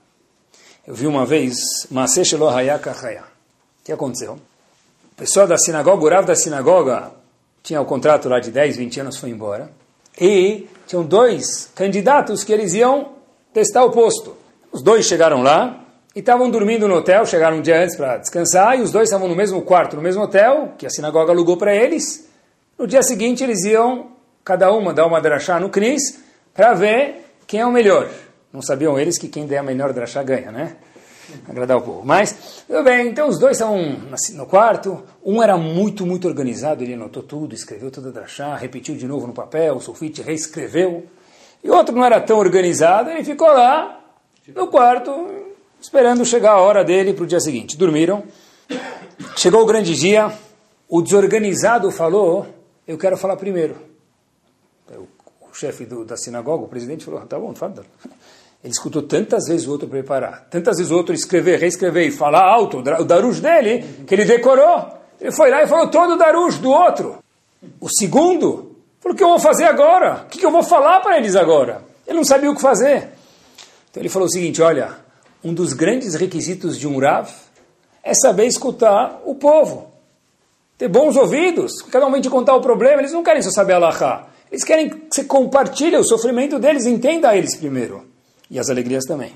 Eu 0.88 0.96
vi 0.96 1.06
uma 1.06 1.26
vez, 1.26 1.58
Maseh 1.92 2.24
O 2.34 3.24
que 3.84 3.92
aconteceu? 3.92 4.40
Pessoal 5.20 5.46
da 5.46 5.58
sinagoga, 5.58 6.06
o 6.06 6.10
Rav 6.10 6.26
da 6.26 6.34
sinagoga, 6.34 7.12
tinha 7.62 7.82
o 7.82 7.84
contrato 7.84 8.30
lá 8.30 8.40
de 8.40 8.52
10, 8.52 8.78
20 8.78 9.02
anos, 9.02 9.18
foi 9.18 9.30
embora. 9.30 9.70
E 10.18 10.66
tinham 10.88 11.04
dois 11.04 11.70
candidatos 11.76 12.42
que 12.42 12.54
eles 12.54 12.74
iam 12.74 13.16
testar 13.54 13.84
o 13.84 13.92
posto. 13.92 14.38
Os 14.72 14.82
dois 14.82 15.06
chegaram 15.06 15.42
lá 15.42 15.84
e 16.16 16.20
estavam 16.22 16.50
dormindo 16.50 16.88
no 16.88 16.96
hotel, 16.96 17.26
chegaram 17.26 17.58
um 17.58 17.62
dia 17.62 17.84
antes 17.84 17.98
para 17.98 18.16
descansar, 18.16 18.80
e 18.80 18.82
os 18.82 18.94
dois 18.94 19.10
estavam 19.10 19.28
no 19.28 19.36
mesmo 19.36 19.62
quarto, 19.62 19.98
no 19.98 20.02
mesmo 20.02 20.24
hotel, 20.24 20.76
que 20.78 20.86
a 20.86 20.90
sinagoga 20.90 21.34
alugou 21.34 21.58
para 21.58 21.76
eles. 21.76 22.30
No 22.78 22.88
dia 22.88 23.04
seguinte, 23.04 23.44
eles 23.44 23.66
iam, 23.66 24.12
cada 24.46 24.72
uma, 24.72 24.94
dar 24.94 25.06
uma 25.06 25.20
drachá 25.20 25.60
no 25.60 25.70
CNIS, 25.70 26.18
para 26.54 26.74
ver 26.74 27.26
quem 27.46 27.60
é 27.60 27.66
o 27.66 27.72
melhor. 27.74 28.08
Não 28.54 28.62
sabiam 28.62 28.98
eles 28.98 29.18
que 29.18 29.28
quem 29.28 29.46
der 29.46 29.58
a 29.58 29.64
melhor 29.64 29.92
drachá 29.92 30.24
ganha, 30.24 30.50
né? 30.50 30.78
Agradar 31.48 31.78
o 31.78 31.82
povo. 31.82 32.02
Mas, 32.06 32.64
tudo 32.68 32.84
bem, 32.84 33.08
então 33.08 33.28
os 33.28 33.40
dois 33.40 33.58
estavam 33.58 33.98
no 34.34 34.46
quarto. 34.46 35.04
Um 35.24 35.42
era 35.42 35.58
muito, 35.58 36.06
muito 36.06 36.28
organizado, 36.28 36.84
ele 36.84 36.94
anotou 36.94 37.24
tudo, 37.24 37.54
escreveu 37.56 37.92
toda 37.92 38.10
a 38.10 38.12
drachá, 38.12 38.56
repetiu 38.56 38.96
de 38.96 39.08
novo 39.08 39.28
no 39.28 39.34
papel, 39.34 39.76
o 39.76 39.82
sulfite 39.82 40.22
reescreveu. 40.22 41.06
E 41.64 41.70
outro 41.70 41.96
não 41.96 42.06
era 42.06 42.22
tão 42.22 42.38
organizado, 42.38 43.10
ele 43.10 43.24
ficou 43.24 43.48
lá 43.48 44.00
no 44.56 44.68
quarto, 44.68 45.12
esperando 45.82 46.26
chegar 46.26 46.52
a 46.52 46.62
hora 46.62 46.84
dele 46.84 47.14
para 47.14 47.24
o 47.24 47.28
dia 47.28 47.40
seguinte. 47.40 47.78
Dormiram. 47.78 48.24
Chegou 49.36 49.62
o 49.62 49.66
grande 49.66 49.96
dia, 49.96 50.32
o 50.88 51.02
desorganizado 51.02 51.92
falou: 51.92 52.48
Eu 52.88 52.98
quero 52.98 53.18
falar 53.18 53.36
primeiro. 53.36 53.76
O 55.42 55.54
chefe 55.54 55.86
do, 55.86 56.06
da 56.06 56.16
sinagoga, 56.16 56.64
o 56.64 56.68
presidente, 56.68 57.06
falou: 57.06 57.22
Tá 57.22 57.38
bom, 57.38 57.54
fala. 57.54 57.84
Ele 58.62 58.74
escutou 58.74 59.02
tantas 59.04 59.48
vezes 59.48 59.66
o 59.68 59.72
outro 59.72 59.88
preparar, 59.88 60.46
tantas 60.50 60.78
vezes 60.78 60.92
o 60.92 60.96
outro 60.96 61.16
escrever, 61.16 61.60
reescrever 61.60 62.08
e 62.08 62.12
falar 62.12 62.44
alto 62.44 62.80
o 62.80 63.06
darush 63.06 63.40
dele, 63.40 64.04
que 64.06 64.14
ele 64.14 64.26
decorou. 64.26 64.86
Ele 65.20 65.32
foi 65.32 65.50
lá 65.50 65.64
e 65.64 65.68
falou 65.68 65.88
todo 65.90 66.14
o 66.14 66.18
darush 66.18 66.58
do 66.58 66.70
outro. 66.70 67.20
O 67.80 67.90
segundo 67.90 68.76
falou: 69.00 69.14
O 69.14 69.16
que 69.16 69.24
eu 69.24 69.30
vou 69.30 69.40
fazer 69.40 69.64
agora? 69.64 70.26
O 70.26 70.28
que 70.28 70.46
eu 70.46 70.52
vou 70.52 70.64
falar 70.64 71.00
para 71.00 71.18
eles 71.18 71.38
agora? 71.38 71.84
Ele 72.06 72.18
não 72.18 72.26
sabia 72.26 72.52
o 72.52 72.56
que 72.56 72.62
fazer. 72.62 73.10
Então 73.90 74.02
ele 74.02 74.10
falou 74.10 74.28
o 74.28 74.32
seguinte: 74.32 74.62
Olha, 74.62 74.98
um 75.42 75.54
dos 75.54 75.72
grandes 75.72 76.14
requisitos 76.16 76.78
de 76.78 76.86
um 76.86 77.00
Rav 77.00 77.30
é 78.04 78.14
saber 78.14 78.46
escutar 78.46 79.22
o 79.26 79.36
povo. 79.36 79.90
Ter 80.78 80.90
bons 80.90 81.16
ouvidos, 81.16 81.82
cada 81.84 82.06
um 82.06 82.12
vem 82.12 82.22
te 82.22 82.30
contar 82.30 82.56
o 82.56 82.62
problema, 82.62 83.02
eles 83.02 83.14
não 83.14 83.24
querem 83.24 83.42
só 83.42 83.52
saber 83.52 83.74
Allahá. 83.74 84.28
Eles 84.52 84.64
querem 84.64 84.90
que 84.90 85.16
você 85.16 85.24
compartilhe 85.24 85.96
o 85.96 86.04
sofrimento 86.04 86.60
deles, 86.60 86.86
entenda 86.86 87.36
eles 87.36 87.56
primeiro 87.56 88.09
e 88.50 88.60
as 88.60 88.70
alegrias 88.70 89.06
também. 89.06 89.34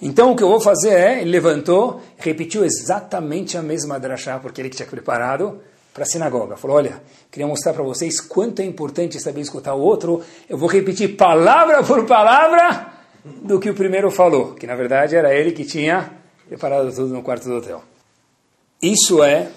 Então 0.00 0.32
o 0.32 0.36
que 0.36 0.42
eu 0.42 0.48
vou 0.48 0.60
fazer 0.60 0.90
é, 0.90 1.20
ele 1.20 1.30
levantou, 1.30 2.02
repetiu 2.18 2.64
exatamente 2.64 3.56
a 3.56 3.62
mesma 3.62 3.98
drachá, 3.98 4.38
porque 4.38 4.60
ele 4.60 4.68
que 4.68 4.76
tinha 4.76 4.88
preparado 4.88 5.60
para 5.94 6.02
a 6.02 6.06
sinagoga. 6.06 6.56
Falou, 6.56 6.76
olha, 6.76 7.02
queria 7.30 7.46
mostrar 7.46 7.72
para 7.72 7.82
vocês 7.82 8.20
quanto 8.20 8.60
é 8.60 8.64
importante 8.64 9.18
saber 9.18 9.40
escutar 9.40 9.74
o 9.74 9.80
outro. 9.80 10.22
Eu 10.48 10.58
vou 10.58 10.68
repetir 10.68 11.16
palavra 11.16 11.82
por 11.82 12.04
palavra 12.04 12.92
do 13.24 13.58
que 13.58 13.70
o 13.70 13.74
primeiro 13.74 14.10
falou, 14.10 14.54
que 14.54 14.66
na 14.66 14.76
verdade 14.76 15.16
era 15.16 15.34
ele 15.34 15.52
que 15.52 15.64
tinha 15.64 16.12
preparado 16.46 16.94
tudo 16.94 17.08
no 17.08 17.22
quarto 17.22 17.48
do 17.48 17.56
hotel. 17.56 17.82
Isso 18.80 19.24
é, 19.24 19.50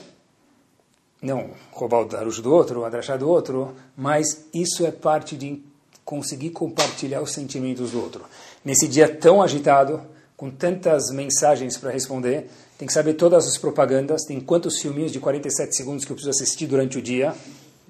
não 1.22 1.50
roubar 1.72 2.02
o 2.02 2.06
darujo 2.06 2.42
do 2.42 2.54
outro, 2.54 2.86
a 2.86 2.90
drachá 2.90 3.18
do 3.18 3.28
outro, 3.28 3.76
mas 3.98 4.46
isso 4.54 4.86
é 4.86 4.92
parte 4.92 5.36
de 5.36 5.62
conseguir 6.06 6.52
compartilhar 6.52 7.22
os 7.22 7.34
sentimentos 7.34 7.92
do 7.92 8.02
outro. 8.02 8.24
Nesse 8.64 8.88
dia 8.88 9.08
tão 9.08 9.42
agitado, 9.42 10.02
com 10.36 10.50
tantas 10.50 11.12
mensagens 11.12 11.78
para 11.78 11.92
responder, 11.92 12.50
tem 12.78 12.88
que 12.88 12.94
saber 12.94 13.16
todas 13.16 13.46
as 13.46 13.58
propagandas, 13.58 14.24
tem 14.24 14.40
quantos 14.40 14.80
filminhos 14.80 15.12
de 15.12 15.20
47 15.20 15.76
segundos 15.76 16.06
que 16.06 16.12
eu 16.12 16.16
preciso 16.16 16.32
assistir 16.32 16.66
durante 16.66 16.98
o 16.98 17.02
dia. 17.02 17.34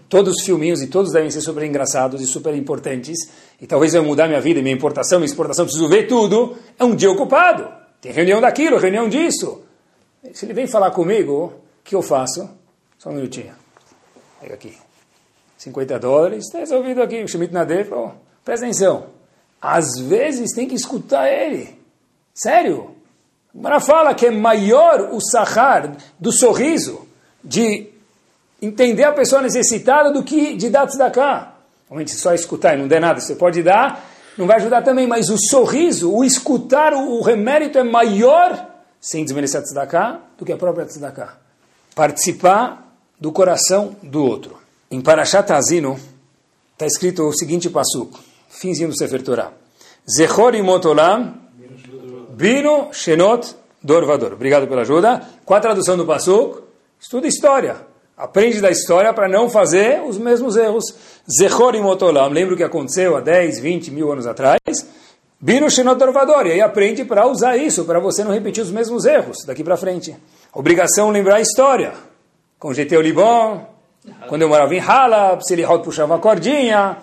Todos 0.09 0.37
os 0.37 0.43
filminhos, 0.43 0.81
e 0.81 0.87
todos 0.87 1.11
devem 1.13 1.29
ser 1.29 1.41
super 1.41 1.63
engraçados 1.63 2.19
e 2.21 2.25
super 2.25 2.55
importantes, 2.55 3.29
e 3.61 3.67
talvez 3.67 3.93
vai 3.93 4.01
mudar 4.01 4.27
minha 4.27 4.41
vida, 4.41 4.59
minha 4.63 4.73
importação, 4.73 5.19
minha 5.19 5.27
exportação, 5.27 5.65
preciso 5.65 5.87
ver 5.87 6.07
tudo. 6.07 6.57
É 6.79 6.83
um 6.83 6.95
dia 6.95 7.11
ocupado. 7.11 7.67
Tem 8.01 8.11
reunião 8.11 8.41
daquilo, 8.41 8.77
reunião 8.77 9.07
disso. 9.07 9.61
Se 10.33 10.45
ele 10.45 10.53
vem 10.53 10.65
falar 10.65 10.89
comigo, 10.89 11.53
o 11.53 11.83
que 11.83 11.93
eu 11.93 12.01
faço? 12.01 12.49
Só 12.97 13.09
um 13.09 13.13
minutinho. 13.13 13.53
Pega 14.41 14.55
aqui. 14.55 14.75
50 15.55 15.99
dólares, 15.99 16.45
está 16.45 16.59
resolvido 16.59 17.03
aqui. 17.03 17.21
O 17.21 17.27
Schmidt 17.27 17.53
Nadev, 17.53 17.91
oh, 17.93 18.11
presta 18.43 18.65
atenção. 18.65 19.18
Às 19.61 19.99
vezes 19.99 20.53
tem 20.53 20.67
que 20.67 20.75
escutar 20.75 21.29
ele. 21.29 21.77
Sério. 22.33 22.95
Mara 23.53 23.79
fala 23.79 24.13
que 24.13 24.27
é 24.27 24.31
maior 24.31 25.09
o 25.11 25.19
sahar 25.19 25.97
do 26.19 26.31
sorriso, 26.31 27.07
de 27.43 27.87
entender 28.61 29.03
a 29.03 29.11
pessoa 29.11 29.41
necessitada 29.41 30.11
do 30.11 30.23
que 30.23 30.55
de 30.55 30.69
dar 30.69 30.87
tzedakah. 30.87 31.53
Realmente, 31.89 32.11
só 32.11 32.33
escutar 32.33 32.75
e 32.75 32.81
não 32.81 32.87
der 32.87 33.01
nada, 33.01 33.19
você 33.19 33.35
pode 33.35 33.63
dar, 33.63 34.07
não 34.37 34.45
vai 34.45 34.57
ajudar 34.57 34.83
também, 34.83 35.07
mas 35.07 35.29
o 35.29 35.37
sorriso, 35.37 36.13
o 36.13 36.23
escutar, 36.23 36.93
o, 36.93 37.19
o 37.19 37.21
remérito 37.21 37.79
é 37.79 37.83
maior, 37.83 38.67
sem 39.01 39.23
desmerecer 39.23 39.59
a 39.59 39.63
tzedakah, 39.63 40.19
do 40.37 40.45
que 40.45 40.53
a 40.53 40.57
própria 40.57 40.85
tzedakah. 40.85 41.37
Participar 41.95 42.95
do 43.19 43.31
coração 43.31 43.95
do 44.03 44.23
outro. 44.23 44.57
Em 44.91 45.01
Parashat 45.01 45.51
Azino, 45.51 45.99
está 46.73 46.85
escrito 46.85 47.23
o 47.23 47.33
seguinte 47.33 47.69
passuco, 47.69 48.19
finzinho 48.49 48.89
do 48.89 48.97
Sefer 48.97 49.21
Torah. 49.21 49.53
Zechor 50.09 50.55
imot 50.55 50.85
olam, 50.87 51.35
bino 52.31 52.89
shenot 52.91 53.55
Dorvador. 53.81 54.33
Obrigado 54.33 54.67
pela 54.67 54.81
ajuda. 54.81 55.21
Qual 55.45 55.57
a 55.57 55.61
tradução 55.61 55.95
do 55.95 56.05
Pasuk? 56.05 56.61
Estuda 56.99 57.27
história. 57.27 57.77
Aprende 58.17 58.59
da 58.59 58.69
história 58.69 59.13
para 59.13 59.29
não 59.29 59.49
fazer 59.49 60.01
os 60.01 60.17
mesmos 60.17 60.57
erros. 60.57 60.83
Zechor 61.39 61.75
e 61.75 61.81
Motolam. 61.81 62.27
Lembra 62.29 62.55
o 62.55 62.57
que 62.57 62.63
aconteceu 62.63 63.15
há 63.15 63.21
10, 63.21 63.59
20 63.59 63.91
mil 63.91 64.11
anos 64.11 64.27
atrás? 64.27 64.59
Bino 65.39 65.69
Shenot 65.69 65.97
Dorvador. 65.97 66.47
E 66.47 66.51
aí 66.51 66.61
aprende 66.61 67.05
para 67.05 67.25
usar 67.25 67.55
isso, 67.55 67.85
para 67.85 67.99
você 67.99 68.25
não 68.25 68.33
repetir 68.33 68.61
os 68.61 68.71
mesmos 68.71 69.05
erros 69.05 69.45
daqui 69.45 69.63
para 69.63 69.77
frente. 69.77 70.13
Obrigação 70.53 71.09
lembrar 71.11 71.35
a 71.35 71.41
história. 71.41 71.93
Com 72.57 72.73
GT 72.73 73.01
Libon, 73.01 73.65
quando 74.27 74.41
eu 74.41 74.49
morava 74.49 74.75
em 74.75 74.79
Halab, 74.79 75.41
Selihot 75.47 75.81
puxava 75.81 76.15
a 76.15 76.19
cordinha. 76.19 76.97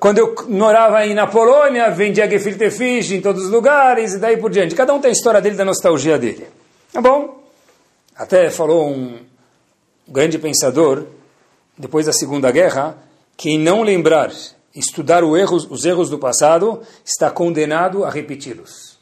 Quando 0.00 0.16
eu 0.16 0.34
morava 0.48 0.96
aí 0.96 1.12
na 1.12 1.26
Polônia, 1.26 1.90
vendia 1.90 2.28
gefilte 2.28 2.70
fish 2.70 3.10
em 3.10 3.20
todos 3.20 3.44
os 3.44 3.50
lugares 3.50 4.14
e 4.14 4.18
daí 4.18 4.38
por 4.38 4.50
diante. 4.50 4.74
Cada 4.74 4.94
um 4.94 4.98
tem 4.98 5.10
a 5.10 5.12
história 5.12 5.42
dele, 5.42 5.56
da 5.56 5.64
nostalgia 5.64 6.18
dele. 6.18 6.46
Tá 6.90 7.02
bom? 7.02 7.44
Até 8.16 8.48
falou 8.48 8.88
um 8.88 9.18
grande 10.08 10.38
pensador, 10.38 11.04
depois 11.76 12.06
da 12.06 12.14
Segunda 12.14 12.50
Guerra, 12.50 12.96
quem 13.36 13.58
não 13.58 13.82
lembrar, 13.82 14.32
estudar 14.74 15.22
erros, 15.22 15.66
os 15.70 15.84
erros 15.84 16.08
do 16.08 16.18
passado, 16.18 16.80
está 17.04 17.30
condenado 17.30 18.02
a 18.02 18.10
repeti-los. 18.10 18.98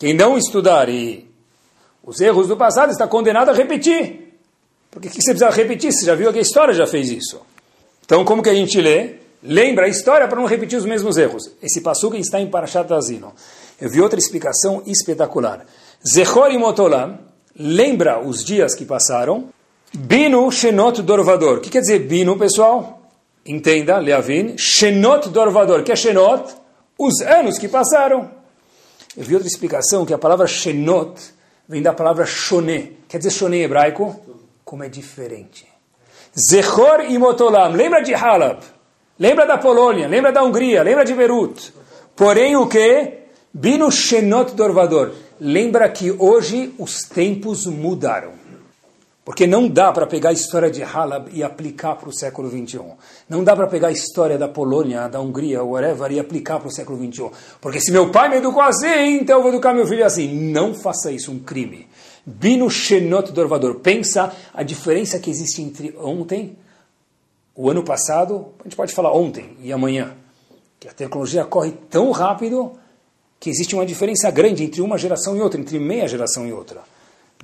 Quem 0.00 0.12
não 0.14 0.36
estudar 0.36 0.88
e 0.88 1.28
os 2.02 2.20
erros 2.20 2.48
do 2.48 2.56
passado 2.56 2.90
está 2.90 3.06
condenado 3.06 3.50
a 3.50 3.54
repetir. 3.54 4.34
Porque 4.90 5.08
que 5.08 5.22
você 5.22 5.30
precisa 5.30 5.50
repetir? 5.50 5.92
Você 5.92 6.04
já 6.04 6.16
viu 6.16 6.32
que 6.32 6.40
a 6.40 6.42
história 6.42 6.74
já 6.74 6.88
fez 6.88 7.08
isso. 7.08 7.40
Então, 8.04 8.24
como 8.24 8.42
que 8.42 8.50
a 8.50 8.54
gente 8.54 8.80
lê? 8.80 9.23
Lembra 9.44 9.84
a 9.84 9.88
história 9.88 10.26
para 10.26 10.40
não 10.40 10.46
repetir 10.46 10.78
os 10.78 10.86
mesmos 10.86 11.18
erros. 11.18 11.50
Esse 11.62 11.82
passuca 11.82 12.16
está 12.16 12.40
em 12.40 12.48
Parashat 12.48 12.90
Azino. 12.92 13.32
Eu 13.80 13.90
vi 13.90 14.00
outra 14.00 14.18
explicação 14.18 14.82
espetacular. 14.86 15.66
Zechor 16.06 16.50
e 16.50 16.58
Motolam, 16.58 17.18
lembra 17.54 18.18
os 18.18 18.42
dias 18.42 18.74
que 18.74 18.84
passaram. 18.84 19.50
Binu 19.92 20.50
Shenot 20.50 21.02
Dorvador. 21.02 21.58
O 21.58 21.60
que 21.60 21.70
quer 21.70 21.80
dizer 21.80 22.00
Binu, 22.00 22.38
pessoal? 22.38 23.02
Entenda, 23.44 23.98
Leavin. 23.98 24.56
Shenot 24.56 25.28
Dorvador. 25.28 25.82
Que 25.82 25.92
é 25.92 25.96
Shenot? 25.96 26.54
Os 26.98 27.20
anos 27.20 27.58
que 27.58 27.68
passaram. 27.68 28.30
Eu 29.16 29.24
vi 29.24 29.34
outra 29.34 29.46
explicação 29.46 30.06
que 30.06 30.14
a 30.14 30.18
palavra 30.18 30.46
Shenot 30.46 31.20
vem 31.68 31.82
da 31.82 31.92
palavra 31.92 32.24
Shoné. 32.24 32.92
Quer 33.08 33.18
dizer 33.18 33.30
Shoné 33.30 33.58
em 33.58 33.62
hebraico? 33.62 34.20
como 34.64 34.82
é 34.82 34.88
diferente. 34.88 35.68
Zechor 36.50 37.02
e 37.08 37.16
Motolam, 37.16 37.70
lembra 37.70 38.02
de 38.02 38.12
Halab, 38.12 38.60
lembra 39.18 39.46
da 39.46 39.58
Polônia, 39.58 40.08
lembra 40.08 40.32
da 40.32 40.42
Hungria, 40.42 40.82
lembra 40.82 41.04
de 41.04 41.14
Beirut. 41.14 41.72
Porém, 42.16 42.56
o 42.56 42.66
que? 42.66 43.24
Bino 43.52 43.90
Shenot 43.90 44.54
Dorvador. 44.54 45.12
Lembra 45.40 45.88
que 45.88 46.10
hoje 46.10 46.74
os 46.78 47.02
tempos 47.02 47.66
mudaram. 47.66 48.44
Porque 49.24 49.46
não 49.46 49.66
dá 49.66 49.90
para 49.90 50.06
pegar 50.06 50.28
a 50.30 50.32
história 50.34 50.70
de 50.70 50.82
Halab 50.82 51.30
e 51.32 51.42
aplicar 51.42 51.96
para 51.96 52.10
o 52.10 52.12
século 52.12 52.48
21. 52.48 52.92
Não 53.26 53.42
dá 53.42 53.56
para 53.56 53.66
pegar 53.66 53.88
a 53.88 53.92
história 53.92 54.36
da 54.36 54.48
Polônia, 54.48 55.08
da 55.08 55.18
Hungria, 55.18 55.64
whatever, 55.64 56.12
e 56.12 56.20
aplicar 56.20 56.58
para 56.58 56.68
o 56.68 56.70
século 56.70 56.98
21. 56.98 57.30
Porque 57.58 57.80
se 57.80 57.90
meu 57.90 58.10
pai 58.10 58.28
me 58.28 58.36
educou 58.36 58.60
assim, 58.60 59.20
então 59.20 59.38
eu 59.38 59.42
vou 59.42 59.50
educar 59.50 59.72
meu 59.72 59.86
filho 59.86 60.04
assim. 60.04 60.28
Não 60.28 60.74
faça 60.74 61.10
isso, 61.10 61.32
um 61.32 61.38
crime. 61.38 61.88
Bino 62.26 62.68
Shenot 62.68 63.32
Dorvador. 63.32 63.76
Pensa 63.76 64.30
a 64.52 64.62
diferença 64.62 65.18
que 65.18 65.30
existe 65.30 65.62
entre 65.62 65.96
ontem, 65.98 66.58
o 67.54 67.70
ano 67.70 67.84
passado, 67.84 68.48
a 68.60 68.64
gente 68.64 68.76
pode 68.76 68.92
falar 68.92 69.12
ontem 69.12 69.56
e 69.60 69.72
amanhã. 69.72 70.14
Que 70.80 70.88
a 70.88 70.92
tecnologia 70.92 71.44
corre 71.44 71.72
tão 71.88 72.10
rápido 72.10 72.72
que 73.38 73.48
existe 73.48 73.74
uma 73.74 73.86
diferença 73.86 74.30
grande 74.30 74.64
entre 74.64 74.80
uma 74.80 74.98
geração 74.98 75.36
e 75.36 75.40
outra, 75.40 75.60
entre 75.60 75.78
meia 75.78 76.08
geração 76.08 76.46
e 76.46 76.52
outra. 76.52 76.80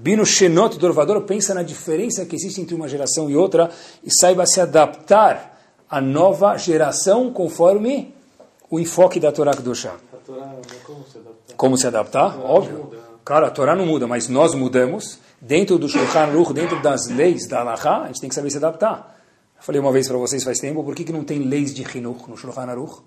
Bino 0.00 0.24
Shenot 0.24 0.78
Dorvador 0.78 1.22
pensa 1.22 1.54
na 1.54 1.62
diferença 1.62 2.24
que 2.24 2.34
existe 2.34 2.60
entre 2.60 2.74
uma 2.74 2.88
geração 2.88 3.30
e 3.30 3.36
outra 3.36 3.70
e 4.02 4.10
saiba 4.10 4.46
se 4.46 4.60
adaptar 4.60 5.60
à 5.88 6.00
nova 6.00 6.56
geração 6.56 7.32
conforme 7.32 8.14
o 8.70 8.80
enfoque 8.80 9.20
da 9.20 9.30
Torá 9.30 9.52
Kedoshá. 9.52 9.94
Como 10.86 11.06
se 11.06 11.18
adaptar? 11.18 11.56
Como 11.56 11.76
se 11.76 11.86
adaptar? 11.86 12.38
Óbvio. 12.40 12.90
Claro, 13.24 13.46
a 13.46 13.50
Torá 13.50 13.76
não 13.76 13.86
muda, 13.86 14.06
mas 14.06 14.28
nós 14.28 14.54
mudamos. 14.54 15.18
Dentro 15.40 15.78
do 15.78 15.88
Shulchan 15.88 16.20
Aruch, 16.20 16.52
dentro 16.52 16.80
das 16.82 17.08
leis 17.08 17.46
da 17.46 17.60
Alaha, 17.60 18.02
a 18.02 18.06
gente 18.06 18.20
tem 18.20 18.28
que 18.28 18.34
saber 18.34 18.50
se 18.50 18.56
adaptar. 18.56 19.19
Eu 19.60 19.64
falei 19.64 19.78
uma 19.78 19.92
vez 19.92 20.08
para 20.08 20.16
vocês 20.16 20.42
faz 20.42 20.58
tempo, 20.58 20.82
por 20.82 20.94
que, 20.94 21.04
que 21.04 21.12
não 21.12 21.22
tem 21.22 21.40
leis 21.40 21.74
de 21.74 21.82
Hinuch 21.82 22.30
no 22.30 22.34
Shulchan 22.34 22.62
Aruch? 22.62 23.02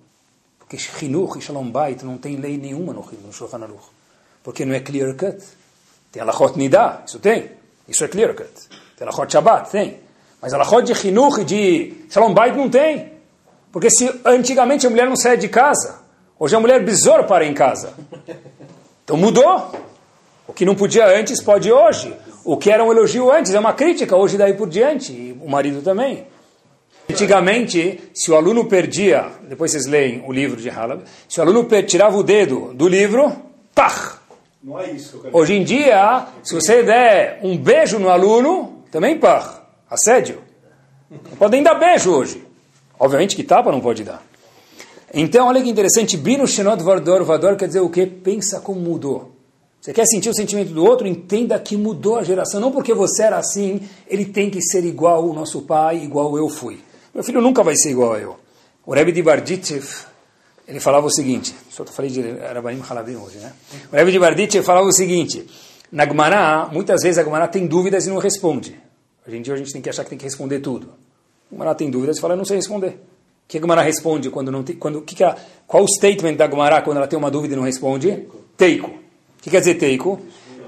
Porque 0.60 0.78
Hinuch 1.02 1.40
e 1.40 1.42
Shalom 1.42 1.72
Bait 1.72 2.04
não 2.06 2.16
tem 2.16 2.36
lei 2.36 2.60
nenhuma 2.60 2.94
no, 2.94 3.04
no 3.26 3.34
Shulchan 3.34 3.64
Aruch. 3.64 3.84
Porque 4.44 4.64
não 4.64 4.76
é 4.76 4.80
clear 4.80 5.16
cut. 5.16 5.44
Tem 6.12 6.22
Alachot 6.22 6.56
Nidá, 6.56 7.02
isso 7.08 7.18
tem. 7.18 7.50
Isso 7.88 8.04
é 8.04 8.08
clear 8.08 8.36
cut. 8.36 8.52
Tem 8.96 9.08
Alachot 9.08 9.32
Shabbat, 9.32 9.72
tem. 9.72 10.00
Mas 10.40 10.54
Alachot 10.54 10.84
de 10.84 11.08
Hinuch 11.08 11.42
e 11.42 11.44
de 11.44 11.94
Shalom 12.12 12.36
Bait 12.36 12.56
não 12.56 12.70
tem. 12.70 13.14
Porque 13.72 13.90
se 13.90 14.08
antigamente 14.24 14.86
a 14.86 14.92
mulher 14.92 15.08
não 15.10 15.16
saia 15.16 15.36
de 15.36 15.50
casa, 15.50 16.02
hoje 16.38 16.56
a 16.56 16.60
mulher 16.60 16.86
besouro 16.86 17.24
para 17.24 17.46
em 17.46 17.56
casa. 17.56 17.96
Então 19.04 19.18
mudou. 19.18 19.72
O 20.48 20.54
que 20.54 20.66
não 20.66 20.76
podia 20.76 21.08
antes, 21.20 21.42
pode 21.42 21.72
hoje. 21.72 22.16
O 22.46 22.58
que 22.58 22.70
era 22.70 22.84
um 22.84 22.92
elogio 22.92 23.32
antes 23.32 23.56
é 23.56 23.60
uma 23.60 23.74
crítica, 23.74 24.16
hoje 24.16 24.38
daí 24.38 24.54
por 24.54 24.70
diante. 24.70 25.12
E 25.12 25.38
o 25.42 25.50
marido 25.50 25.82
também. 25.82 26.32
Antigamente, 27.10 28.00
se 28.14 28.32
o 28.32 28.36
aluno 28.36 28.66
perdia, 28.66 29.28
depois 29.48 29.72
vocês 29.72 29.86
leem 29.86 30.24
o 30.26 30.32
livro 30.32 30.60
de 30.60 30.70
Halab, 30.70 31.04
se 31.28 31.40
o 31.40 31.44
aluno 31.44 31.68
tirava 31.84 32.18
o 32.18 32.24
dedo 32.24 32.74
do 32.74 32.88
livro, 32.88 33.32
pá! 33.76 34.20
Não 34.64 34.80
é 34.80 34.92
isso. 34.92 35.22
Hoje 35.34 35.54
em 35.54 35.64
dia, 35.64 36.28
se 36.42 36.56
você 36.56 36.82
der 36.82 37.40
um 37.44 37.58
beijo 37.58 38.00
no 38.00 38.10
aluno, 38.10 38.84
também 38.90 39.20
pá! 39.20 39.64
Assédio. 39.90 40.42
Não 41.12 41.38
podem 41.38 41.62
dar 41.62 41.76
beijo 41.76 42.12
hoje. 42.12 42.44
Obviamente 42.98 43.36
que 43.36 43.44
tapa 43.44 43.72
não 43.72 43.82
pode 43.82 44.04
dar. 44.04 44.24
Então, 45.14 45.48
olha 45.48 45.62
que 45.62 45.70
interessante. 45.70 46.18
Bino 46.18 46.48
Shenot 46.48 46.82
Vardor, 46.82 47.24
Vador 47.24 47.56
quer 47.56 47.68
dizer 47.68 47.82
o 47.82 47.90
quê? 47.90 48.08
Pensa 48.08 48.60
como 48.60 48.80
mudou. 48.80 49.34
Você 49.80 49.92
quer 49.94 50.06
sentir 50.08 50.30
o 50.30 50.34
sentimento 50.34 50.74
do 50.74 50.84
outro? 50.84 51.06
Entenda 51.06 51.60
que 51.60 51.76
mudou 51.76 52.18
a 52.18 52.24
geração. 52.24 52.60
Não 52.60 52.72
porque 52.72 52.94
você 52.94 53.24
era 53.24 53.38
assim, 53.38 53.82
ele 54.08 54.26
tem 54.26 54.50
que 54.50 54.62
ser 54.62 54.86
igual 54.86 55.30
o 55.30 55.34
nosso 55.34 55.64
pai, 55.64 55.98
igual 56.02 56.38
eu 56.38 56.48
fui. 56.48 56.80
Meu 57.14 57.24
filho 57.24 57.42
nunca 57.42 57.64
vai 57.64 57.76
ser 57.76 57.92
igual 57.92 58.14
a 58.14 58.20
eu. 58.20 58.38
O 58.86 58.94
Rebbe 58.94 59.12
de 59.12 59.22
Barditchev, 59.22 59.86
ele 60.68 60.80
falava 60.80 61.06
o 61.06 61.12
seguinte, 61.12 61.54
só 61.70 61.86
falei 61.86 62.10
de 62.10 62.22
Arabanim 62.42 62.82
Halabim 62.82 63.16
hoje, 63.16 63.38
né? 63.38 63.54
O 63.92 63.96
Rebbe 63.96 64.12
de 64.12 64.20
Barditchev 64.20 64.66
falava 64.66 64.88
o 64.88 64.92
seguinte, 64.92 65.48
na 65.92 66.06
Gemara, 66.06 66.68
muitas 66.72 67.02
vezes 67.04 67.18
a 67.18 67.24
Gemara 67.24 67.48
tem 67.48 67.68
dúvidas 67.68 68.06
e 68.06 68.10
não 68.10 68.18
responde. 68.18 68.80
Hoje 69.28 69.38
em 69.38 69.42
dia 69.42 69.54
a 69.54 69.58
gente 69.58 69.72
tem 69.72 69.82
que 69.82 69.90
achar 69.90 70.04
que 70.04 70.10
tem 70.10 70.18
que 70.18 70.26
responder 70.26 70.60
tudo. 70.60 70.90
A 71.52 71.56
Gemara 71.56 71.76
tem 71.76 71.90
dúvidas 71.90 72.18
e 72.18 72.22
fala, 72.22 72.34
eu 72.34 72.38
não 72.38 72.46
sei 72.46 72.58
responder. 72.58 72.90
O 72.90 73.48
que 73.48 73.58
a 73.58 73.62
Gemara 73.62 73.82
responde 73.82 74.30
quando 74.30 74.52
não 74.52 74.64
tem, 74.64 74.76
quando, 74.76 75.02
que 75.02 75.16
que 75.16 75.24
a, 75.24 75.38
qual 75.68 75.84
o 75.84 75.88
statement 75.88 76.36
da 76.36 76.50
Gemara 76.50 76.82
quando 76.82 76.98
ela 76.98 77.08
tem 77.08 77.18
uma 77.18 77.30
dúvida 77.30 77.54
e 77.54 77.58
não 77.58 77.64
responde? 77.64 78.28
Teiko 78.58 79.04
que 79.44 79.50
quer 79.50 79.60
dizer 79.60 79.76
teiko? 79.76 80.22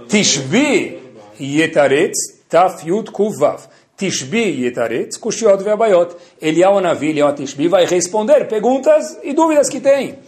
Tishbi 0.09 0.99
yetaretz 1.39 2.43
taf 2.49 2.85
yud 2.85 3.09
kuvav. 3.09 3.69
Tishbi 3.97 4.63
yetaretz 4.63 5.17
kushiot 5.17 5.63
ve'abayot. 5.63 6.15
Eliyahu 6.41 6.81
Navi, 6.81 7.09
Eliyahu 7.09 7.33
Tishbi, 7.35 7.67
vai 7.67 7.85
responder 7.85 8.47
perguntas 8.47 9.17
e 9.23 9.33
dúvidas 9.33 9.69
que 9.69 9.79
tem. 9.79 10.19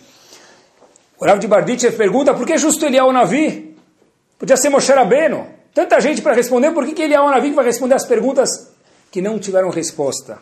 O 1.20 1.26
Rav 1.26 1.40
de 1.40 1.48
Barditchev 1.48 1.98
pergunta, 1.98 2.34
por 2.34 2.46
que 2.46 2.58
justo 2.58 2.86
Eliyahu 2.86 3.12
Navi? 3.12 3.76
Podia 4.40 4.56
ser 4.56 4.70
Moshe 4.70 4.94
Rabbeinu. 4.94 5.48
Tanta 5.74 6.00
gente 6.00 6.22
para 6.22 6.34
responder, 6.34 6.72
por 6.72 6.86
que, 6.86 6.94
que 6.94 7.04
Eliyahu 7.04 7.30
Navi 7.30 7.52
vai 7.52 7.66
responder 7.66 7.96
as 7.96 8.06
perguntas 8.06 8.50
que 9.12 9.22
não 9.22 9.38
tiveram 9.38 9.70
resposta? 9.70 10.40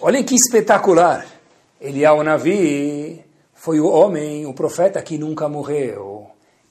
Olhem 0.00 0.24
que 0.24 0.34
espetacular. 0.34 1.26
Eliyahu 1.80 2.22
Navi 2.22 3.24
foi 3.54 3.80
o 3.80 3.88
homem, 3.88 4.46
o 4.46 4.54
profeta 4.54 5.02
que 5.02 5.18
nunca 5.18 5.48
morreu 5.48 6.07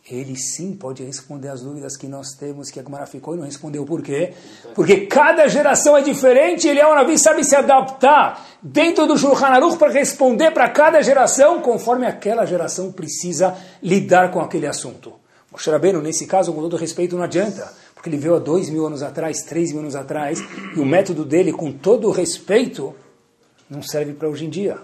ele 0.09 0.37
sim 0.37 0.73
pode 0.73 1.03
responder 1.03 1.49
as 1.49 1.61
dúvidas 1.61 1.97
que 1.97 2.07
nós 2.07 2.33
temos, 2.33 2.69
que 2.71 2.79
a 2.79 2.83
Gemara 2.83 3.05
ficou 3.05 3.33
e 3.33 3.37
não 3.37 3.45
respondeu. 3.45 3.85
Por 3.85 4.01
quê? 4.01 4.33
Porque 4.73 5.05
cada 5.05 5.47
geração 5.47 5.97
é 5.97 6.01
diferente, 6.01 6.67
ele 6.67 6.79
é 6.79 6.87
um 6.87 6.95
Navi, 6.95 7.19
sabe 7.19 7.43
se 7.43 7.55
adaptar 7.55 8.45
dentro 8.61 9.05
do 9.05 9.17
Shulchan 9.17 9.47
Aruch 9.47 9.77
para 9.77 9.91
responder 9.91 10.51
para 10.51 10.69
cada 10.69 11.01
geração, 11.01 11.61
conforme 11.61 12.05
aquela 12.05 12.45
geração 12.45 12.91
precisa 12.91 13.57
lidar 13.83 14.31
com 14.31 14.39
aquele 14.39 14.65
assunto. 14.65 15.13
Moshe 15.51 15.69
Rabbeinu, 15.69 16.01
nesse 16.01 16.25
caso, 16.25 16.53
com 16.53 16.61
todo 16.61 16.77
respeito, 16.77 17.15
não 17.17 17.23
adianta, 17.23 17.71
porque 17.93 18.09
ele 18.09 18.17
veio 18.17 18.35
há 18.35 18.39
dois 18.39 18.69
mil 18.69 18.85
anos 18.85 19.03
atrás, 19.03 19.41
três 19.43 19.71
mil 19.71 19.81
anos 19.81 19.95
atrás, 19.95 20.39
e 20.75 20.79
o 20.79 20.85
método 20.85 21.25
dele, 21.25 21.51
com 21.51 21.71
todo 21.71 22.11
respeito, 22.11 22.95
não 23.69 23.81
serve 23.81 24.13
para 24.13 24.29
hoje 24.29 24.45
em 24.45 24.49
dia. 24.49 24.77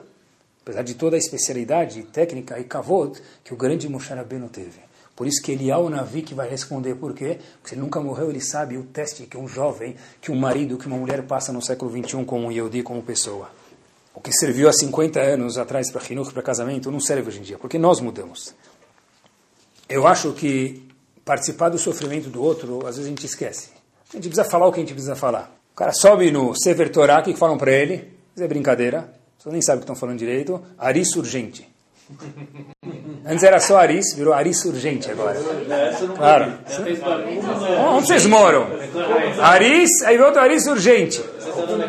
Apesar 0.62 0.82
de 0.82 0.96
toda 0.96 1.16
a 1.16 1.20
especialidade 1.20 2.04
técnica 2.04 2.60
e 2.60 2.64
kavod 2.64 3.22
que 3.44 3.54
o 3.54 3.58
grande 3.58 3.88
Moshe 3.88 4.14
Rabbeinu 4.14 4.50
teve. 4.50 4.93
Por 5.16 5.28
isso 5.28 5.42
que 5.44 5.52
ele 5.52 5.70
é 5.70 5.78
o 5.78 5.90
Navi 5.90 6.24
que 6.24 6.34
vai 6.34 6.50
responder 6.50 6.96
por 6.96 7.14
quê? 7.14 7.40
Porque 7.62 7.76
ele 7.76 7.82
nunca 7.82 8.00
morreu, 8.00 8.30
ele 8.30 8.42
sabe 8.42 8.78
o 8.78 8.84
teste 8.84 9.28
que 9.28 9.38
um 9.38 9.48
jovem, 9.48 9.96
que 10.20 10.32
um 10.32 10.36
marido, 10.36 10.78
que 10.78 10.88
uma 10.88 10.98
mulher 10.98 11.22
passa 11.24 11.54
no 11.54 11.62
século 11.62 11.92
21 11.92 12.26
como 12.26 12.48
um 12.48 12.52
Yehudi, 12.52 12.82
como 12.82 13.02
pessoa. 13.04 13.50
O 14.16 14.20
que 14.20 14.32
serviu 14.32 14.68
há 14.68 14.74
50 14.74 15.20
anos 15.20 15.58
atrás 15.58 15.92
para 15.92 16.02
Hinuch, 16.10 16.34
para 16.34 16.42
casamento, 16.42 16.92
não 16.92 17.00
serve 17.00 17.28
hoje 17.28 17.40
em 17.40 17.44
dia, 17.44 17.58
porque 17.58 17.78
nós 17.78 18.00
mudamos. 18.00 18.54
Eu 19.88 20.08
acho 20.08 20.34
que 20.34 20.88
participar 21.24 21.70
do 21.70 21.78
sofrimento 21.78 22.30
do 22.30 22.42
outro, 22.42 22.80
às 22.88 22.96
vezes 22.96 23.06
a 23.06 23.10
gente 23.10 23.26
esquece. 23.26 23.70
A 24.12 24.16
gente 24.16 24.30
precisa 24.30 24.46
falar 24.46 24.68
o 24.68 24.72
que 24.72 24.80
a 24.80 24.84
gente 24.84 24.94
precisa 24.94 25.16
falar. 25.16 25.56
O 25.74 25.76
cara 25.76 25.92
sobe 25.92 26.32
no 26.32 26.56
Sefer 26.56 26.92
Torah, 26.92 27.20
o 27.20 27.24
que 27.24 27.36
falam 27.36 27.58
para 27.58 27.72
ele? 27.72 28.14
Isso 28.36 28.44
é 28.44 28.48
brincadeira. 28.48 29.14
Você 29.38 29.50
nem 29.50 29.62
sabe 29.62 29.78
o 29.78 29.80
que 29.80 29.84
estão 29.86 29.96
falando 29.96 30.20
direito. 30.20 30.62
Aris 30.78 31.16
urgente. 31.16 31.73
Antes 33.26 33.44
era 33.44 33.60
só 33.60 33.78
Aris, 33.78 34.14
virou 34.16 34.34
Aris 34.34 34.64
urgente 34.66 35.10
agora. 35.10 35.40
Claro. 36.16 36.54
Onde 37.96 38.08
vocês 38.08 38.26
moram? 38.26 38.68
Aris, 39.42 40.02
aí 40.04 40.18
volta 40.18 40.42
Aris 40.42 40.68
urgente. 40.68 41.24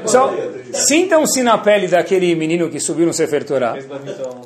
Só 0.06 0.32
sintam-se 0.72 1.42
na 1.42 1.58
pele 1.58 1.88
daquele 1.88 2.34
menino 2.34 2.70
que 2.70 2.78
subiu 2.78 3.06
no 3.06 3.12
Sefer 3.12 3.44
Torah. 3.44 3.76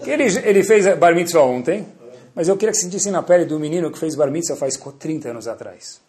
Ele, 0.06 0.24
ele 0.24 0.64
fez 0.64 0.96
bar 0.96 1.14
mitzvah 1.14 1.42
ontem, 1.42 1.86
mas 2.34 2.48
eu 2.48 2.56
queria 2.56 2.72
que 2.72 2.78
sentissem 2.78 3.12
na 3.12 3.22
pele 3.22 3.44
do 3.44 3.58
menino 3.60 3.90
que 3.90 3.98
fez 3.98 4.14
bar 4.14 4.30
mitzvah 4.30 4.56
faz 4.56 4.78
30 4.98 5.30
anos 5.30 5.46
atrás. 5.46 6.00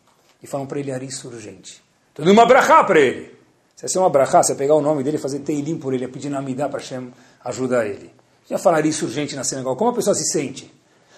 E 0.41 0.47
falam 0.47 0.65
para 0.65 0.79
ele 0.79 0.91
Aris 0.91 1.23
urgente. 1.25 1.83
Tudo 2.13 2.31
uma 2.31 2.45
brachá 2.45 2.83
para 2.83 2.99
ele. 2.99 3.37
Se 3.75 3.97
é 3.97 4.01
uma 4.01 4.09
brachá, 4.09 4.43
você 4.43 4.55
pegar 4.55 4.75
o 4.75 4.81
nome 4.81 5.03
dele 5.03 5.15
e 5.17 5.19
fazer 5.19 5.39
teilim 5.39 5.77
por 5.77 5.93
ele, 5.93 6.05
pedir 6.07 6.29
namidá 6.29 6.67
para 6.67 6.79
Hashem 6.79 7.13
ajudar 7.45 7.85
ele. 7.85 8.11
Já 8.49 8.57
falaria 8.57 8.89
isso 8.89 9.05
urgente 9.05 9.35
na 9.35 9.43
sinagoga. 9.43 9.77
Como 9.77 9.91
a 9.91 9.93
pessoa 9.93 10.15
se 10.15 10.25
sente? 10.31 10.73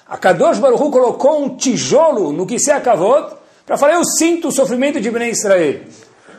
A 0.08 0.18
Kadosh 0.18 0.60
Baruch 0.60 0.84
Hu 0.84 0.92
colocou 0.92 1.42
um 1.42 1.56
tijolo 1.56 2.34
no 2.34 2.46
que 2.46 2.60
se 2.60 2.72
acabou 2.72 3.40
para 3.66 3.78
falar, 3.78 3.94
eu 3.94 4.04
sinto 4.04 4.50
o 4.50 4.52
sofrimento 4.52 5.00
de 5.00 5.10
Bnei 5.10 5.30
Israel. 5.30 5.82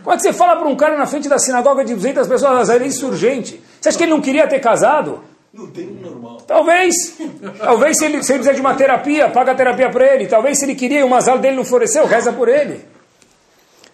Quando 0.05 0.21
você 0.21 0.33
fala 0.33 0.57
para 0.57 0.69
um 0.69 0.77
cara 0.77 0.99
na 0.99 1.07
frente 1.07 1.29
da 1.29 1.39
sinagoga 1.39 1.83
de 1.85 1.95
200 1.95 2.27
pessoas, 2.27 2.69
é 2.69 2.87
isso 2.87 3.07
urgente. 3.07 3.63
Você 3.81 3.89
acha 3.89 3.97
que 3.97 4.05
ele 4.05 4.11
não 4.11 4.21
queria 4.21 4.47
ter 4.47 4.61
casado? 4.61 5.21
Não 5.53 5.69
tem 5.69 5.87
normal. 5.87 6.39
Talvez. 6.47 7.17
Talvez 7.59 7.97
se 7.97 8.05
ele, 8.05 8.23
se 8.23 8.35
ele 8.35 8.53
de 8.53 8.61
uma 8.61 8.75
terapia, 8.75 9.31
paga 9.31 9.53
a 9.53 9.55
terapia 9.55 9.89
para 9.91 10.15
ele. 10.15 10.27
Talvez 10.27 10.59
se 10.59 10.65
ele 10.65 10.75
queria 10.75 11.01
e 11.01 11.05
o 11.05 11.09
mazal 11.09 11.39
dele 11.39 11.57
não 11.57 11.65
floresceu, 11.65 12.05
reza 12.07 12.33
por 12.33 12.49
ele. 12.49 12.85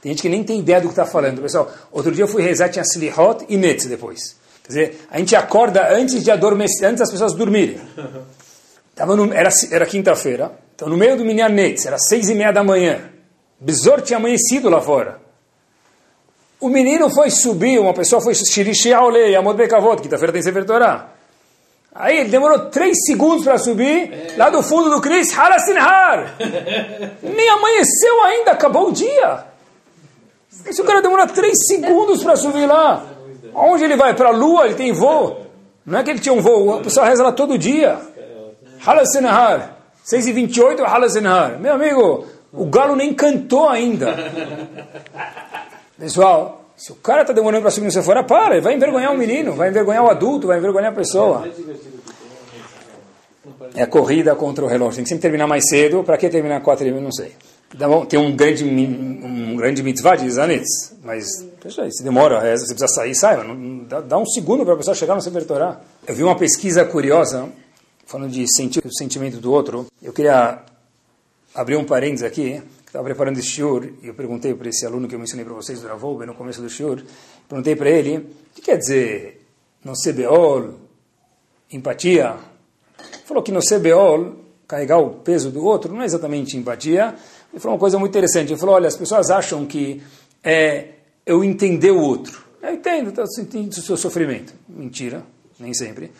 Tem 0.01 0.13
gente 0.13 0.23
que 0.23 0.29
nem 0.29 0.43
tem 0.43 0.61
ideia 0.61 0.81
do 0.81 0.89
que 0.89 0.93
está 0.93 1.05
falando. 1.05 1.43
Pessoal, 1.43 1.71
outro 1.93 2.11
dia 2.11 2.25
eu 2.25 2.29
fui 2.29 2.43
rezar, 2.43 2.69
tinha 2.69 2.85
Slihot 2.85 3.45
e 3.49 3.57
Netz 3.57 3.87
depois. 3.87 4.37
Quer 4.69 4.73
dizer, 4.73 5.01
a 5.11 5.19
gente 5.19 5.35
acorda 5.35 5.95
antes 5.95 6.23
de 6.23 6.31
adormecer, 6.31 6.87
antes 6.89 7.01
das 7.01 7.11
pessoas 7.11 7.33
dormirem. 7.33 7.81
Tava 8.95 9.17
no, 9.17 9.33
era 9.33 9.49
era 9.71 9.87
quinta-feira, 9.87 10.53
então 10.75 10.89
no 10.89 10.97
meio 10.97 11.17
do 11.17 11.25
Minyan 11.25 11.49
Netz, 11.49 11.87
era 11.87 11.97
seis 11.99 12.29
e 12.29 12.35
meia 12.35 12.53
da 12.53 12.63
manhã. 12.63 13.01
Besor 13.59 14.03
tinha 14.03 14.19
amanhecido 14.19 14.69
lá 14.69 14.81
fora. 14.81 15.21
O 16.61 16.69
menino 16.69 17.09
foi 17.09 17.31
subir, 17.31 17.79
uma 17.79 17.95
pessoa 17.95 18.21
foi 18.21 18.35
Shirishi 18.35 18.93
Aole, 18.93 19.35
Amod 19.35 19.57
Bekavot, 19.57 20.03
quinta-feira 20.03 20.33
tem 20.33 20.43
Sefer 20.43 20.67
Torah. 20.67 21.13
Aí 21.95 22.19
ele 22.19 22.29
demorou 22.29 22.67
três 22.67 23.07
segundos 23.07 23.45
para 23.45 23.57
subir, 23.57 24.13
é. 24.13 24.35
lá 24.37 24.51
do 24.51 24.63
fundo 24.63 24.91
do 24.91 25.01
Cris, 25.01 25.37
Harasinhar. 25.37 26.37
Nem 27.23 27.49
amanheceu 27.49 28.23
ainda, 28.25 28.51
acabou 28.51 28.89
o 28.89 28.93
dia. 28.93 29.45
Esse 30.67 30.83
cara 30.83 31.01
demora 31.01 31.27
três 31.27 31.57
segundos 31.67 32.23
para 32.23 32.37
subir 32.37 32.67
lá. 32.67 33.18
Onde 33.55 33.85
ele 33.85 33.97
vai? 33.97 34.15
Para 34.15 34.29
a 34.29 34.33
lua? 34.33 34.67
Ele 34.67 34.75
tem 34.75 34.93
voo? 34.93 35.47
Não 35.85 35.99
é 35.99 36.03
que 36.03 36.11
ele 36.11 36.19
tinha 36.19 36.35
um 36.35 36.41
voo, 36.41 36.75
a 36.75 36.81
pessoa 36.81 37.07
reza 37.07 37.23
lá 37.23 37.33
todo 37.33 37.57
dia. 37.57 37.99
Halasenahar. 38.85 39.77
6 40.05 40.27
e 40.27 40.33
28 40.33 40.85
Halasenahar. 40.85 41.59
Meu 41.59 41.75
amigo, 41.75 42.27
o 42.53 42.67
galo 42.67 42.95
nem 42.95 43.13
cantou 43.15 43.69
ainda. 43.69 44.15
Pessoal, 45.99 46.65
se 46.77 46.93
o 46.93 46.95
cara 46.95 47.23
está 47.23 47.33
demorando 47.33 47.63
para 47.63 47.71
subir 47.71 47.87
no 47.87 47.93
Sephora, 47.93 48.23
para, 48.23 48.55
ele 48.55 48.61
vai 48.61 48.75
envergonhar 48.75 49.13
o 49.13 49.19
menino, 49.19 49.53
vai 49.53 49.69
envergonhar 49.69 50.05
o 50.05 50.11
adulto, 50.11 50.47
vai 50.47 50.59
envergonhar 50.59 50.93
a 50.93 50.95
pessoa. 50.95 51.49
É 53.75 53.83
a 53.83 53.87
corrida 53.87 54.35
contra 54.35 54.65
o 54.65 54.69
relógio. 54.69 54.97
Tem 54.97 55.05
que 55.05 55.09
sempre 55.09 55.23
terminar 55.23 55.47
mais 55.47 55.69
cedo. 55.69 56.05
Para 56.05 56.17
que 56.17 56.29
terminar 56.29 56.61
quatro 56.61 56.87
e 56.87 56.91
meia? 56.91 57.03
Não 57.03 57.13
sei. 57.13 57.33
Tem 58.09 58.19
um 58.19 58.35
grande, 58.35 58.65
um 58.65 59.57
grande 59.57 59.83
mitzvah 59.83 60.17
de 60.17 60.31
Zanetz, 60.31 60.95
mas 61.05 61.27
se 61.91 62.03
demora, 62.03 62.41
você 62.57 62.75
precisa 62.75 62.89
sair, 62.89 63.15
sai. 63.15 63.37
Dá, 63.87 64.01
dá 64.01 64.19
um 64.19 64.25
segundo 64.25 64.65
para 64.65 64.73
a 64.73 64.77
pessoa 64.77 64.95
chegar 64.95 65.15
no 65.15 65.21
Sefer 65.21 65.45
Torah. 65.45 65.81
Eu 66.07 66.15
vi 66.15 66.23
uma 66.23 66.37
pesquisa 66.37 66.85
curiosa, 66.87 67.49
falando 68.07 68.31
de 68.31 68.47
sentir 68.57 68.85
o 68.85 68.93
sentimento 68.93 69.37
do 69.37 69.53
outro. 69.53 69.87
Eu 70.03 70.15
queria 70.15 70.61
abrir 71.55 71.77
um 71.77 71.85
parênteses 71.85 72.25
aqui, 72.25 72.63
estava 72.87 73.05
preparando 73.05 73.39
esse 73.39 73.49
shiur, 73.49 73.93
e 74.03 74.07
eu 74.07 74.15
perguntei 74.15 74.55
para 74.55 74.71
esse 74.71 74.87
aluno 74.87 75.07
que 75.07 75.15
eu 75.15 75.19
mencionei 75.19 75.45
para 75.45 75.55
vocês, 75.55 75.83
do 75.83 75.89
Ravolbe, 75.89 76.25
no 76.25 76.35
começo 76.35 76.63
do 76.63 76.71
shiur, 76.71 77.03
perguntei 77.47 77.77
para 77.77 77.91
ele, 77.91 78.17
o 78.17 78.55
que 78.55 78.63
quer 78.63 78.79
dizer 78.79 79.47
no 79.85 79.93
CBOL, 79.93 80.73
empatia? 81.71 82.37
Falou 83.27 83.43
que 83.43 83.53
no 83.53 83.61
CBOL, 83.61 84.37
carregar 84.67 84.99
o 84.99 85.11
peso 85.21 85.51
do 85.51 85.65
outro 85.65 85.93
não 85.93 86.03
é 86.03 86.07
exatamente 86.07 86.57
empatia, 86.57 87.15
ele 87.53 87.61
falou 87.61 87.75
uma 87.77 87.81
coisa 87.81 87.99
muito 87.99 88.13
interessante. 88.13 88.53
Ele 88.53 88.61
falou: 88.61 88.75
olha, 88.75 88.89
as 88.89 88.97
pessoas 88.97 89.31
acham 89.31 89.67
que 89.67 90.03
é 90.43 90.87
eu 91.25 91.43
entender 91.43 91.91
o 91.91 92.01
outro. 92.01 92.45
Eu 92.63 92.75
entendo, 92.75 93.11
estou 93.11 93.27
sentindo 93.27 93.71
o 93.71 93.83
seu 93.83 93.97
sofrimento. 93.97 94.53
Mentira, 94.69 95.25
nem 95.59 95.73
sempre. 95.73 96.11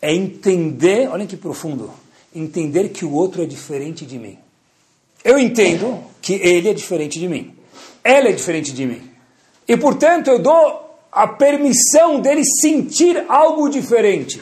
É 0.00 0.14
entender, 0.14 1.08
olhem 1.08 1.26
que 1.26 1.36
profundo, 1.36 1.90
entender 2.34 2.90
que 2.90 3.04
o 3.04 3.12
outro 3.12 3.42
é 3.42 3.46
diferente 3.46 4.04
de 4.04 4.18
mim. 4.18 4.38
Eu 5.24 5.38
entendo 5.38 6.02
que 6.20 6.34
ele 6.34 6.68
é 6.68 6.74
diferente 6.74 7.18
de 7.18 7.28
mim. 7.28 7.54
Ela 8.04 8.28
é 8.28 8.32
diferente 8.32 8.72
de 8.72 8.86
mim. 8.86 9.10
E, 9.66 9.76
portanto, 9.76 10.28
eu 10.28 10.38
dou 10.38 10.86
a 11.10 11.26
permissão 11.26 12.20
dele 12.20 12.42
sentir 12.60 13.24
algo 13.28 13.68
diferente. 13.68 14.40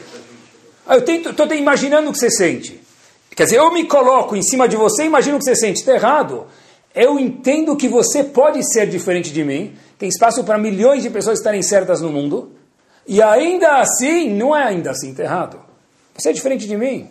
Eu 0.87 0.99
estou 0.99 1.51
imaginando 1.53 2.09
o 2.09 2.13
que 2.13 2.19
você 2.19 2.29
sente. 2.29 2.84
Quer 3.35 3.43
dizer, 3.43 3.57
eu 3.57 3.71
me 3.71 3.85
coloco 3.85 4.35
em 4.35 4.41
cima 4.41 4.67
de 4.67 4.77
você 4.77 5.03
imagino 5.03 5.37
que 5.37 5.43
você 5.43 5.55
sente. 5.55 5.79
Está 5.79 5.93
errado. 5.93 6.45
Eu 6.93 7.19
entendo 7.19 7.75
que 7.75 7.89
você 7.89 8.23
pode 8.23 8.63
ser 8.71 8.87
diferente 8.87 9.31
de 9.33 9.43
mim. 9.43 9.75
Tem 9.99 10.07
espaço 10.07 10.43
para 10.45 10.57
milhões 10.57 11.03
de 11.03 11.09
pessoas 11.09 11.39
estarem 11.39 11.61
certas 11.61 11.99
no 11.99 12.09
mundo. 12.09 12.53
E 13.05 13.21
ainda 13.21 13.81
assim, 13.81 14.33
não 14.33 14.55
é 14.55 14.63
ainda 14.63 14.91
assim, 14.91 15.11
está 15.11 15.23
errado. 15.23 15.59
Você 16.15 16.29
é 16.29 16.33
diferente 16.33 16.65
de 16.65 16.77
mim. 16.77 17.09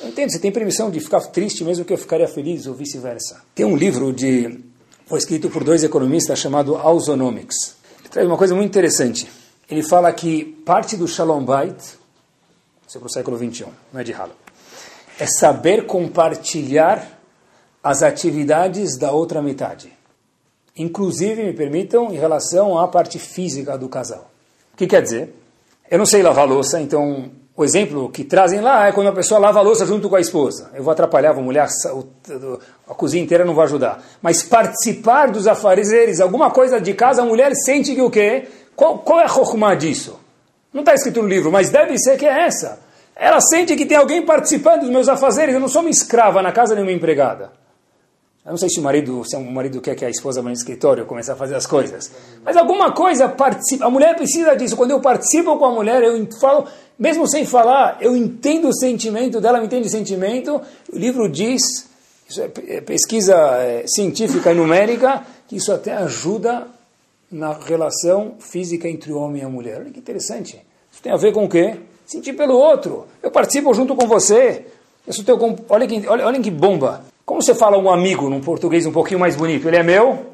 Eu 0.00 0.08
entendo, 0.08 0.30
você 0.30 0.38
tem 0.38 0.50
permissão 0.50 0.90
de 0.90 0.98
ficar 0.98 1.20
triste 1.20 1.62
mesmo 1.62 1.84
que 1.84 1.92
eu 1.92 1.98
ficaria 1.98 2.26
feliz 2.26 2.66
ou 2.66 2.74
vice-versa. 2.74 3.42
Tem 3.54 3.64
um 3.66 3.76
livro 3.76 4.12
de 4.12 4.58
foi 5.06 5.18
escrito 5.18 5.50
por 5.50 5.62
dois 5.62 5.84
economistas 5.84 6.38
chamado 6.38 6.74
Ausonomics. 6.74 7.76
Ele 8.00 8.08
traz 8.08 8.26
uma 8.26 8.36
coisa 8.36 8.54
muito 8.54 8.68
interessante. 8.68 9.28
Ele 9.70 9.82
fala 9.82 10.12
que 10.12 10.44
parte 10.64 10.96
do 10.96 11.06
Shalom 11.06 11.44
Bait, 11.44 11.76
isso 12.88 12.96
é 12.96 12.98
para 12.98 13.06
o 13.06 13.10
século 13.10 13.36
XXI, 13.36 13.66
não 13.92 14.00
é 14.00 14.04
de 14.04 14.12
Halo 14.12 14.45
é 15.18 15.26
saber 15.26 15.86
compartilhar 15.86 17.06
as 17.82 18.02
atividades 18.02 18.98
da 18.98 19.12
outra 19.12 19.40
metade. 19.40 19.92
Inclusive, 20.76 21.42
me 21.42 21.52
permitam, 21.52 22.12
em 22.12 22.16
relação 22.16 22.78
à 22.78 22.86
parte 22.88 23.18
física 23.18 23.78
do 23.78 23.88
casal. 23.88 24.30
O 24.74 24.76
que 24.76 24.86
quer 24.86 25.02
dizer? 25.02 25.34
Eu 25.90 25.98
não 25.98 26.04
sei 26.04 26.22
lavar 26.22 26.46
louça, 26.46 26.80
então 26.80 27.30
o 27.56 27.64
exemplo 27.64 28.10
que 28.10 28.24
trazem 28.24 28.60
lá 28.60 28.86
é 28.86 28.92
quando 28.92 29.06
a 29.06 29.12
pessoa 29.12 29.40
lava 29.40 29.60
a 29.60 29.62
louça 29.62 29.86
junto 29.86 30.10
com 30.10 30.16
a 30.16 30.20
esposa. 30.20 30.70
Eu 30.74 30.82
vou 30.82 30.92
atrapalhar, 30.92 31.30
a 31.30 31.34
mulher, 31.34 31.66
a 32.86 32.94
cozinha 32.94 33.22
inteira 33.22 33.44
não 33.44 33.54
vai 33.54 33.64
ajudar. 33.64 34.02
Mas 34.20 34.42
participar 34.42 35.30
dos 35.30 35.46
afazeres, 35.46 36.20
alguma 36.20 36.50
coisa 36.50 36.78
de 36.78 36.92
casa, 36.92 37.22
a 37.22 37.24
mulher 37.24 37.54
sente 37.54 37.94
que 37.94 38.02
o 38.02 38.10
quê? 38.10 38.46
Qual, 38.74 38.98
qual 38.98 39.20
é 39.20 39.24
a 39.24 39.28
rokhmah 39.28 39.74
disso? 39.74 40.20
Não 40.74 40.82
está 40.82 40.92
escrito 40.92 41.22
no 41.22 41.28
livro, 41.28 41.50
mas 41.50 41.70
deve 41.70 41.96
ser 41.98 42.18
que 42.18 42.26
é 42.26 42.46
essa. 42.46 42.78
Ela 43.16 43.40
sente 43.40 43.74
que 43.74 43.86
tem 43.86 43.96
alguém 43.96 44.22
participando 44.22 44.82
dos 44.82 44.90
meus 44.90 45.08
afazeres. 45.08 45.54
Eu 45.54 45.60
não 45.60 45.68
sou 45.68 45.80
uma 45.80 45.90
escrava 45.90 46.42
na 46.42 46.52
casa 46.52 46.74
nem 46.74 46.84
uma 46.84 46.92
empregada. 46.92 47.50
Eu 48.44 48.50
não 48.50 48.58
sei 48.58 48.68
se 48.68 48.78
o 48.78 48.82
marido, 48.82 49.24
se 49.24 49.34
o 49.34 49.40
marido 49.40 49.80
quer 49.80 49.96
que 49.96 50.04
a 50.04 50.10
esposa 50.10 50.40
vá 50.40 50.50
no 50.50 50.54
escritório 50.54 51.04
comece 51.06 51.32
a 51.32 51.34
fazer 51.34 51.56
as 51.56 51.66
coisas. 51.66 52.12
Mas 52.44 52.56
alguma 52.56 52.92
coisa 52.92 53.28
participa. 53.28 53.86
A 53.86 53.90
mulher 53.90 54.14
precisa 54.14 54.54
disso. 54.54 54.76
Quando 54.76 54.90
eu 54.90 55.00
participo 55.00 55.56
com 55.56 55.64
a 55.64 55.72
mulher, 55.72 56.02
eu 56.02 56.28
falo, 56.38 56.64
mesmo 56.98 57.26
sem 57.26 57.44
falar, 57.44 57.96
eu 58.00 58.14
entendo 58.14 58.68
o 58.68 58.72
sentimento 58.72 59.40
dela, 59.40 59.58
me 59.58 59.66
entende 59.66 59.88
o 59.88 59.90
sentimento. 59.90 60.60
O 60.92 60.96
livro 60.96 61.28
diz, 61.28 61.88
isso 62.28 62.40
é, 62.40 62.50
é 62.68 62.80
pesquisa 62.82 63.34
é, 63.34 63.84
científica 63.88 64.52
e 64.52 64.54
numérica, 64.54 65.26
que 65.48 65.56
isso 65.56 65.72
até 65.72 65.94
ajuda 65.94 66.68
na 67.32 67.52
relação 67.52 68.36
física 68.38 68.86
entre 68.88 69.10
o 69.10 69.18
homem 69.18 69.42
e 69.42 69.44
a 69.44 69.48
mulher. 69.48 69.80
Olha 69.80 69.90
que 69.90 69.98
interessante. 69.98 70.64
Isso 70.92 71.02
tem 71.02 71.12
a 71.12 71.16
ver 71.16 71.32
com 71.32 71.46
o 71.46 71.48
quê? 71.48 71.80
Sentir 72.06 72.32
pelo 72.32 72.54
outro. 72.54 73.06
Eu 73.22 73.30
participo 73.30 73.74
junto 73.74 73.94
com 73.94 74.06
você. 74.06 74.64
Eu 75.06 75.12
sou 75.12 75.24
teu, 75.24 75.38
olha, 75.68 75.86
que, 75.86 76.06
olha, 76.08 76.26
olha 76.26 76.40
que 76.40 76.50
bomba. 76.50 77.04
Como 77.24 77.42
você 77.42 77.54
fala 77.54 77.76
um 77.76 77.90
amigo 77.90 78.30
num 78.30 78.40
português 78.40 78.86
um 78.86 78.92
pouquinho 78.92 79.20
mais 79.20 79.36
bonito? 79.36 79.66
Ele 79.68 79.76
é 79.76 79.82
meu? 79.82 80.26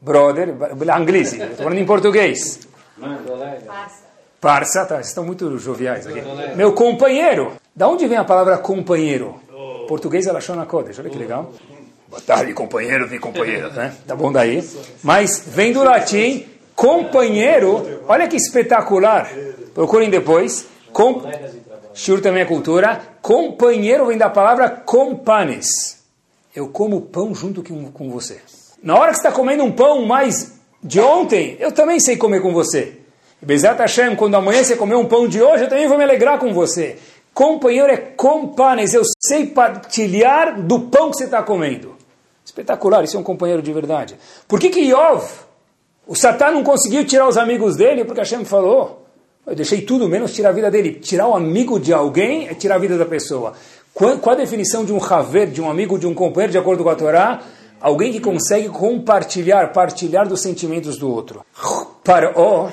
Brother. 0.00 0.52
Brother, 0.54 1.00
inglês. 1.00 1.32
Estou 1.34 1.56
falando 1.56 1.78
em 1.78 1.86
português. 1.86 2.60
Parça. 3.66 4.02
Parça, 4.40 4.84
tá, 4.84 4.96
vocês 4.96 5.08
estão 5.08 5.24
muito 5.24 5.56
joviais 5.58 6.06
aqui. 6.06 6.20
Meu 6.56 6.72
companheiro. 6.72 7.52
Da 7.76 7.88
onde 7.88 8.06
vem 8.08 8.18
a 8.18 8.24
palavra 8.24 8.58
companheiro? 8.58 9.36
Português 9.86 10.26
é 10.26 10.32
Lashon 10.32 10.60
HaKodesh, 10.60 10.98
olha 10.98 11.10
que 11.10 11.18
legal. 11.18 11.52
Boa 12.08 12.20
tarde, 12.20 12.52
companheiro 12.52 13.12
e 13.14 13.18
companheira, 13.18 13.68
né? 13.70 13.94
Tá 14.06 14.16
bom 14.16 14.32
daí? 14.32 14.62
Mas 15.02 15.44
vem 15.46 15.72
do 15.72 15.82
latim, 15.82 16.46
companheiro, 16.74 18.02
olha 18.08 18.26
que 18.26 18.36
espetacular. 18.36 19.30
Procurem 19.74 20.10
depois. 20.10 20.66
Com... 20.92 21.22
Shur 21.94 22.20
também 22.20 22.42
é 22.42 22.46
cultura. 22.46 23.00
Companheiro 23.20 24.06
vem 24.06 24.18
da 24.18 24.30
palavra 24.30 24.68
companes. 24.68 26.02
eu 26.54 26.68
como 26.68 27.00
pão 27.02 27.34
junto 27.34 27.62
com, 27.62 28.10
você. 28.10 28.40
Na 28.82 28.94
hora 28.94 29.10
que 29.10 29.18
você 29.18 29.28
está 29.28 29.32
comendo 29.32 29.64
um 29.64 29.72
pão 29.72 30.04
mais 30.04 30.58
de 30.82 31.00
ontem, 31.00 31.56
eu 31.60 31.72
também 31.72 32.00
sei 32.00 32.16
comer 32.16 32.40
com 32.42 32.52
você. 32.52 32.98
Bezat 33.40 33.78
Hashem, 33.78 34.16
quando 34.16 34.34
amanhã 34.34 34.62
você 34.62 34.76
comer 34.76 34.94
um 34.94 35.06
pão 35.06 35.26
de 35.26 35.42
hoje, 35.42 35.64
eu 35.64 35.68
também 35.68 35.88
vou 35.88 35.98
me 35.98 36.04
alegrar 36.04 36.38
com 36.38 36.52
você. 36.52 36.98
Companheiro 37.34 37.90
é 37.90 37.96
companes, 37.96 38.92
eu 38.92 39.02
sei 39.18 39.46
partilhar 39.46 40.60
do 40.60 40.80
pão 40.80 41.10
que 41.10 41.16
você 41.16 41.24
está 41.24 41.42
comendo. 41.42 41.96
Espetacular, 42.44 43.02
isso 43.02 43.16
é 43.16 43.20
um 43.20 43.24
companheiro 43.24 43.62
de 43.62 43.72
verdade. 43.72 44.16
Por 44.46 44.60
que 44.60 44.68
que 44.68 44.80
Yov, 44.80 45.24
o 46.06 46.14
Satã 46.14 46.50
não 46.50 46.62
conseguiu 46.62 47.06
tirar 47.06 47.26
os 47.26 47.38
amigos 47.38 47.76
dele? 47.76 48.04
Porque 48.04 48.20
Hashem 48.20 48.44
falou, 48.44 49.01
eu 49.46 49.54
deixei 49.56 49.82
tudo 49.82 50.08
menos 50.08 50.32
tirar 50.32 50.50
a 50.50 50.52
vida 50.52 50.70
dele. 50.70 50.94
Tirar 50.94 51.28
o 51.28 51.34
amigo 51.34 51.80
de 51.80 51.92
alguém 51.92 52.48
é 52.48 52.54
tirar 52.54 52.76
a 52.76 52.78
vida 52.78 52.96
da 52.96 53.04
pessoa. 53.04 53.54
Qual, 53.92 54.18
qual 54.18 54.34
a 54.34 54.38
definição 54.38 54.84
de 54.84 54.92
um 54.92 55.02
haver, 55.02 55.48
de 55.50 55.60
um 55.60 55.68
amigo, 55.68 55.98
de 55.98 56.06
um 56.06 56.14
companheiro, 56.14 56.52
de 56.52 56.58
acordo 56.58 56.82
com 56.82 56.90
a 56.90 56.94
Torá? 56.94 57.42
Alguém 57.80 58.12
que 58.12 58.20
consegue 58.20 58.68
compartilhar, 58.68 59.72
partilhar 59.72 60.28
dos 60.28 60.40
sentimentos 60.40 60.96
do 60.96 61.10
outro. 61.10 61.44
Paró, 62.04 62.70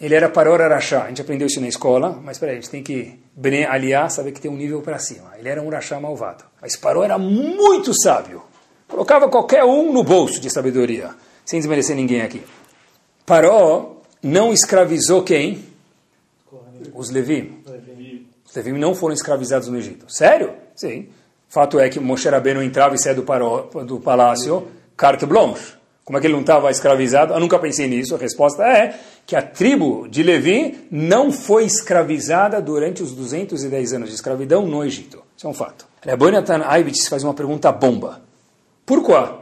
ele 0.00 0.14
era 0.14 0.28
Paró 0.28 0.54
Arachá. 0.54 1.02
A 1.04 1.08
gente 1.08 1.20
aprendeu 1.20 1.48
isso 1.48 1.60
na 1.60 1.66
escola, 1.66 2.18
mas 2.22 2.38
peraí, 2.38 2.58
a 2.58 2.60
gente 2.60 2.70
tem 2.70 2.82
que 2.82 3.18
aliar, 3.68 4.10
saber 4.10 4.30
que 4.30 4.40
tem 4.40 4.50
um 4.50 4.56
nível 4.56 4.80
para 4.80 4.98
cima. 4.98 5.32
Ele 5.36 5.48
era 5.48 5.60
um 5.60 5.68
Rachá 5.68 5.98
malvado. 5.98 6.44
Mas 6.62 6.76
Paró 6.76 7.02
era 7.02 7.18
muito 7.18 7.92
sábio. 8.00 8.42
Colocava 8.86 9.28
qualquer 9.28 9.64
um 9.64 9.92
no 9.92 10.04
bolso 10.04 10.40
de 10.40 10.48
sabedoria, 10.48 11.10
sem 11.44 11.58
desmerecer 11.58 11.96
ninguém 11.96 12.22
aqui. 12.22 12.42
Paró 13.26 13.96
não 14.22 14.52
escravizou 14.52 15.22
quem? 15.22 15.69
Os 16.94 17.10
Levi. 17.10 17.62
Os 18.44 18.54
Levi 18.54 18.72
não 18.72 18.94
foram 18.94 19.14
escravizados 19.14 19.68
no 19.68 19.76
Egito. 19.76 20.06
Sério? 20.08 20.54
Sim. 20.74 21.08
Fato 21.48 21.78
é 21.80 21.88
que 21.88 21.98
Moshe 21.98 22.28
Rabbeinu 22.28 22.62
entrava 22.62 22.94
e 22.94 22.98
saía 22.98 23.14
do, 23.14 23.22
paró, 23.22 23.62
do 23.84 23.98
palácio, 24.00 24.68
carte 24.96 25.26
blanche. 25.26 25.74
Como 26.04 26.18
é 26.18 26.20
que 26.20 26.26
ele 26.26 26.34
não 26.34 26.40
estava 26.40 26.70
escravizado? 26.70 27.32
Eu 27.34 27.40
nunca 27.40 27.58
pensei 27.58 27.86
nisso. 27.86 28.14
A 28.14 28.18
resposta 28.18 28.64
é 28.64 28.98
que 29.26 29.36
a 29.36 29.42
tribo 29.42 30.08
de 30.08 30.22
Levi 30.22 30.88
não 30.90 31.30
foi 31.30 31.64
escravizada 31.64 32.60
durante 32.60 33.02
os 33.02 33.12
210 33.12 33.92
anos 33.92 34.08
de 34.08 34.14
escravidão 34.16 34.66
no 34.66 34.84
Egito. 34.84 35.22
Isso 35.36 35.46
é 35.46 35.50
um 35.50 35.54
fato. 35.54 35.86
Rebonatan 36.02 36.62
Aibitz 36.64 37.06
faz 37.06 37.22
uma 37.22 37.34
pergunta 37.34 37.70
bomba. 37.70 38.22
Por 38.84 39.04
quê? 39.04 39.34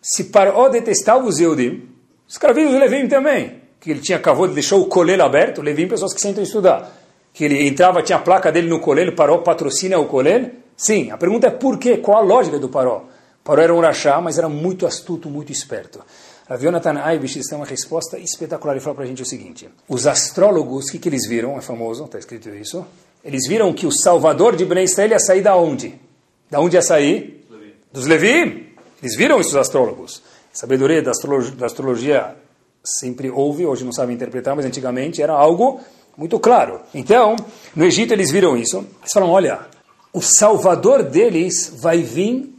Se 0.00 0.24
Paró 0.24 0.68
detestava 0.68 1.26
os 1.26 1.38
Eudim, 1.38 1.88
escraviza 2.26 2.70
os 2.70 2.80
Levim 2.80 3.08
também. 3.08 3.60
Que 3.80 3.90
ele 3.90 4.00
tinha 4.00 4.18
acabou 4.18 4.48
de 4.48 4.54
deixar 4.54 4.76
o 4.76 4.86
colelo 4.86 5.22
aberto, 5.22 5.62
Levim 5.62 5.86
pessoas 5.86 6.12
que 6.12 6.20
sentam 6.20 6.42
estudar. 6.42 6.90
Que 7.32 7.44
ele 7.44 7.66
entrava, 7.66 8.02
tinha 8.02 8.16
a 8.16 8.20
placa 8.20 8.50
dele 8.50 8.68
no 8.68 8.80
colelo, 8.80 9.12
Paró 9.12 9.38
patrocina 9.38 9.98
o 9.98 10.06
colelo. 10.06 10.50
Sim, 10.76 11.10
a 11.10 11.16
pergunta 11.16 11.46
é 11.46 11.50
por 11.50 11.78
quê? 11.78 11.98
Qual 11.98 12.18
a 12.18 12.20
lógica 12.20 12.58
do 12.58 12.68
Paró? 12.68 13.04
Paró 13.44 13.62
era 13.62 13.74
um 13.74 13.80
rachá, 13.80 14.20
mas 14.20 14.38
era 14.38 14.48
muito 14.48 14.86
astuto, 14.86 15.30
muito 15.30 15.52
esperto. 15.52 16.00
A 16.48 16.56
Jonathan 16.56 17.00
Aibish 17.00 17.40
tem 17.48 17.58
uma 17.58 17.66
resposta 17.66 18.18
espetacular. 18.18 18.74
Ele 18.74 18.80
fala 18.80 18.94
para 18.94 19.04
a 19.04 19.06
gente 19.06 19.22
o 19.22 19.26
seguinte: 19.26 19.68
os 19.88 20.06
astrólogos, 20.06 20.86
o 20.86 20.92
que, 20.92 20.98
que 20.98 21.08
eles 21.08 21.26
viram? 21.28 21.56
É 21.58 21.60
famoso, 21.60 22.04
está 22.04 22.18
escrito 22.18 22.48
isso. 22.50 22.86
Eles 23.24 23.48
viram 23.48 23.72
que 23.72 23.86
o 23.86 23.90
salvador 23.90 24.54
de 24.54 24.64
Bnei 24.64 24.84
Israel 24.84 25.10
ia 25.10 25.18
sair 25.18 25.42
da 25.42 25.56
onde? 25.56 25.98
Da 26.48 26.60
onde 26.60 26.76
ia 26.76 26.82
sair? 26.82 27.44
Levi. 27.50 27.74
Dos 27.92 28.06
Levi. 28.06 28.76
Eles 29.02 29.16
viram 29.16 29.40
isso, 29.40 29.50
os 29.50 29.56
astrólogos. 29.56 30.22
A 30.54 30.56
sabedoria 30.56 31.02
da 31.02 31.10
astrologia, 31.10 31.56
da 31.56 31.66
astrologia 31.66 32.36
sempre 32.86 33.30
houve, 33.30 33.66
hoje 33.66 33.84
não 33.84 33.92
sabem 33.92 34.14
interpretar, 34.14 34.54
mas 34.54 34.64
antigamente 34.64 35.20
era 35.20 35.32
algo 35.32 35.80
muito 36.16 36.38
claro. 36.38 36.80
Então, 36.94 37.36
no 37.74 37.84
Egito 37.84 38.12
eles 38.12 38.30
viram 38.30 38.56
isso. 38.56 38.78
Eles 38.78 39.12
falam: 39.12 39.30
olha, 39.30 39.60
o 40.12 40.22
salvador 40.22 41.02
deles 41.02 41.72
vai 41.76 41.98
vir 41.98 42.54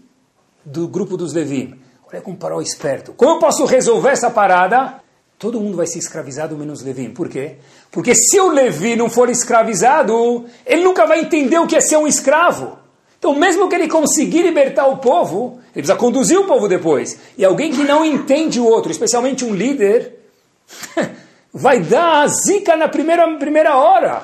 do 0.64 0.88
grupo 0.88 1.18
dos 1.18 1.34
Levi. 1.34 1.74
Olha 2.12 2.22
como 2.22 2.38
parou 2.38 2.62
esperto. 2.62 3.14
Como 3.14 3.32
eu 3.32 3.40
posso 3.40 3.66
resolver 3.66 4.10
essa 4.10 4.30
parada? 4.30 5.02
Todo 5.40 5.60
mundo 5.60 5.78
vai 5.78 5.86
ser 5.88 6.00
escravizado 6.00 6.58
menos 6.58 6.82
Levi. 6.82 7.10
Por 7.10 7.30
quê? 7.30 7.56
Porque 7.92 8.14
se 8.16 8.40
o 8.40 8.50
Levi 8.50 8.96
não 8.96 9.10
for 9.10 9.30
escravizado, 9.30 10.46
ele 10.66 10.84
nunca 10.84 11.06
vai 11.06 11.20
entender 11.20 11.58
o 11.60 11.68
que 11.68 11.76
é 11.76 11.82
ser 11.82 11.98
um 11.98 12.08
escravo. 12.08 12.78
Então, 13.20 13.34
mesmo 13.34 13.68
que 13.68 13.76
ele 13.76 13.88
conseguir 13.88 14.44
libertar 14.44 14.88
o 14.88 14.98
povo, 14.98 15.60
ele 15.74 15.84
precisa 15.84 15.96
conduzir 15.96 16.40
o 16.40 16.46
povo 16.46 16.68
depois. 16.68 17.18
E 17.38 17.44
alguém 17.44 17.72
que 17.72 17.84
não 17.84 18.06
entende 18.06 18.60
o 18.60 18.66
outro, 18.66 18.92
especialmente 18.92 19.44
um 19.44 19.54
líder, 19.54 20.17
vai 21.54 21.80
dar 21.80 22.24
a 22.24 22.28
zica 22.28 22.76
na 22.76 22.88
primeira, 22.88 23.28
primeira 23.38 23.76
hora. 23.76 24.24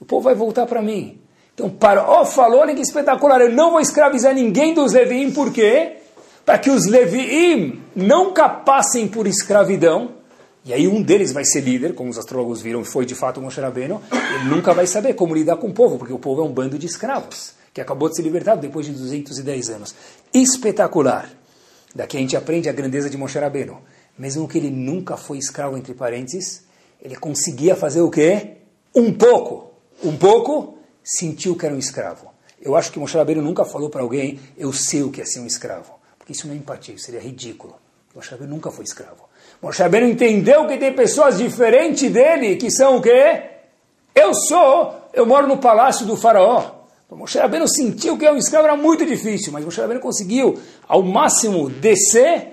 O 0.00 0.04
povo 0.04 0.24
vai 0.24 0.34
voltar 0.34 0.66
para 0.66 0.82
mim. 0.82 1.20
Então, 1.54 1.68
Paró 1.68 2.24
falou, 2.24 2.60
olha 2.60 2.74
que 2.74 2.80
espetacular, 2.80 3.40
eu 3.40 3.52
não 3.52 3.72
vou 3.72 3.80
escravizar 3.80 4.34
ninguém 4.34 4.72
dos 4.72 4.92
Leviim, 4.92 5.30
por 5.32 5.52
quê? 5.52 5.98
Para 6.44 6.58
que 6.58 6.70
os 6.70 6.86
Leviim 6.86 7.80
não 7.94 8.32
capassem 8.32 9.06
por 9.06 9.26
escravidão, 9.26 10.12
e 10.64 10.72
aí 10.72 10.88
um 10.88 11.02
deles 11.02 11.32
vai 11.32 11.44
ser 11.44 11.60
líder, 11.60 11.94
como 11.94 12.08
os 12.08 12.16
astrólogos 12.16 12.62
viram, 12.62 12.84
foi 12.84 13.04
de 13.04 13.14
fato 13.14 13.40
Moshe 13.40 13.60
Rabbeinu, 13.60 14.00
ele 14.10 14.44
nunca 14.44 14.72
vai 14.72 14.86
saber 14.86 15.14
como 15.14 15.34
lidar 15.34 15.56
com 15.56 15.68
o 15.68 15.72
povo, 15.72 15.98
porque 15.98 16.12
o 16.12 16.18
povo 16.18 16.40
é 16.40 16.44
um 16.44 16.52
bando 16.52 16.78
de 16.78 16.86
escravos, 16.86 17.52
que 17.74 17.80
acabou 17.80 18.08
de 18.08 18.16
ser 18.16 18.22
libertado 18.22 18.60
depois 18.60 18.86
de 18.86 18.92
210 18.92 19.70
anos. 19.70 19.94
Espetacular! 20.32 21.28
Daqui 21.94 22.16
a 22.16 22.20
gente 22.20 22.36
aprende 22.36 22.68
a 22.68 22.72
grandeza 22.72 23.10
de 23.10 23.18
Moshe 23.18 23.38
Rabbeinu. 23.38 23.78
Mesmo 24.18 24.46
que 24.46 24.58
ele 24.58 24.70
nunca 24.70 25.16
foi 25.16 25.38
escravo, 25.38 25.76
entre 25.76 25.94
parênteses, 25.94 26.64
ele 27.00 27.16
conseguia 27.16 27.74
fazer 27.74 28.00
o 28.00 28.10
quê? 28.10 28.58
Um 28.94 29.12
pouco. 29.12 29.72
Um 30.04 30.16
pouco 30.16 30.78
sentiu 31.02 31.56
que 31.56 31.66
era 31.66 31.74
um 31.74 31.78
escravo. 31.78 32.30
Eu 32.60 32.76
acho 32.76 32.92
que 32.92 32.98
Moshe 32.98 33.16
Rabbeinu 33.16 33.42
nunca 33.42 33.64
falou 33.64 33.90
para 33.90 34.02
alguém, 34.02 34.38
eu 34.56 34.72
sei 34.72 35.02
o 35.02 35.10
que 35.10 35.20
é 35.20 35.24
ser 35.24 35.40
um 35.40 35.46
escravo. 35.46 35.94
Porque 36.16 36.32
isso 36.32 36.46
não 36.46 36.54
é 36.54 36.56
empatia, 36.56 36.96
seria 36.96 37.20
ridículo. 37.20 37.74
Moshe 38.14 38.30
Rabbeinu 38.30 38.54
nunca 38.54 38.70
foi 38.70 38.84
escravo. 38.84 39.28
Moshe 39.60 39.82
Rabbeinu 39.82 40.06
entendeu 40.08 40.66
que 40.68 40.78
tem 40.78 40.92
pessoas 40.92 41.38
diferentes 41.38 42.10
dele, 42.12 42.56
que 42.56 42.70
são 42.70 42.98
o 42.98 43.02
quê? 43.02 43.42
Eu 44.14 44.32
sou, 44.34 44.94
eu 45.12 45.26
moro 45.26 45.48
no 45.48 45.58
palácio 45.58 46.06
do 46.06 46.16
faraó. 46.16 46.82
Então, 47.06 47.18
Moshe 47.18 47.38
Rabbeinu 47.38 47.66
sentiu 47.66 48.16
que 48.16 48.24
é 48.24 48.32
um 48.32 48.36
escravo, 48.36 48.66
era 48.66 48.76
muito 48.76 49.04
difícil, 49.04 49.52
mas 49.52 49.64
Moshe 49.64 49.80
Rabbeinu 49.80 50.00
conseguiu, 50.00 50.58
ao 50.86 51.02
máximo, 51.02 51.68
descer 51.68 52.51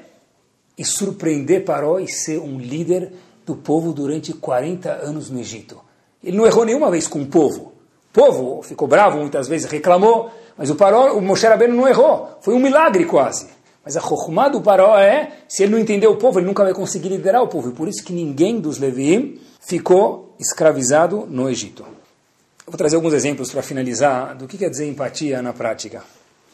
e 0.80 0.84
surpreender 0.84 1.64
Paró 1.64 2.00
e 2.00 2.08
ser 2.08 2.40
um 2.40 2.58
líder 2.58 3.14
do 3.46 3.56
povo 3.56 3.94
durante 3.94 4.34
40 4.34 4.90
anos 4.90 5.30
no 5.30 5.40
Egito. 5.40 5.80
Ele 6.24 6.36
não 6.36 6.48
errou 6.48 6.66
nenhuma 6.66 6.90
vez 6.90 7.08
com 7.08 7.22
o 7.22 7.28
povo 7.28 7.74
povo 8.20 8.62
ficou 8.62 8.88
bravo 8.88 9.20
muitas 9.20 9.48
vezes, 9.48 9.70
reclamou, 9.70 10.32
mas 10.58 10.70
o 10.70 10.76
Paró, 10.76 11.14
o 11.14 11.22
Moshe 11.22 11.48
Rabbeinu 11.48 11.76
não 11.76 11.88
errou, 11.88 12.38
foi 12.42 12.54
um 12.54 12.60
milagre 12.60 13.06
quase. 13.06 13.48
Mas 13.84 13.96
a 13.96 14.02
chokhmah 14.02 14.50
do 14.50 14.62
Paró 14.62 14.98
é, 14.98 15.32
se 15.48 15.64
ele 15.64 15.72
não 15.72 15.80
entender 15.80 16.08
o 16.08 16.18
povo, 16.18 16.40
ele 16.40 16.46
nunca 16.46 16.64
vai 16.64 16.74
conseguir 16.74 17.10
liderar 17.10 17.42
o 17.42 17.48
povo. 17.48 17.70
E 17.70 17.72
por 17.72 17.88
isso 17.88 18.04
que 18.04 18.12
ninguém 18.12 18.60
dos 18.60 18.78
Leviim 18.78 19.40
ficou 19.62 20.36
escravizado 20.38 21.26
no 21.30 21.50
Egito. 21.50 21.84
Eu 21.84 22.72
vou 22.72 22.78
trazer 22.78 22.98
alguns 22.98 23.14
exemplos 23.14 23.52
para 23.52 23.64
finalizar 23.64 24.36
do 24.36 24.48
que 24.48 24.58
quer 24.58 24.70
dizer 24.70 24.86
empatia 24.86 25.42
na 25.42 25.54
prática. 25.54 26.04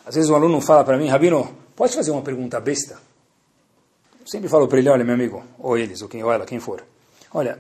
Às 0.06 0.16
vezes 0.16 0.30
um 0.30 0.36
aluno 0.36 0.62
fala 0.62 0.84
para 0.84 0.98
mim, 0.98 1.08
Rabino, 1.08 1.50
pode 1.76 1.96
fazer 1.96 2.12
uma 2.12 2.22
pergunta 2.22 2.60
besta? 2.60 2.98
Sempre 4.26 4.50
falo 4.50 4.68
para 4.68 4.80
ele, 4.80 4.90
olha 4.90 5.04
meu 5.04 5.14
amigo, 5.14 5.44
ou 5.60 5.78
eles, 5.78 6.02
ou 6.02 6.10
quem 6.10 6.24
ou 6.24 6.32
ela, 6.32 6.46
quem 6.46 6.60
for. 6.60 6.84
Olha, 7.32 7.60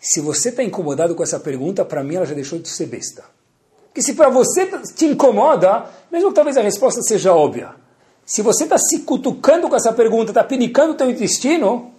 se 0.00 0.20
você 0.20 0.48
está 0.48 0.62
incomodado 0.62 1.14
com 1.14 1.22
essa 1.22 1.38
pergunta, 1.38 1.84
para 1.84 2.02
mim 2.02 2.16
ela 2.16 2.24
já 2.24 2.34
deixou 2.34 2.58
de 2.58 2.68
ser 2.68 2.86
besta. 2.86 3.24
Porque 3.86 4.00
se 4.00 4.14
para 4.14 4.30
você 4.30 4.66
te 4.94 5.06
incomoda, 5.06 5.86
mesmo 6.10 6.30
que 6.30 6.34
talvez 6.34 6.56
a 6.56 6.62
resposta 6.62 7.02
seja 7.02 7.34
óbvia, 7.34 7.72
se 8.24 8.42
você 8.42 8.64
está 8.64 8.78
se 8.78 9.00
cutucando 9.00 9.68
com 9.68 9.76
essa 9.76 9.92
pergunta, 9.92 10.30
está 10.30 10.44
pinicando 10.44 10.92
o 10.92 10.94
teu 10.94 11.10
intestino, 11.10 11.92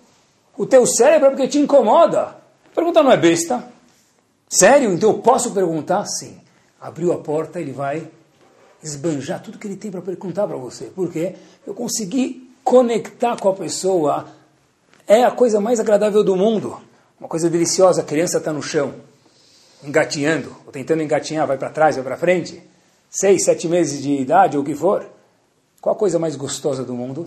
o 0.58 0.66
teu 0.66 0.86
cérebro 0.88 1.28
é 1.28 1.30
porque 1.32 1.48
te 1.48 1.60
incomoda. 1.60 2.22
A 2.22 2.76
pergunta 2.76 3.04
não 3.04 3.12
é 3.12 3.18
besta. 3.18 3.64
Sério? 4.50 4.94
Então 4.94 5.12
eu 5.12 5.20
posso 5.20 5.52
perguntar? 5.52 6.06
Sim. 6.06 6.40
Abriu 6.82 7.14
a 7.14 7.18
porta, 7.18 7.60
ele 7.60 7.72
vai 7.72 8.08
esbanjar 8.82 9.42
tudo 9.42 9.60
que 9.60 9.68
ele 9.68 9.76
tem 9.76 9.92
para 9.92 10.02
perguntar 10.02 10.48
para 10.48 10.58
você. 10.58 10.86
Por 10.86 11.12
quê? 11.12 11.36
Eu 11.68 11.74
consegui 11.74 12.49
conectar 12.70 13.36
com 13.36 13.50
a 13.50 13.54
pessoa. 13.54 14.28
É 15.08 15.24
a 15.24 15.32
coisa 15.32 15.60
mais 15.60 15.80
agradável 15.80 16.24
do 16.24 16.36
mundo. 16.36 16.80
Uma 17.20 17.28
coisa 17.28 17.50
deliciosa, 17.50 18.02
a 18.02 18.04
criança 18.04 18.38
está 18.38 18.54
no 18.54 18.62
chão, 18.62 18.94
engatinhando, 19.84 20.56
ou 20.68 20.72
tentando 20.72 21.02
engatinhar, 21.02 21.48
vai 21.48 21.58
para 21.58 21.72
trás, 21.72 21.96
vai 21.96 22.06
para 22.06 22.16
frente, 22.16 22.62
seis, 23.10 23.44
sete 23.44 23.68
meses 23.68 24.04
de 24.04 24.12
idade, 24.12 24.56
ou 24.56 24.62
o 24.62 24.66
que 24.66 24.76
for. 24.76 25.04
Qual 25.82 25.96
a 25.96 25.98
coisa 25.98 26.20
mais 26.20 26.36
gostosa 26.36 26.84
do 26.84 26.94
mundo? 26.94 27.24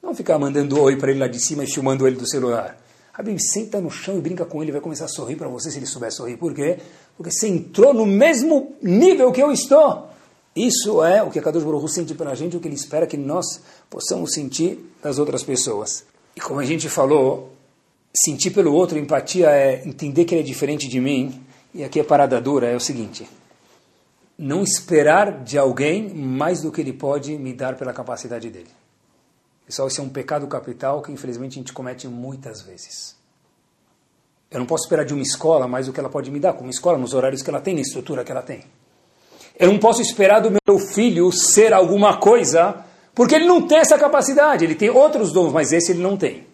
Não 0.00 0.14
ficar 0.14 0.38
mandando 0.38 0.80
oi 0.80 0.94
para 0.94 1.10
ele 1.10 1.18
lá 1.18 1.26
de 1.26 1.40
cima 1.40 1.64
e 1.64 1.66
filmando 1.66 2.06
ele 2.06 2.14
do 2.14 2.28
celular. 2.28 2.78
Habib, 3.12 3.40
senta 3.40 3.80
no 3.80 3.90
chão 3.90 4.16
e 4.16 4.20
brinca 4.20 4.44
com 4.44 4.62
ele, 4.62 4.70
vai 4.70 4.80
começar 4.80 5.06
a 5.06 5.08
sorrir 5.08 5.34
para 5.34 5.48
você 5.48 5.68
se 5.68 5.80
ele 5.80 5.86
souber 5.86 6.12
sorrir. 6.12 6.36
Por 6.36 6.54
quê? 6.54 6.78
Porque 7.16 7.32
você 7.32 7.48
entrou 7.48 7.92
no 7.92 8.06
mesmo 8.06 8.76
nível 8.80 9.32
que 9.32 9.42
eu 9.42 9.50
estou. 9.50 10.10
Isso 10.56 11.04
é 11.04 11.22
o 11.22 11.30
que 11.30 11.38
a 11.38 11.42
Kadosh 11.42 11.62
Baruch 11.62 11.92
sente 11.92 12.14
pela 12.14 12.34
gente, 12.34 12.56
o 12.56 12.60
que 12.60 12.66
ele 12.66 12.74
espera 12.74 13.06
que 13.06 13.18
nós 13.18 13.60
possamos 13.90 14.32
sentir 14.32 14.78
das 15.02 15.18
outras 15.18 15.42
pessoas. 15.42 16.06
E 16.34 16.40
como 16.40 16.60
a 16.60 16.64
gente 16.64 16.88
falou, 16.88 17.52
sentir 18.14 18.52
pelo 18.52 18.72
outro, 18.72 18.98
empatia 18.98 19.50
é 19.50 19.86
entender 19.86 20.24
que 20.24 20.34
ele 20.34 20.40
é 20.40 20.44
diferente 20.44 20.88
de 20.88 20.98
mim. 20.98 21.44
E 21.74 21.84
aqui 21.84 22.00
a 22.00 22.04
parada 22.04 22.40
dura 22.40 22.68
é 22.68 22.74
o 22.74 22.80
seguinte: 22.80 23.28
não 24.38 24.62
esperar 24.62 25.44
de 25.44 25.58
alguém 25.58 26.08
mais 26.14 26.62
do 26.62 26.72
que 26.72 26.80
ele 26.80 26.94
pode 26.94 27.36
me 27.36 27.52
dar 27.52 27.76
pela 27.76 27.92
capacidade 27.92 28.48
dele. 28.48 28.70
Pessoal, 29.66 29.88
esse 29.88 30.00
é 30.00 30.02
um 30.02 30.08
pecado 30.08 30.46
capital 30.46 31.02
que 31.02 31.12
infelizmente 31.12 31.58
a 31.58 31.60
gente 31.60 31.72
comete 31.74 32.08
muitas 32.08 32.62
vezes. 32.62 33.14
Eu 34.50 34.60
não 34.60 34.66
posso 34.66 34.84
esperar 34.84 35.04
de 35.04 35.12
uma 35.12 35.22
escola 35.22 35.68
mais 35.68 35.84
do 35.84 35.92
que 35.92 36.00
ela 36.00 36.08
pode 36.08 36.30
me 36.30 36.40
dar, 36.40 36.54
como 36.54 36.70
escola, 36.70 36.96
nos 36.96 37.12
horários 37.12 37.42
que 37.42 37.50
ela 37.50 37.60
tem, 37.60 37.74
na 37.74 37.82
estrutura 37.82 38.24
que 38.24 38.32
ela 38.32 38.42
tem. 38.42 38.64
Eu 39.58 39.72
não 39.72 39.78
posso 39.78 40.02
esperar 40.02 40.40
do 40.40 40.50
meu 40.50 40.78
filho 40.78 41.32
ser 41.32 41.72
alguma 41.72 42.18
coisa, 42.18 42.84
porque 43.14 43.34
ele 43.34 43.46
não 43.46 43.66
tem 43.66 43.78
essa 43.78 43.98
capacidade. 43.98 44.64
Ele 44.64 44.74
tem 44.74 44.90
outros 44.90 45.32
dons, 45.32 45.52
mas 45.52 45.72
esse 45.72 45.92
ele 45.92 46.02
não 46.02 46.16
tem. 46.16 46.46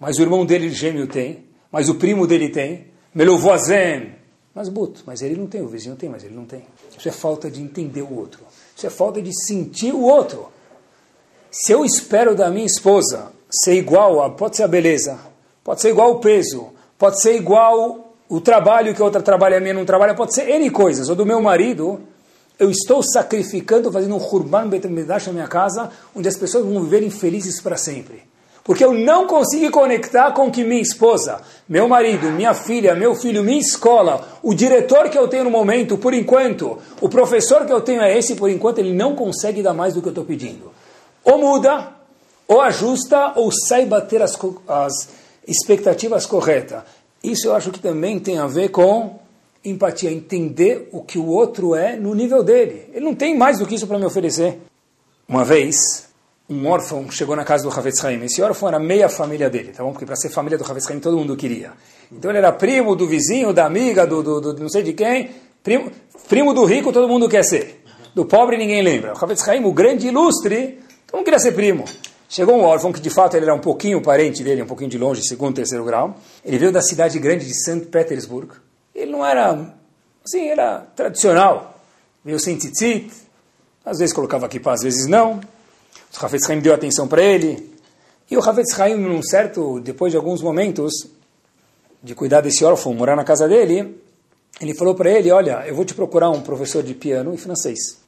Mas 0.00 0.18
o 0.18 0.22
irmão 0.22 0.44
dele 0.44 0.70
gêmeo 0.70 1.06
tem, 1.06 1.44
mas 1.70 1.88
o 1.88 1.94
primo 1.94 2.26
dele 2.26 2.48
tem, 2.48 2.86
voisin, 3.14 4.12
mas 4.54 4.70
buto, 4.70 5.02
mas 5.06 5.20
ele 5.20 5.36
não 5.36 5.46
tem, 5.46 5.60
o 5.60 5.68
vizinho 5.68 5.96
tem, 5.96 6.08
mas 6.08 6.24
ele 6.24 6.34
não 6.34 6.46
tem. 6.46 6.64
Isso 6.96 7.06
é 7.06 7.12
falta 7.12 7.50
de 7.50 7.60
entender 7.60 8.00
o 8.00 8.14
outro. 8.16 8.40
Isso 8.74 8.86
é 8.86 8.90
falta 8.90 9.20
de 9.20 9.30
sentir 9.46 9.92
o 9.92 10.02
outro. 10.02 10.48
Se 11.50 11.72
eu 11.72 11.84
espero 11.84 12.34
da 12.34 12.50
minha 12.50 12.64
esposa 12.64 13.32
ser 13.50 13.74
igual, 13.74 14.22
a, 14.22 14.30
pode 14.30 14.56
ser 14.56 14.62
a 14.62 14.68
beleza, 14.68 15.18
pode 15.62 15.82
ser 15.82 15.90
igual 15.90 16.12
o 16.12 16.20
peso, 16.20 16.70
pode 16.98 17.20
ser 17.20 17.36
igual 17.36 18.14
o 18.28 18.40
trabalho 18.40 18.94
que 18.94 19.02
outra 19.02 19.20
trabalha, 19.20 19.58
a 19.58 19.60
minha 19.60 19.74
não 19.74 19.84
trabalha, 19.84 20.14
pode 20.14 20.34
ser 20.34 20.48
N 20.48 20.70
coisas, 20.70 21.08
ou 21.08 21.14
do 21.14 21.26
meu 21.26 21.40
marido, 21.40 22.00
eu 22.58 22.70
estou 22.70 23.02
sacrificando, 23.02 23.92
fazendo 23.92 24.14
um 24.14 24.18
Hurban 24.18 24.64
na 24.66 25.32
minha 25.32 25.48
casa, 25.48 25.90
onde 26.14 26.28
as 26.28 26.36
pessoas 26.36 26.64
vão 26.64 26.82
viver 26.82 27.02
infelizes 27.02 27.60
para 27.60 27.76
sempre. 27.76 28.22
Porque 28.64 28.84
eu 28.84 28.92
não 28.92 29.28
consegui 29.28 29.70
conectar 29.70 30.32
com 30.32 30.50
que 30.50 30.64
minha 30.64 30.82
esposa, 30.82 31.40
meu 31.68 31.86
marido, 31.86 32.32
minha 32.32 32.52
filha, 32.52 32.96
meu 32.96 33.14
filho, 33.14 33.44
minha 33.44 33.60
escola, 33.60 34.26
o 34.42 34.54
diretor 34.54 35.08
que 35.08 35.16
eu 35.16 35.28
tenho 35.28 35.44
no 35.44 35.50
momento, 35.50 35.96
por 35.96 36.12
enquanto, 36.12 36.78
o 37.00 37.08
professor 37.08 37.64
que 37.64 37.72
eu 37.72 37.80
tenho 37.80 38.02
é 38.02 38.18
esse, 38.18 38.34
por 38.34 38.50
enquanto, 38.50 38.78
ele 38.78 38.92
não 38.92 39.14
consegue 39.14 39.62
dar 39.62 39.72
mais 39.72 39.94
do 39.94 40.02
que 40.02 40.08
eu 40.08 40.10
estou 40.10 40.24
pedindo. 40.24 40.72
Ou 41.22 41.38
muda, 41.38 41.92
ou 42.48 42.60
ajusta, 42.60 43.34
ou 43.36 43.52
sai 43.52 43.86
bater 43.86 44.20
as, 44.20 44.36
as 44.66 45.08
expectativas 45.46 46.26
corretas. 46.26 46.82
Isso 47.22 47.46
eu 47.46 47.54
acho 47.54 47.70
que 47.70 47.78
também 47.78 48.18
tem 48.18 48.38
a 48.38 48.48
ver 48.48 48.70
com 48.70 49.20
empatia, 49.70 50.10
entender 50.10 50.88
o 50.92 51.02
que 51.02 51.18
o 51.18 51.26
outro 51.26 51.74
é 51.74 51.96
no 51.96 52.14
nível 52.14 52.42
dele. 52.42 52.88
Ele 52.92 53.04
não 53.04 53.14
tem 53.14 53.36
mais 53.36 53.58
do 53.58 53.66
que 53.66 53.74
isso 53.74 53.86
para 53.86 53.98
me 53.98 54.04
oferecer. 54.04 54.58
Uma 55.28 55.44
vez, 55.44 56.08
um 56.48 56.66
órfão 56.68 57.10
chegou 57.10 57.34
na 57.34 57.44
casa 57.44 57.68
do 57.68 57.76
Havetz 57.76 58.04
Haim. 58.04 58.22
Esse 58.24 58.40
órfão 58.40 58.68
era 58.68 58.78
meia 58.78 59.08
família 59.08 59.50
dele, 59.50 59.72
tá 59.72 59.82
bom? 59.82 59.90
Porque 59.90 60.06
para 60.06 60.16
ser 60.16 60.30
família 60.30 60.56
do 60.56 60.64
Havetz 60.64 60.88
Haim 60.90 61.00
todo 61.00 61.16
mundo 61.16 61.36
queria. 61.36 61.72
Então 62.10 62.30
ele 62.30 62.38
era 62.38 62.52
primo 62.52 62.94
do 62.94 63.06
vizinho, 63.06 63.52
da 63.52 63.66
amiga, 63.66 64.06
do, 64.06 64.22
do, 64.22 64.40
do 64.40 64.62
não 64.62 64.68
sei 64.68 64.82
de 64.82 64.92
quem. 64.92 65.30
Primo, 65.62 65.90
primo 66.28 66.54
do 66.54 66.64
rico 66.64 66.92
todo 66.92 67.08
mundo 67.08 67.28
quer 67.28 67.44
ser. 67.44 67.82
Do 68.14 68.24
pobre 68.24 68.56
ninguém 68.56 68.82
lembra. 68.82 69.12
O 69.12 69.16
Havetz 69.16 69.46
Haim, 69.48 69.64
o 69.64 69.72
grande 69.72 70.06
ilustre, 70.06 70.78
todo 71.06 71.18
mundo 71.18 71.24
queria 71.24 71.40
ser 71.40 71.52
primo. 71.52 71.84
Chegou 72.28 72.56
um 72.56 72.62
órfão 72.62 72.92
que 72.92 73.00
de 73.00 73.10
fato 73.10 73.36
ele 73.36 73.44
era 73.44 73.54
um 73.54 73.60
pouquinho 73.60 74.00
parente 74.00 74.42
dele, 74.42 74.62
um 74.62 74.66
pouquinho 74.66 74.90
de 74.90 74.98
longe, 74.98 75.22
segundo, 75.22 75.54
terceiro 75.54 75.84
grau. 75.84 76.16
Ele 76.44 76.58
veio 76.58 76.72
da 76.72 76.82
cidade 76.82 77.18
grande 77.18 77.46
de 77.46 77.54
St. 77.54 77.86
Petersburg. 77.86 78.48
Ele 78.96 79.12
não 79.12 79.24
era, 79.24 79.74
assim, 80.24 80.48
era 80.48 80.78
tradicional. 80.96 81.78
Veio 82.24 82.40
sem 82.40 82.56
tzitzit, 82.56 83.12
às 83.84 83.98
vezes 83.98 84.14
colocava 84.14 84.46
aqui 84.46 84.60
às 84.64 84.82
vezes 84.82 85.06
não. 85.06 85.38
O 85.38 86.24
Hafetz 86.24 86.48
Haim 86.48 86.60
deu 86.60 86.72
atenção 86.72 87.06
para 87.06 87.22
ele. 87.22 87.76
E 88.30 88.36
o 88.36 88.40
Hafetz 88.40 88.80
Haim, 88.80 88.96
num 88.96 89.22
certo, 89.22 89.78
depois 89.80 90.12
de 90.12 90.16
alguns 90.16 90.40
momentos 90.40 90.92
de 92.02 92.14
cuidar 92.14 92.40
desse 92.40 92.64
órfão, 92.64 92.94
morar 92.94 93.14
na 93.14 93.22
casa 93.22 93.46
dele, 93.46 94.00
ele 94.60 94.74
falou 94.74 94.94
para 94.94 95.10
ele, 95.10 95.30
olha, 95.30 95.62
eu 95.66 95.74
vou 95.74 95.84
te 95.84 95.94
procurar 95.94 96.30
um 96.30 96.40
professor 96.40 96.82
de 96.82 96.94
piano 96.94 97.34
e 97.34 97.36
francês. 97.36 97.98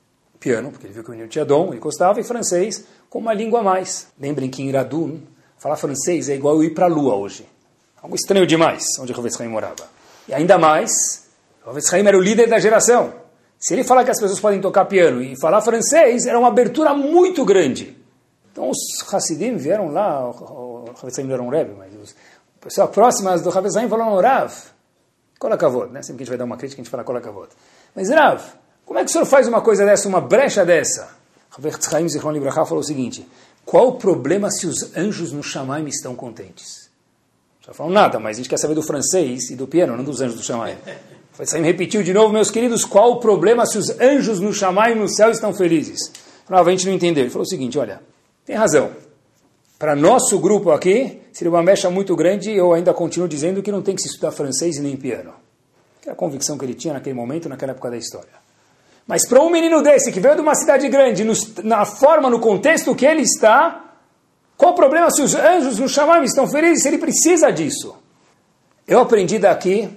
Piano, 0.41 0.71
porque 0.71 0.87
ele 0.87 0.95
viu 0.95 1.03
que 1.03 1.11
o 1.11 1.13
menino 1.13 1.29
tinha 1.29 1.45
dom, 1.45 1.69
ele 1.69 1.81
gostava, 1.81 2.19
e 2.19 2.25
francês 2.25 2.85
com 3.11 3.19
uma 3.19 3.35
língua 3.35 3.61
a 3.61 3.63
mais. 3.63 4.07
Lembrem 4.19 4.49
que 4.49 4.63
em 4.63 4.69
Iradun, 4.69 5.21
falar 5.59 5.77
francês 5.77 6.29
é 6.29 6.35
igual 6.35 6.57
eu 6.57 6.65
ir 6.65 6.71
para 6.71 6.87
a 6.87 6.89
lua 6.89 7.15
hoje. 7.15 7.47
Algo 8.03 8.17
estranho 8.17 8.47
demais, 8.47 8.85
onde 8.99 9.13
o 9.13 9.19
Hafetz 9.19 9.39
Haim 9.41 9.49
morava. 9.49 9.98
E 10.29 10.35
ainda 10.35 10.59
mais, 10.59 10.91
o 11.65 11.71
Haim 11.71 12.07
era 12.07 12.17
o 12.17 12.21
líder 12.21 12.49
da 12.49 12.59
geração. 12.59 13.15
Se 13.59 13.75
ele 13.75 13.83
falar 13.83 14.05
que 14.05 14.11
as 14.11 14.21
pessoas 14.21 14.39
podem 14.39 14.61
tocar 14.61 14.85
piano 14.85 15.21
e 15.21 15.39
falar 15.41 15.61
francês, 15.61 16.27
era 16.27 16.39
uma 16.39 16.49
abertura 16.49 16.95
muito 16.95 17.45
grande. 17.45 17.97
Então 18.53 18.71
os 18.71 19.13
Hassidim 19.13 19.57
vieram 19.57 19.89
lá, 19.93 20.31
o 20.31 20.85
não 21.25 21.35
era 21.35 21.43
um 21.43 21.49
Rebbe, 21.49 21.75
mas 21.77 21.93
os 21.95 22.15
pessoas 22.61 22.91
próximas 22.91 23.41
do 23.41 23.57
Havetzim 23.57 23.89
falaram, 23.89 24.21
Rav, 24.21 24.53
Kolakavod, 25.39 25.93
né? 25.93 26.03
Sempre 26.03 26.19
que 26.19 26.23
a 26.23 26.25
gente 26.25 26.29
vai 26.31 26.39
dar 26.39 26.45
uma 26.45 26.57
crítica, 26.57 26.81
a 26.81 26.85
gente 26.85 26.91
fala 26.91 27.05
Kolakavod. 27.05 27.49
Mas 27.95 28.11
Rav, 28.11 28.43
como 28.85 28.99
é 28.99 29.05
que 29.05 29.11
o 29.11 29.13
senhor 29.13 29.25
faz 29.27 29.49
uma 29.49 29.61
coisa 29.61 29.85
dessa, 29.85 30.09
uma 30.09 30.21
brecha 30.21 30.65
dessa? 30.65 31.17
Havetzim 31.57 32.09
Zichron 32.09 32.33
Libraha 32.33 32.65
falou 32.65 32.81
o 32.81 32.85
seguinte, 32.85 33.29
qual 33.65 33.89
o 33.89 33.93
problema 33.93 34.51
se 34.51 34.67
os 34.67 34.97
anjos 34.97 35.33
no 35.33 35.43
Shamaim 35.43 35.87
estão 35.87 36.15
contentes? 36.15 36.88
Já 37.69 37.75
falam 37.75 37.93
nada, 37.93 38.19
mas 38.19 38.37
a 38.37 38.39
gente 38.39 38.49
quer 38.49 38.57
saber 38.57 38.75
do 38.75 38.83
francês 38.83 39.51
e 39.51 39.55
do 39.55 39.67
piano, 39.67 39.95
não 39.95 40.03
dos 40.03 40.23
anjos 40.23 40.37
do 40.37 40.43
Shamaim. 40.43 40.77
Havetzim 41.35 41.61
repetiu 41.61 42.03
de 42.03 42.15
novo, 42.15 42.33
meus 42.33 42.51
queridos, 42.51 42.83
qual 42.83 43.13
o 43.13 43.21
problema 43.21 43.67
se 43.67 43.77
os 43.77 43.91
anjos 44.01 44.41
no 44.41 44.55
Shamaim 44.55 44.95
no 44.95 45.07
céu 45.07 45.31
estão 45.31 45.53
felizes? 45.53 46.11
Não, 46.49 46.57
a 46.57 46.71
gente 46.71 46.87
não 46.87 46.95
entendeu. 46.95 47.25
Ele 47.25 47.31
falou 47.31 47.45
o 47.45 47.49
seguinte, 47.49 47.79
olha, 47.79 48.01
tem 48.47 48.57
razão. 48.57 48.91
Para 49.79 49.95
nosso 49.95 50.39
grupo 50.39 50.71
aqui, 50.71 51.21
seria 51.31 51.51
uma 51.51 51.63
mecha 51.63 51.91
muito 51.91 52.17
grande, 52.17 52.51
eu 52.51 52.73
ainda 52.73 52.95
continuo 52.95 53.29
dizendo 53.29 53.63
que 53.63 53.71
não 53.71 53.83
tem 53.83 53.95
que 53.95 54.01
se 54.01 54.09
estudar 54.09 54.33
francês 54.33 54.79
e 54.79 54.81
nem 54.81 54.97
piano. 54.97 55.35
Que 56.01 56.09
é 56.09 56.13
a 56.13 56.15
convicção 56.15 56.57
que 56.57 56.65
ele 56.65 56.75
tinha 56.75 56.95
naquele 56.95 57.15
momento, 57.15 57.51
naquela 57.51 57.73
época 57.73 57.91
da 57.91 57.99
história. 57.99 58.33
Mas 59.07 59.29
para 59.29 59.43
um 59.43 59.51
menino 59.51 59.83
desse, 59.83 60.11
que 60.11 60.21
veio 60.21 60.37
de 60.37 60.41
uma 60.41 60.55
cidade 60.55 60.89
grande, 60.89 61.23
na 61.63 61.85
forma, 61.85 62.31
no 62.31 62.41
contexto 62.41 62.95
que 62.95 63.05
ele 63.05 63.23
está, 63.23 63.88
qual 64.59 64.73
o 64.73 64.75
problema 64.75 65.09
se 65.09 65.23
os 65.23 65.37
anjos 65.37 65.79
no 65.79 65.89
Shamam 65.89 66.25
estão 66.25 66.49
felizes, 66.49 66.83
se 66.83 66.89
ele 66.89 66.99
precisa 66.99 67.53
disso? 67.53 67.95
Eu 68.89 68.99
aprendi 68.99 69.39
daqui 69.39 69.89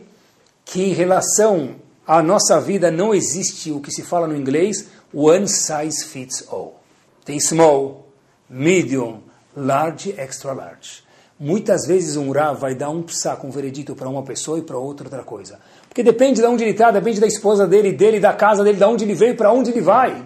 que 0.63 0.83
em 0.83 0.93
relação 0.93 1.77
à 2.05 2.21
nossa 2.21 2.61
vida 2.61 2.91
não 2.91 3.11
existe 3.11 3.71
o 3.71 3.79
que 3.79 3.89
se 3.91 4.03
fala 4.03 4.27
no 4.27 4.37
inglês 4.37 4.87
one 5.11 5.47
size 5.47 6.05
fits 6.05 6.45
all. 6.47 6.79
Tem 7.25 7.39
small, 7.39 8.07
medium, 8.47 9.21
large, 9.57 10.13
extra 10.15 10.53
large. 10.53 11.03
Muitas 11.39 11.87
vezes 11.87 12.15
um 12.15 12.29
Rav 12.29 12.59
vai 12.59 12.75
dar 12.75 12.91
um 12.91 13.07
saco, 13.07 13.47
um 13.47 13.49
veredito 13.49 13.95
para 13.95 14.07
uma 14.07 14.21
pessoa 14.21 14.59
e 14.59 14.61
para 14.61 14.77
outra 14.77 15.07
outra 15.07 15.23
coisa. 15.23 15.59
Porque 15.89 16.03
depende 16.03 16.39
de 16.39 16.45
onde 16.45 16.63
ele 16.63 16.73
está, 16.73 16.91
depende 16.91 17.19
da 17.19 17.25
esposa 17.25 17.65
dele, 17.65 17.93
dele, 17.93 18.19
da 18.19 18.31
casa 18.31 18.63
dele, 18.63 18.77
de 18.77 18.83
onde 18.83 19.05
ele 19.05 19.15
veio, 19.15 19.35
para 19.35 19.51
onde 19.51 19.71
ele 19.71 19.81
vai. 19.81 20.23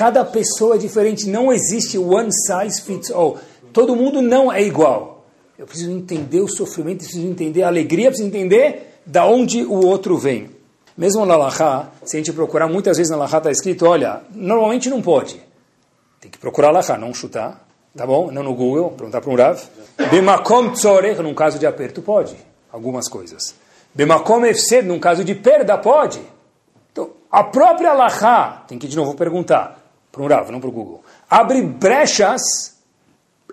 Cada 0.00 0.24
pessoa 0.24 0.76
é 0.76 0.78
diferente, 0.78 1.28
não 1.28 1.52
existe 1.52 1.98
one 1.98 2.30
size 2.32 2.80
fits 2.80 3.10
all. 3.10 3.38
Todo 3.70 3.94
mundo 3.94 4.22
não 4.22 4.50
é 4.50 4.62
igual. 4.62 5.26
Eu 5.58 5.66
preciso 5.66 5.90
entender 5.90 6.40
o 6.40 6.48
sofrimento, 6.48 7.00
preciso 7.00 7.26
entender 7.26 7.64
a 7.64 7.66
alegria, 7.66 8.08
preciso 8.08 8.26
entender 8.26 8.98
da 9.04 9.26
onde 9.26 9.62
o 9.62 9.74
outro 9.86 10.16
vem. 10.16 10.48
Mesmo 10.96 11.26
na 11.26 11.36
Lahá, 11.36 11.90
se 12.02 12.16
a 12.16 12.18
gente 12.18 12.32
procurar, 12.32 12.66
muitas 12.66 12.96
vezes 12.96 13.10
na 13.10 13.18
Lahá 13.18 13.36
está 13.36 13.50
escrito, 13.50 13.84
olha, 13.84 14.22
normalmente 14.34 14.88
não 14.88 15.02
pode. 15.02 15.38
Tem 16.18 16.30
que 16.30 16.38
procurar 16.38 16.70
lá, 16.70 16.80
não 16.96 17.12
chutar, 17.12 17.68
tá 17.94 18.06
bom? 18.06 18.30
Não 18.30 18.42
no 18.42 18.54
Google, 18.54 18.92
perguntar 18.92 19.20
para 19.20 19.30
um 19.30 19.36
Rav. 19.36 19.60
Bemakom 20.10 20.72
tzorech, 20.72 21.20
num 21.20 21.34
caso 21.34 21.58
de 21.58 21.66
aperto, 21.66 22.00
pode. 22.00 22.36
Algumas 22.72 23.06
coisas. 23.06 23.54
Bemakom 23.94 24.46
efsed, 24.46 24.88
num 24.88 24.98
caso 24.98 25.22
de 25.22 25.34
perda, 25.34 25.76
pode. 25.76 26.22
Então, 26.90 27.10
a 27.30 27.44
própria 27.44 27.92
Lahá, 27.92 28.64
tem 28.66 28.78
que 28.78 28.88
de 28.88 28.96
novo 28.96 29.14
perguntar, 29.14 29.79
para 30.10 30.22
um 30.22 30.26
Rav, 30.26 30.50
não 30.50 30.60
para 30.60 30.68
o 30.68 30.72
Google, 30.72 31.02
abre 31.28 31.62
brechas 31.62 32.42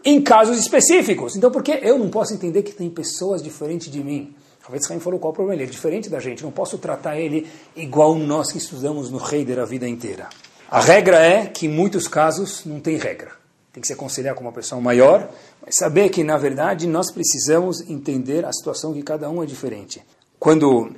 em 0.04 0.22
casos 0.22 0.58
específicos. 0.58 1.36
Então, 1.36 1.52
por 1.52 1.64
que 1.64 1.72
eu 1.82 1.98
não 1.98 2.10
posso 2.10 2.34
entender 2.34 2.64
que 2.64 2.72
tem 2.72 2.90
pessoas 2.90 3.42
diferentes 3.42 3.90
de 3.92 4.04
mim? 4.04 4.36
Talvez 4.62 4.90
Haim 4.92 5.00
falou 5.00 5.20
qual 5.20 5.32
o 5.32 5.36
problema, 5.36 5.62
ele 5.62 5.70
é 5.70 5.72
diferente 5.72 6.10
da 6.10 6.20
gente, 6.20 6.44
não 6.44 6.52
posso 6.52 6.78
tratar 6.78 7.18
ele 7.18 7.48
igual 7.76 8.16
nós 8.16 8.52
que 8.52 8.58
estudamos 8.58 9.10
no 9.10 9.18
Heider 9.18 9.60
a 9.60 9.66
vida 9.66 9.88
inteira. 9.88 10.28
A 10.70 10.82
regra 10.82 11.20
é 11.20 11.46
que 11.46 11.68
em 11.68 11.70
muitos 11.70 12.08
casos 12.08 12.66
não 12.66 12.82
tem 12.82 12.98
regra. 12.98 13.32
Tem 13.72 13.80
que 13.80 13.88
se 13.88 13.94
aconselhar 13.94 14.36
com 14.36 14.42
uma 14.42 14.52
pessoa 14.52 14.82
maior, 14.82 15.30
mas 15.64 15.76
saber 15.76 16.10
que, 16.10 16.24
na 16.24 16.38
verdade, 16.38 16.86
nós 16.86 17.12
precisamos 17.12 17.80
entender 17.90 18.44
a 18.44 18.52
situação 18.52 18.94
que 18.94 19.02
cada 19.04 19.30
um 19.30 19.42
é 19.42 19.46
diferente. 19.46 20.04
Quando 20.38 20.92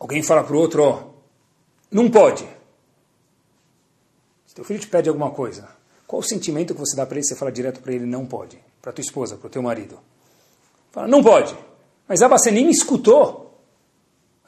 alguém 0.00 0.22
fala 0.22 0.42
para 0.42 0.56
o 0.56 0.58
outro, 0.58 0.82
ó, 0.82 1.02
não 1.90 2.08
pode. 2.08 2.48
Teu 4.58 4.64
filho 4.64 4.80
te 4.80 4.88
pede 4.88 5.08
alguma 5.08 5.30
coisa, 5.30 5.68
qual 6.04 6.18
o 6.18 6.22
sentimento 6.24 6.74
que 6.74 6.80
você 6.80 6.96
dá 6.96 7.06
para 7.06 7.16
ele? 7.16 7.24
Você 7.24 7.36
fala 7.36 7.52
direto 7.52 7.80
para 7.80 7.92
ele, 7.92 8.04
não 8.04 8.26
pode. 8.26 8.58
Para 8.82 8.90
tua 8.90 9.02
esposa, 9.02 9.36
para 9.36 9.46
o 9.46 9.50
teu 9.50 9.62
marido. 9.62 9.96
Fala, 10.90 11.06
não 11.06 11.22
pode. 11.22 11.56
Mas 12.08 12.22
Abba, 12.22 12.36
você 12.36 12.50
nem 12.50 12.64
me 12.64 12.72
escutou. 12.72 13.56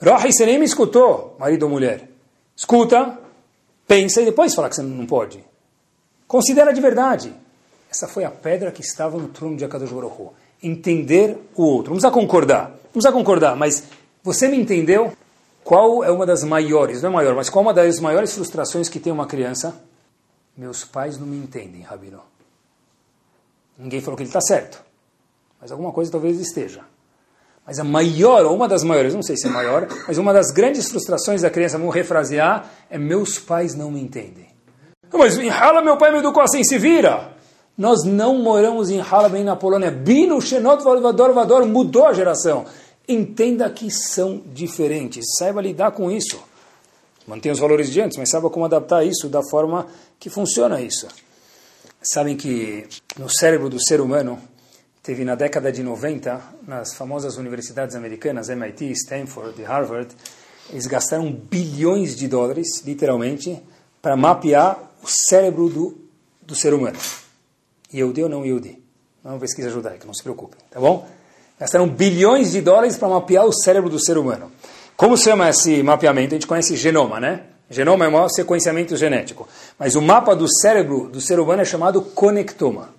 Rohi, 0.03 0.33
você 0.33 0.45
nem 0.45 0.59
me 0.59 0.65
escutou, 0.65 1.37
marido 1.39 1.63
ou 1.63 1.69
mulher. 1.69 2.11
Escuta, 2.57 3.21
pensa 3.87 4.21
e 4.21 4.25
depois 4.25 4.53
fala 4.53 4.69
que 4.69 4.75
você 4.75 4.83
não 4.83 5.07
pode. 5.07 5.45
Considera 6.27 6.73
de 6.73 6.81
verdade. 6.81 7.33
Essa 7.89 8.09
foi 8.09 8.25
a 8.25 8.33
pedra 8.33 8.73
que 8.73 8.81
estava 8.81 9.17
no 9.17 9.29
trono 9.29 9.57
de 9.57 9.65
Akadosh 9.65 9.93
Baruch. 9.93 10.31
Entender 10.61 11.39
o 11.55 11.63
outro. 11.63 11.93
Não 11.93 12.01
precisa 12.01 12.11
concordar. 12.11 12.71
Não 12.71 12.93
precisa 12.95 13.13
concordar, 13.13 13.55
mas 13.55 13.85
você 14.25 14.49
me 14.49 14.59
entendeu? 14.59 15.13
Qual 15.63 16.03
é 16.03 16.11
uma 16.11 16.27
das 16.27 16.43
maiores, 16.43 17.01
não 17.01 17.11
é 17.11 17.13
maior, 17.13 17.37
mas 17.37 17.49
qual 17.49 17.65
é 17.65 17.69
uma 17.69 17.75
das 17.75 18.01
maiores 18.01 18.35
frustrações 18.35 18.89
que 18.89 18.99
tem 18.99 19.13
uma 19.13 19.29
criança? 19.29 19.89
Meus 20.61 20.85
pais 20.85 21.19
não 21.19 21.27
me 21.27 21.39
entendem, 21.39 21.81
Rabino. 21.81 22.21
Ninguém 23.79 24.03
falou 24.03 24.15
que 24.15 24.25
ele 24.25 24.29
está 24.29 24.43
certo, 24.43 24.79
mas 25.59 25.73
alguma 25.73 25.91
coisa 25.91 26.13
talvez 26.13 26.39
esteja. 26.39 26.83
Mas 27.67 27.79
a 27.79 27.85
maior, 27.85 28.45
ou 28.45 28.55
uma 28.57 28.69
das 28.69 28.85
maiores, 28.85 29.15
não 29.15 29.23
sei 29.23 29.39
se 29.39 29.47
é 29.47 29.51
maior, 29.51 29.89
mas 30.07 30.19
uma 30.19 30.35
das 30.35 30.51
grandes 30.51 30.91
frustrações 30.91 31.41
da 31.41 31.49
criança, 31.49 31.79
vamos 31.79 31.95
refrasear, 31.95 32.71
é 32.91 32.99
meus 32.99 33.39
pais 33.39 33.75
não 33.75 33.91
me 33.91 34.03
entendem. 34.03 34.49
Mas 35.11 35.39
em 35.39 35.49
Hala 35.49 35.81
meu 35.81 35.97
pai 35.97 36.13
me 36.13 36.19
educou 36.19 36.43
assim, 36.43 36.63
se 36.63 36.77
vira. 36.77 37.33
Nós 37.79 38.05
não 38.05 38.43
moramos 38.43 38.91
em 38.91 39.01
Hala, 39.01 39.31
bem 39.31 39.43
na 39.43 39.57
Polônia. 39.57 39.91
Bino, 39.91 40.39
Xenot, 40.43 40.85
Vador, 40.85 41.33
Vador, 41.33 41.65
mudou 41.65 42.05
a 42.05 42.13
geração. 42.13 42.67
Entenda 43.09 43.71
que 43.71 43.91
são 43.91 44.43
diferentes. 44.53 45.25
Saiba 45.39 45.63
lidar 45.63 45.93
com 45.93 46.11
isso. 46.11 46.50
Mantenha 47.31 47.53
os 47.53 47.61
valores 47.61 47.93
de 47.93 48.01
antes, 48.01 48.19
mas 48.19 48.29
saiba 48.29 48.51
como 48.51 48.65
adaptar 48.65 49.05
isso 49.05 49.29
da 49.29 49.41
forma 49.41 49.87
que 50.19 50.29
funciona 50.29 50.81
isso. 50.81 51.07
Sabem 52.03 52.37
que 52.37 52.89
no 53.17 53.31
cérebro 53.31 53.69
do 53.69 53.81
ser 53.81 54.01
humano 54.01 54.37
teve 55.01 55.25
na 55.25 55.37
década 55.37 55.71
de 55.71 55.81
90, 55.81 56.41
nas 56.67 56.93
famosas 56.95 57.37
universidades 57.37 57.95
americanas, 57.95 58.49
MIT, 58.49 58.91
Stanford 58.91 59.63
e 59.63 59.65
Harvard, 59.65 60.09
eles 60.71 60.89
gastaram 60.89 61.33
bilhões 61.33 62.17
de 62.17 62.27
dólares, 62.27 62.83
literalmente, 62.85 63.63
para 64.03 64.17
mapear 64.17 64.91
o 65.01 65.07
cérebro 65.07 65.69
do, 65.69 65.99
do 66.43 66.57
ser 66.57 66.75
humano. 66.75 66.99
Yehudi 67.95 68.25
ou 68.25 68.29
não 68.29 68.45
Yehudi? 68.45 68.83
Não 69.23 69.31
é 69.31 69.35
uma 69.35 69.41
pesquisa 69.41 69.71
judaica, 69.71 70.05
não 70.05 70.15
se 70.15 70.23
preocupe, 70.25 70.57
tá 70.69 70.81
bom? 70.81 71.09
Gastaram 71.61 71.89
bilhões 71.89 72.51
de 72.51 72.61
dólares 72.61 72.97
para 72.97 73.09
mapear 73.09 73.47
o 73.47 73.53
cérebro 73.53 73.89
do 73.89 74.05
ser 74.05 74.19
humano. 74.19 74.51
Como 75.01 75.17
se 75.17 75.25
chama 75.25 75.49
esse 75.49 75.83
mapeamento? 75.83 76.35
A 76.35 76.37
gente 76.37 76.47
conhece 76.47 76.77
genoma, 76.77 77.19
né? 77.19 77.45
Genoma 77.71 78.05
é 78.05 78.09
o 78.09 78.13
maior 78.13 78.29
sequenciamento 78.29 78.95
genético. 78.99 79.49
Mas 79.79 79.97
o 79.97 80.03
mapa 80.03 80.37
do 80.37 80.47
cérebro 80.61 81.09
do 81.09 81.23
ser 81.23 81.41
humano 81.41 81.63
é 81.63 81.65
chamado 81.65 82.03
conectoma. 82.03 82.91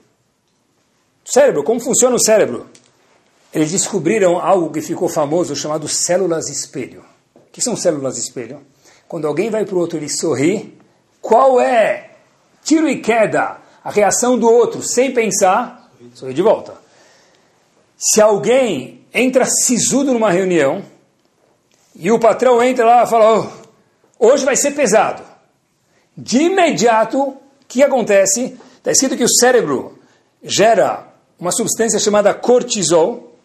Cérebro, 1.23 1.63
como 1.63 1.79
funciona 1.79 2.15
o 2.15 2.19
cérebro? 2.19 2.65
Eles 3.53 3.69
descobriram 3.69 4.39
algo 4.39 4.71
que 4.71 4.81
ficou 4.81 5.07
famoso 5.07 5.55
chamado 5.55 5.87
células 5.87 6.49
espelho. 6.49 7.05
O 7.35 7.51
que 7.51 7.61
são 7.61 7.75
células 7.75 8.17
espelho? 8.17 8.61
Quando 9.07 9.27
alguém 9.27 9.51
vai 9.51 9.63
para 9.63 9.75
o 9.75 9.77
outro 9.77 9.99
ele 9.99 10.09
sorri, 10.09 10.75
qual 11.21 11.61
é, 11.61 12.13
tiro 12.63 12.89
e 12.89 12.99
queda, 12.99 13.57
a 13.83 13.91
reação 13.91 14.39
do 14.39 14.49
outro 14.49 14.81
sem 14.81 15.13
pensar? 15.13 15.91
Sorri 16.15 16.33
de 16.33 16.41
volta. 16.41 16.73
Se 17.95 18.19
alguém 18.19 19.05
entra 19.13 19.45
sisudo 19.45 20.11
numa 20.13 20.31
reunião 20.31 20.83
e 21.95 22.11
o 22.11 22.19
patrão 22.19 22.61
entra 22.63 22.85
lá 22.85 23.03
e 23.03 23.07
fala: 23.07 23.39
oh, 23.39 24.27
hoje 24.27 24.45
vai 24.45 24.55
ser 24.55 24.71
pesado. 24.71 25.23
De 26.15 26.43
imediato, 26.43 27.21
o 27.21 27.37
que 27.67 27.83
acontece? 27.83 28.57
Está 28.77 28.91
escrito 28.91 29.17
que 29.17 29.23
o 29.23 29.29
cérebro 29.29 29.97
gera 30.43 31.07
uma 31.39 31.51
substância 31.51 31.99
chamada 31.99 32.33
cortisol, 32.33 33.35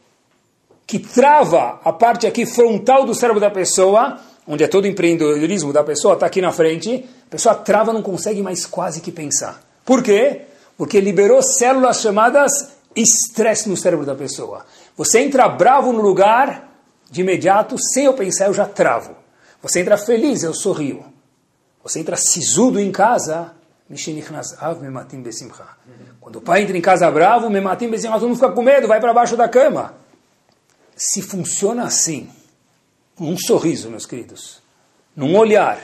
que 0.87 0.99
trava 0.99 1.81
a 1.85 1.93
parte 1.93 2.27
aqui 2.27 2.47
frontal 2.47 3.05
do 3.05 3.15
cérebro 3.15 3.41
da 3.41 3.51
pessoa, 3.51 4.21
onde 4.47 4.63
é 4.63 4.69
todo 4.69 4.85
o 4.85 4.89
empreendedorismo 4.89 5.73
da 5.73 5.83
pessoa, 5.83 6.15
está 6.15 6.27
aqui 6.27 6.41
na 6.41 6.53
frente, 6.53 7.05
a 7.27 7.31
pessoa 7.31 7.55
trava, 7.55 7.93
não 7.93 8.03
consegue 8.03 8.43
mais 8.43 8.65
quase 8.65 9.01
que 9.01 9.11
pensar. 9.11 9.63
Por 9.85 10.03
quê? 10.03 10.43
Porque 10.77 11.01
liberou 11.01 11.43
células 11.43 12.01
chamadas 12.01 12.77
estresse 12.95 13.69
no 13.69 13.77
cérebro 13.77 14.07
da 14.07 14.15
pessoa. 14.15 14.65
Você 14.97 15.21
entra 15.21 15.49
bravo 15.49 15.93
no 15.93 16.01
lugar, 16.01 16.76
de 17.11 17.21
imediato, 17.21 17.77
sem 17.79 18.05
eu 18.05 18.15
pensar, 18.15 18.47
eu 18.47 18.55
já 18.55 18.67
travo. 18.67 19.17
Você 19.63 19.81
entra 19.81 19.97
feliz, 19.97 20.43
eu 20.43 20.55
sorrio. 20.55 21.05
Você 21.83 22.01
entra 22.01 22.17
sisudo 22.17 22.81
em 22.81 22.91
casa, 22.91 23.53
quando 26.21 26.37
o 26.37 26.41
pai 26.41 26.63
entra 26.63 26.77
em 26.77 26.81
casa 26.81 27.09
bravo, 27.11 27.49
todo 27.49 28.29
mundo 28.29 28.35
fica 28.35 28.51
com 28.51 28.63
medo, 28.63 28.89
vai 28.89 29.01
para 29.01 29.15
baixo 29.15 29.37
da 29.37 29.49
cama. 29.49 29.95
Se 30.97 31.23
funciona 31.23 31.85
assim, 31.85 32.29
num 33.19 33.37
sorriso, 33.37 33.89
meus 33.89 34.05
queridos, 34.05 34.61
num 35.15 35.37
olhar, 35.37 35.81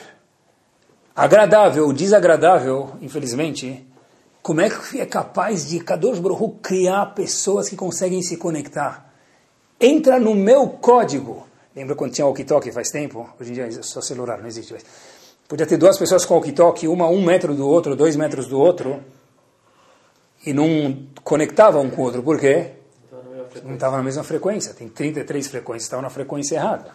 agradável 1.15 1.87
ou 1.87 1.93
desagradável, 1.93 2.97
infelizmente, 3.01 3.87
como 4.43 4.61
é 4.61 4.69
que 4.69 5.01
é 5.01 5.07
capaz 5.07 5.69
de 5.69 5.79
Kadosh 5.79 6.19
Baruch 6.19 6.59
criar 6.61 7.15
pessoas 7.15 7.69
que 7.69 7.77
conseguem 7.77 8.23
se 8.23 8.37
conectar? 8.37 9.12
Entra 9.83 10.21
no 10.21 10.33
meu 10.33 10.69
código. 10.69 11.45
Lembra 11.75 11.97
quando 11.97 12.13
tinha 12.13 12.25
walkie-talkie 12.25 12.71
faz 12.71 12.89
tempo? 12.89 13.29
Hoje 13.41 13.51
em 13.51 13.55
dia 13.55 13.65
é 13.65 13.83
só 13.83 14.01
celular, 14.01 14.39
não 14.39 14.47
existe. 14.47 14.77
Podia 15.49 15.67
ter 15.67 15.77
duas 15.77 15.99
pessoas 15.99 16.25
com 16.25 16.35
walkie-talkie, 16.35 16.87
uma 16.87 17.09
um 17.09 17.21
metro 17.21 17.53
do 17.53 17.69
outro, 17.69 17.97
dois 17.97 18.15
metros 18.15 18.47
do 18.47 18.61
outro, 18.61 19.03
e 20.47 20.53
não 20.53 21.05
conectavam 21.25 21.83
um 21.83 21.91
com 21.91 22.03
o 22.03 22.05
outro. 22.05 22.23
Por 22.23 22.39
quê? 22.39 22.71
Não 23.65 23.75
estava 23.75 23.97
na 23.97 24.05
mesma 24.05 24.23
frequência. 24.23 24.73
Tem 24.73 24.89
33 24.89 25.49
frequências, 25.49 25.83
estavam 25.83 26.05
na 26.05 26.11
frequência 26.11 26.55
errada. 26.55 26.93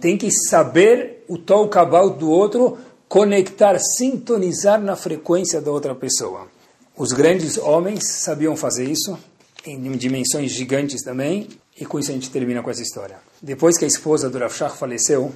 Tem 0.00 0.18
que 0.18 0.32
saber 0.32 1.24
o 1.28 1.38
tom 1.38 1.68
cabal 1.68 2.10
do 2.10 2.28
outro, 2.28 2.76
conectar, 3.08 3.78
sintonizar 3.78 4.80
na 4.80 4.96
frequência 4.96 5.60
da 5.60 5.70
outra 5.70 5.94
pessoa. 5.94 6.48
Os 6.96 7.12
grandes 7.12 7.56
homens 7.56 8.02
sabiam 8.24 8.56
fazer 8.56 8.84
isso, 8.90 9.16
em 9.64 9.92
dimensões 9.92 10.50
gigantes 10.52 11.02
também, 11.02 11.48
e 11.78 11.84
com 11.86 11.98
isso 11.98 12.10
a 12.10 12.14
gente 12.14 12.30
termina 12.30 12.62
com 12.62 12.70
essa 12.70 12.82
história. 12.82 13.16
Depois 13.40 13.76
que 13.78 13.84
a 13.84 13.88
esposa 13.88 14.28
do 14.28 14.38
Rav 14.38 14.52
Shach 14.54 14.76
faleceu, 14.76 15.32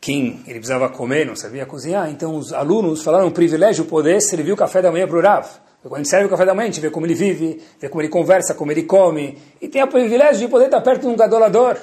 Kim, 0.00 0.42
ele 0.46 0.58
precisava 0.58 0.88
comer, 0.88 1.26
não 1.26 1.36
sabia 1.36 1.64
cozinhar, 1.64 2.10
então 2.10 2.36
os 2.36 2.52
alunos 2.52 3.02
falaram 3.02 3.28
o 3.28 3.32
privilégio 3.32 3.84
poder 3.84 4.20
servir 4.20 4.52
o 4.52 4.56
café 4.56 4.82
da 4.82 4.90
manhã 4.90 5.06
para 5.06 5.16
o 5.16 5.20
Rav. 5.20 5.46
Quando 5.82 5.94
a 5.94 5.98
gente 5.98 6.08
serve 6.08 6.26
o 6.26 6.28
café 6.28 6.44
da 6.44 6.54
manhã, 6.54 6.68
a 6.68 6.70
gente 6.70 6.80
vê 6.80 6.90
como 6.90 7.06
ele 7.06 7.14
vive, 7.14 7.60
vê 7.80 7.88
como 7.88 8.02
ele 8.02 8.08
conversa, 8.08 8.54
como 8.54 8.70
ele 8.70 8.84
come, 8.84 9.36
e 9.60 9.68
tem 9.68 9.82
o 9.82 9.88
privilégio 9.88 10.40
de 10.40 10.48
poder 10.48 10.66
estar 10.66 10.80
perto 10.80 11.02
de 11.02 11.06
um 11.08 11.16
gadolador. 11.16 11.76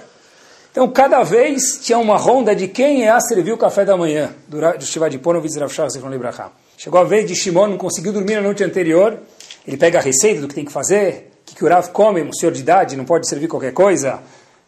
Então, 0.72 0.88
cada 0.89 1.24
vez 1.24 1.80
tinha 1.82 1.97
uma 1.97 2.16
ronda 2.16 2.56
de 2.56 2.68
quem 2.68 3.04
é 3.04 3.10
a 3.10 3.20
servir 3.20 3.52
o 3.52 3.58
café 3.58 3.84
da 3.84 3.97
manhã, 3.97 4.34
do 4.47 4.86
Shiva 4.86 5.10
de 5.10 5.18
Ponovitz 5.18 5.58
Rav 5.58 5.72
Shach 5.74 5.97
Libraha. 5.97 6.52
Chegou 6.78 7.02
a 7.02 7.04
vez 7.04 7.28
de 7.28 7.36
Shimon, 7.36 7.68
não 7.68 7.78
conseguiu 7.78 8.14
dormir 8.14 8.36
na 8.36 8.41
noite 8.41 8.64
anterior. 8.64 9.20
Ele 9.68 9.76
pega 9.76 10.00
a 10.00 10.02
receita 10.02 10.39
do 10.39 10.47
que 10.47 10.56
tem 10.56 10.64
que 10.64 10.72
fazer, 10.72 11.28
que 11.60 11.66
o 11.66 11.68
Rav 11.68 11.89
come, 11.89 12.24
um 12.24 12.32
senhor 12.32 12.53
de 12.53 12.62
idade, 12.62 12.95
não 12.95 13.03
pode 13.03 13.28
servir 13.28 13.49
qualquer 13.49 13.74
coisa. 13.74 14.24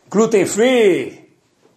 Gluten 0.09 0.45
free, 0.45 1.25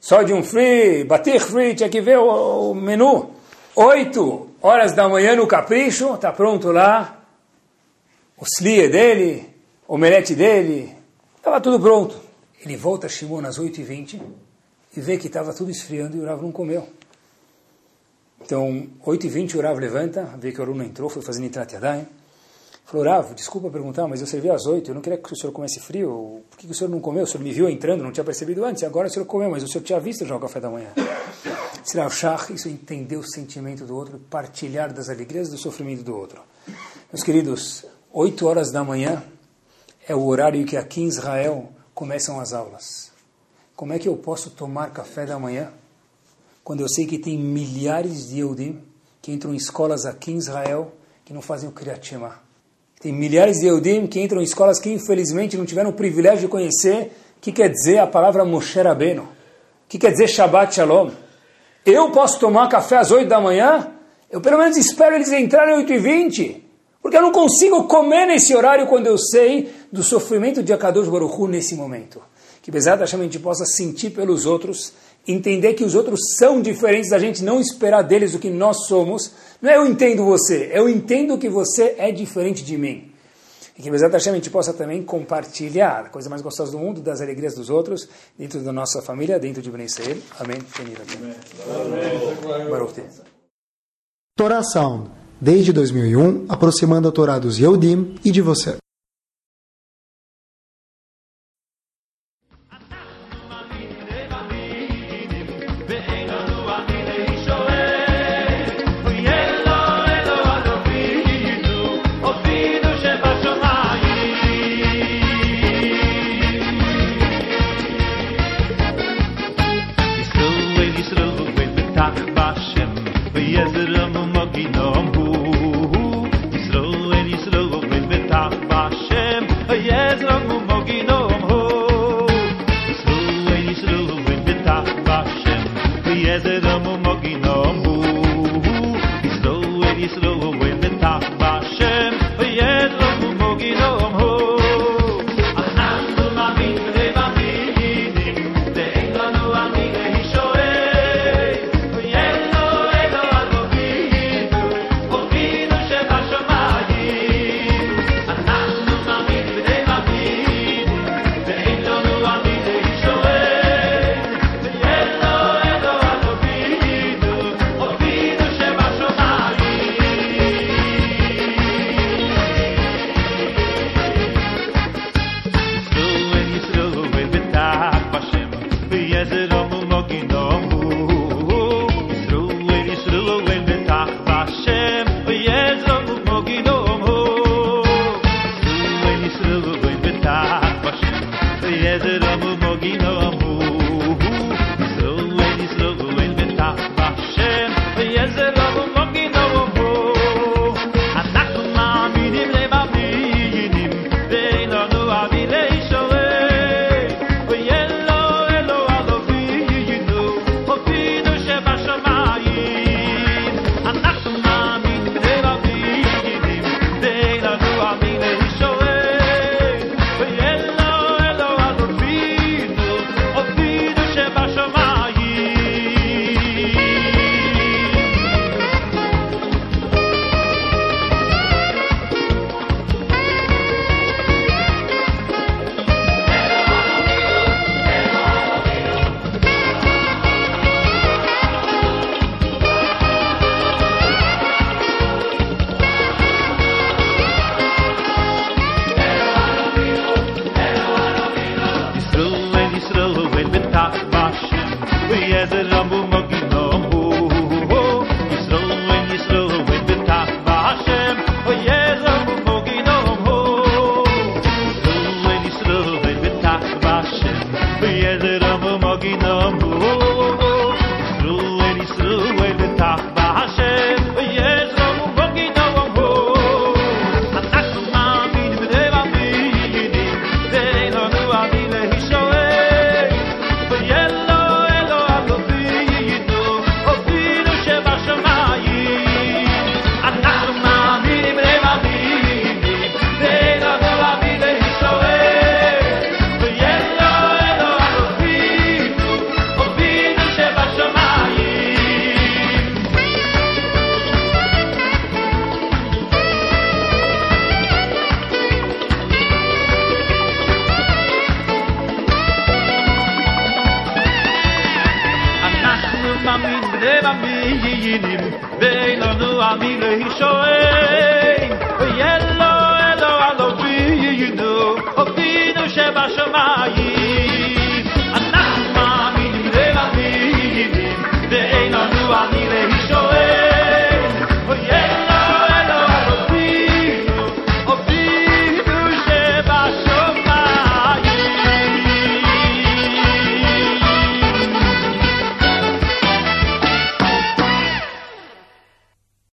sodium 0.01 0.43
free, 0.43 1.05
batir 1.05 1.41
free, 1.41 1.73
tinha 1.77 1.89
que 1.89 2.01
ver 2.01 2.19
o, 2.19 2.73
o 2.73 2.75
menu. 2.75 3.31
Oito 3.77 4.51
horas 4.61 4.93
da 4.93 5.09
manhã 5.09 5.37
no 5.37 5.47
capricho, 5.47 6.15
está 6.15 6.33
pronto 6.33 6.73
lá. 6.73 7.23
O 8.37 8.45
slie 8.45 8.89
dele, 8.89 9.55
o 9.87 9.95
omelete 9.95 10.35
dele, 10.35 10.93
estava 11.37 11.61
tudo 11.61 11.79
pronto. 11.79 12.21
Ele 12.61 12.77
volta 12.77 13.07
a 13.07 13.09
Shimon 13.09 13.47
às 13.47 13.57
8h20 13.57 14.21
e 14.97 15.01
vê 15.01 15.17
que 15.17 15.29
estava 15.29 15.55
tudo 15.55 15.71
esfriando 15.71 16.17
e 16.17 16.21
o 16.21 16.27
Rav 16.27 16.43
não 16.43 16.51
comeu. 16.51 16.89
Então, 18.41 18.89
8h20 19.07 19.55
o 19.55 19.61
Rav 19.61 19.79
levanta, 19.79 20.25
vê 20.41 20.51
que 20.51 20.59
o 20.59 20.65
aluno 20.65 20.83
entrou, 20.83 21.09
foi 21.09 21.23
fazendo 21.23 21.45
Nitrat 21.45 21.73
Yadayim. 21.73 22.05
Falou, 22.85 23.35
desculpa 23.35 23.71
perguntar, 23.71 24.07
mas 24.07 24.21
eu 24.21 24.27
servi 24.27 24.51
às 24.51 24.67
8, 24.67 24.91
eu 24.91 24.95
não 24.95 25.01
queria 25.01 25.19
que 25.19 25.33
o 25.33 25.37
senhor 25.37 25.53
comesse 25.53 25.81
frio. 25.81 26.43
Por 26.51 26.59
que 26.59 26.67
o 26.67 26.75
senhor 26.75 26.91
não 26.91 27.01
comeu? 27.01 27.25
O 27.25 27.27
senhor 27.27 27.43
me 27.43 27.53
viu 27.53 27.69
entrando, 27.69 28.03
não 28.03 28.13
tinha 28.13 28.23
percebido 28.25 28.65
antes, 28.65 28.83
agora 28.83 29.09
o 29.09 29.11
senhor 29.11 29.25
comeu, 29.25 29.51
mas 29.51 29.63
o 29.63 29.69
senhor 29.69 29.83
tinha 29.83 29.99
visto 29.99 30.27
já 30.27 30.37
o 30.37 30.41
café 30.41 30.61
da 30.61 30.69
manhã. 30.69 30.89
Esse 31.85 31.99
Rav 31.99 32.15
Shach, 32.15 32.53
isso 32.53 32.69
é 32.69 32.71
entender 32.71 33.17
o 33.17 33.23
sentimento 33.23 33.85
do 33.85 33.97
outro, 33.97 34.19
partilhar 34.31 34.93
das 34.93 35.09
alegrias 35.09 35.49
e 35.49 35.51
do 35.53 35.59
sofrimento 35.59 36.03
do 36.03 36.15
outro. 36.15 36.43
Meus 37.13 37.23
queridos, 37.23 37.85
8 38.13 38.47
horas 38.47 38.71
da 38.71 38.85
manhã 38.85 39.23
é 40.07 40.15
o 40.15 40.25
horário 40.25 40.65
que 40.67 40.77
aqui 40.77 41.01
em 41.01 41.09
Israel 41.09 41.71
começam 41.95 42.39
as 42.39 42.53
aulas. 42.53 43.11
Como 43.75 43.93
é 43.93 43.99
que 43.99 44.09
eu 44.09 44.17
posso 44.17 44.51
tomar 44.51 44.93
café 44.93 45.25
da 45.27 45.39
manhã? 45.39 45.73
quando 46.65 46.81
eu 46.81 46.89
sei 46.89 47.07
que 47.07 47.19
tem 47.19 47.39
milhares 47.39 48.29
de 48.29 48.39
Eudim 48.39 48.83
que 49.21 49.31
entram 49.31 49.53
em 49.53 49.57
escolas 49.57 50.07
aqui 50.07 50.33
em 50.33 50.39
Israel 50.39 50.95
que 51.25 51.33
não 51.33 51.43
fazem 51.43 51.69
o 51.69 51.73
Kriyat 51.73 52.07
Shema. 52.07 52.41
Tem 53.05 53.13
milhares 53.13 53.59
de 53.59 53.67
Eudim 53.67 54.07
que 54.07 54.19
entram 54.19 54.41
em 54.41 54.45
escolas 54.45 54.81
que 54.81 54.91
infelizmente 54.91 55.59
não 55.59 55.67
tiveram 55.67 55.91
o 55.91 55.93
privilégio 55.93 56.41
de 56.41 56.49
conhecer 56.49 57.13
o 57.37 57.41
que 57.43 57.53
quer 57.53 57.69
dizer 57.69 57.99
a 57.99 58.07
palavra 58.07 58.47
Moshe 58.47 58.81
Rabbeinu, 58.81 59.25
o 59.25 59.29
que 59.87 59.99
quer 59.99 60.11
dizer 60.11 60.27
Shabbat 60.27 60.75
Shalom. 60.75 61.11
Eu 61.85 62.11
posso 62.13 62.41
tomar 62.41 62.67
café 62.71 62.97
às 62.97 63.11
8 63.11 63.29
da 63.29 63.39
manhã? 63.39 63.93
Eu 64.31 64.41
pelo 64.41 64.57
menos 64.57 64.79
espero 64.79 65.17
eles 65.17 65.31
entrarem 65.31 65.75
às 65.75 65.81
8 65.81 65.93
e 65.93 65.99
20 65.99 66.65
porque 67.03 67.19
eu 67.19 67.21
não 67.21 67.31
consigo 67.31 67.85
comer 67.85 68.25
nesse 68.25 68.57
horário 68.57 68.87
quando 68.87 69.07
eu 69.07 69.19
sei 69.19 69.71
do 69.93 70.03
sofrimento 70.03 70.63
de 70.63 70.73
Akadosh 70.73 71.07
Baruch 71.07 71.39
Hu 71.39 71.47
nesse 71.47 71.75
momento. 71.75 72.23
Que, 72.63 72.71
apesar 72.71 72.97
da 72.97 73.05
a 73.05 73.07
gente 73.07 73.39
possa 73.39 73.67
sentir 73.67 74.09
pelos 74.09 74.47
outros 74.47 74.95
entender 75.27 75.75
que 75.75 75.85
os 75.85 75.95
outros 75.95 76.21
são 76.37 76.61
diferentes, 76.61 77.13
a 77.13 77.19
gente 77.19 77.43
não 77.43 77.61
esperar 77.61 78.03
deles 78.03 78.35
o 78.35 78.39
que 78.39 78.51
nós 78.51 78.87
somos. 78.87 79.33
Não 79.61 79.71
é 79.71 79.77
eu 79.77 79.87
entendo 79.87 80.25
você, 80.25 80.71
eu 80.73 80.89
entendo 80.89 81.39
que 81.39 81.49
você 81.49 81.95
é 81.99 82.13
diferente 82.13 82.63
de 82.65 82.77
mim. 82.77 83.11
e 83.77 83.83
que 83.83 83.91
Bezat 83.91 84.13
Hashem 84.13 84.33
a 84.33 84.37
gente 84.37 84.51
possa 84.51 84.73
também 84.73 85.03
compartilhar 85.03 86.07
a 86.07 86.09
coisa 86.09 86.31
mais 86.31 86.43
gostosa 86.43 86.73
do 86.73 86.79
mundo, 86.79 87.01
das 87.01 87.21
alegrias 87.21 87.55
dos 87.55 87.71
outros, 87.71 88.09
dentro 88.39 88.61
da 88.61 88.73
nossa 88.73 89.03
família, 89.03 89.39
dentro 89.39 89.61
de 89.61 89.71
Bnei 89.71 89.87
Israel. 89.87 90.19
Amém. 90.39 90.59
Baruch 92.71 93.03
Torá 94.37 94.63
Sound, 94.63 95.11
desde 95.41 95.73
2001, 95.73 96.47
aproximando 96.49 97.09
a 97.09 97.13
Torá 97.13 97.39
dos 97.39 97.59
Yehudim 97.59 98.17
e 98.25 98.31
de 98.31 98.41
você. 98.41 98.77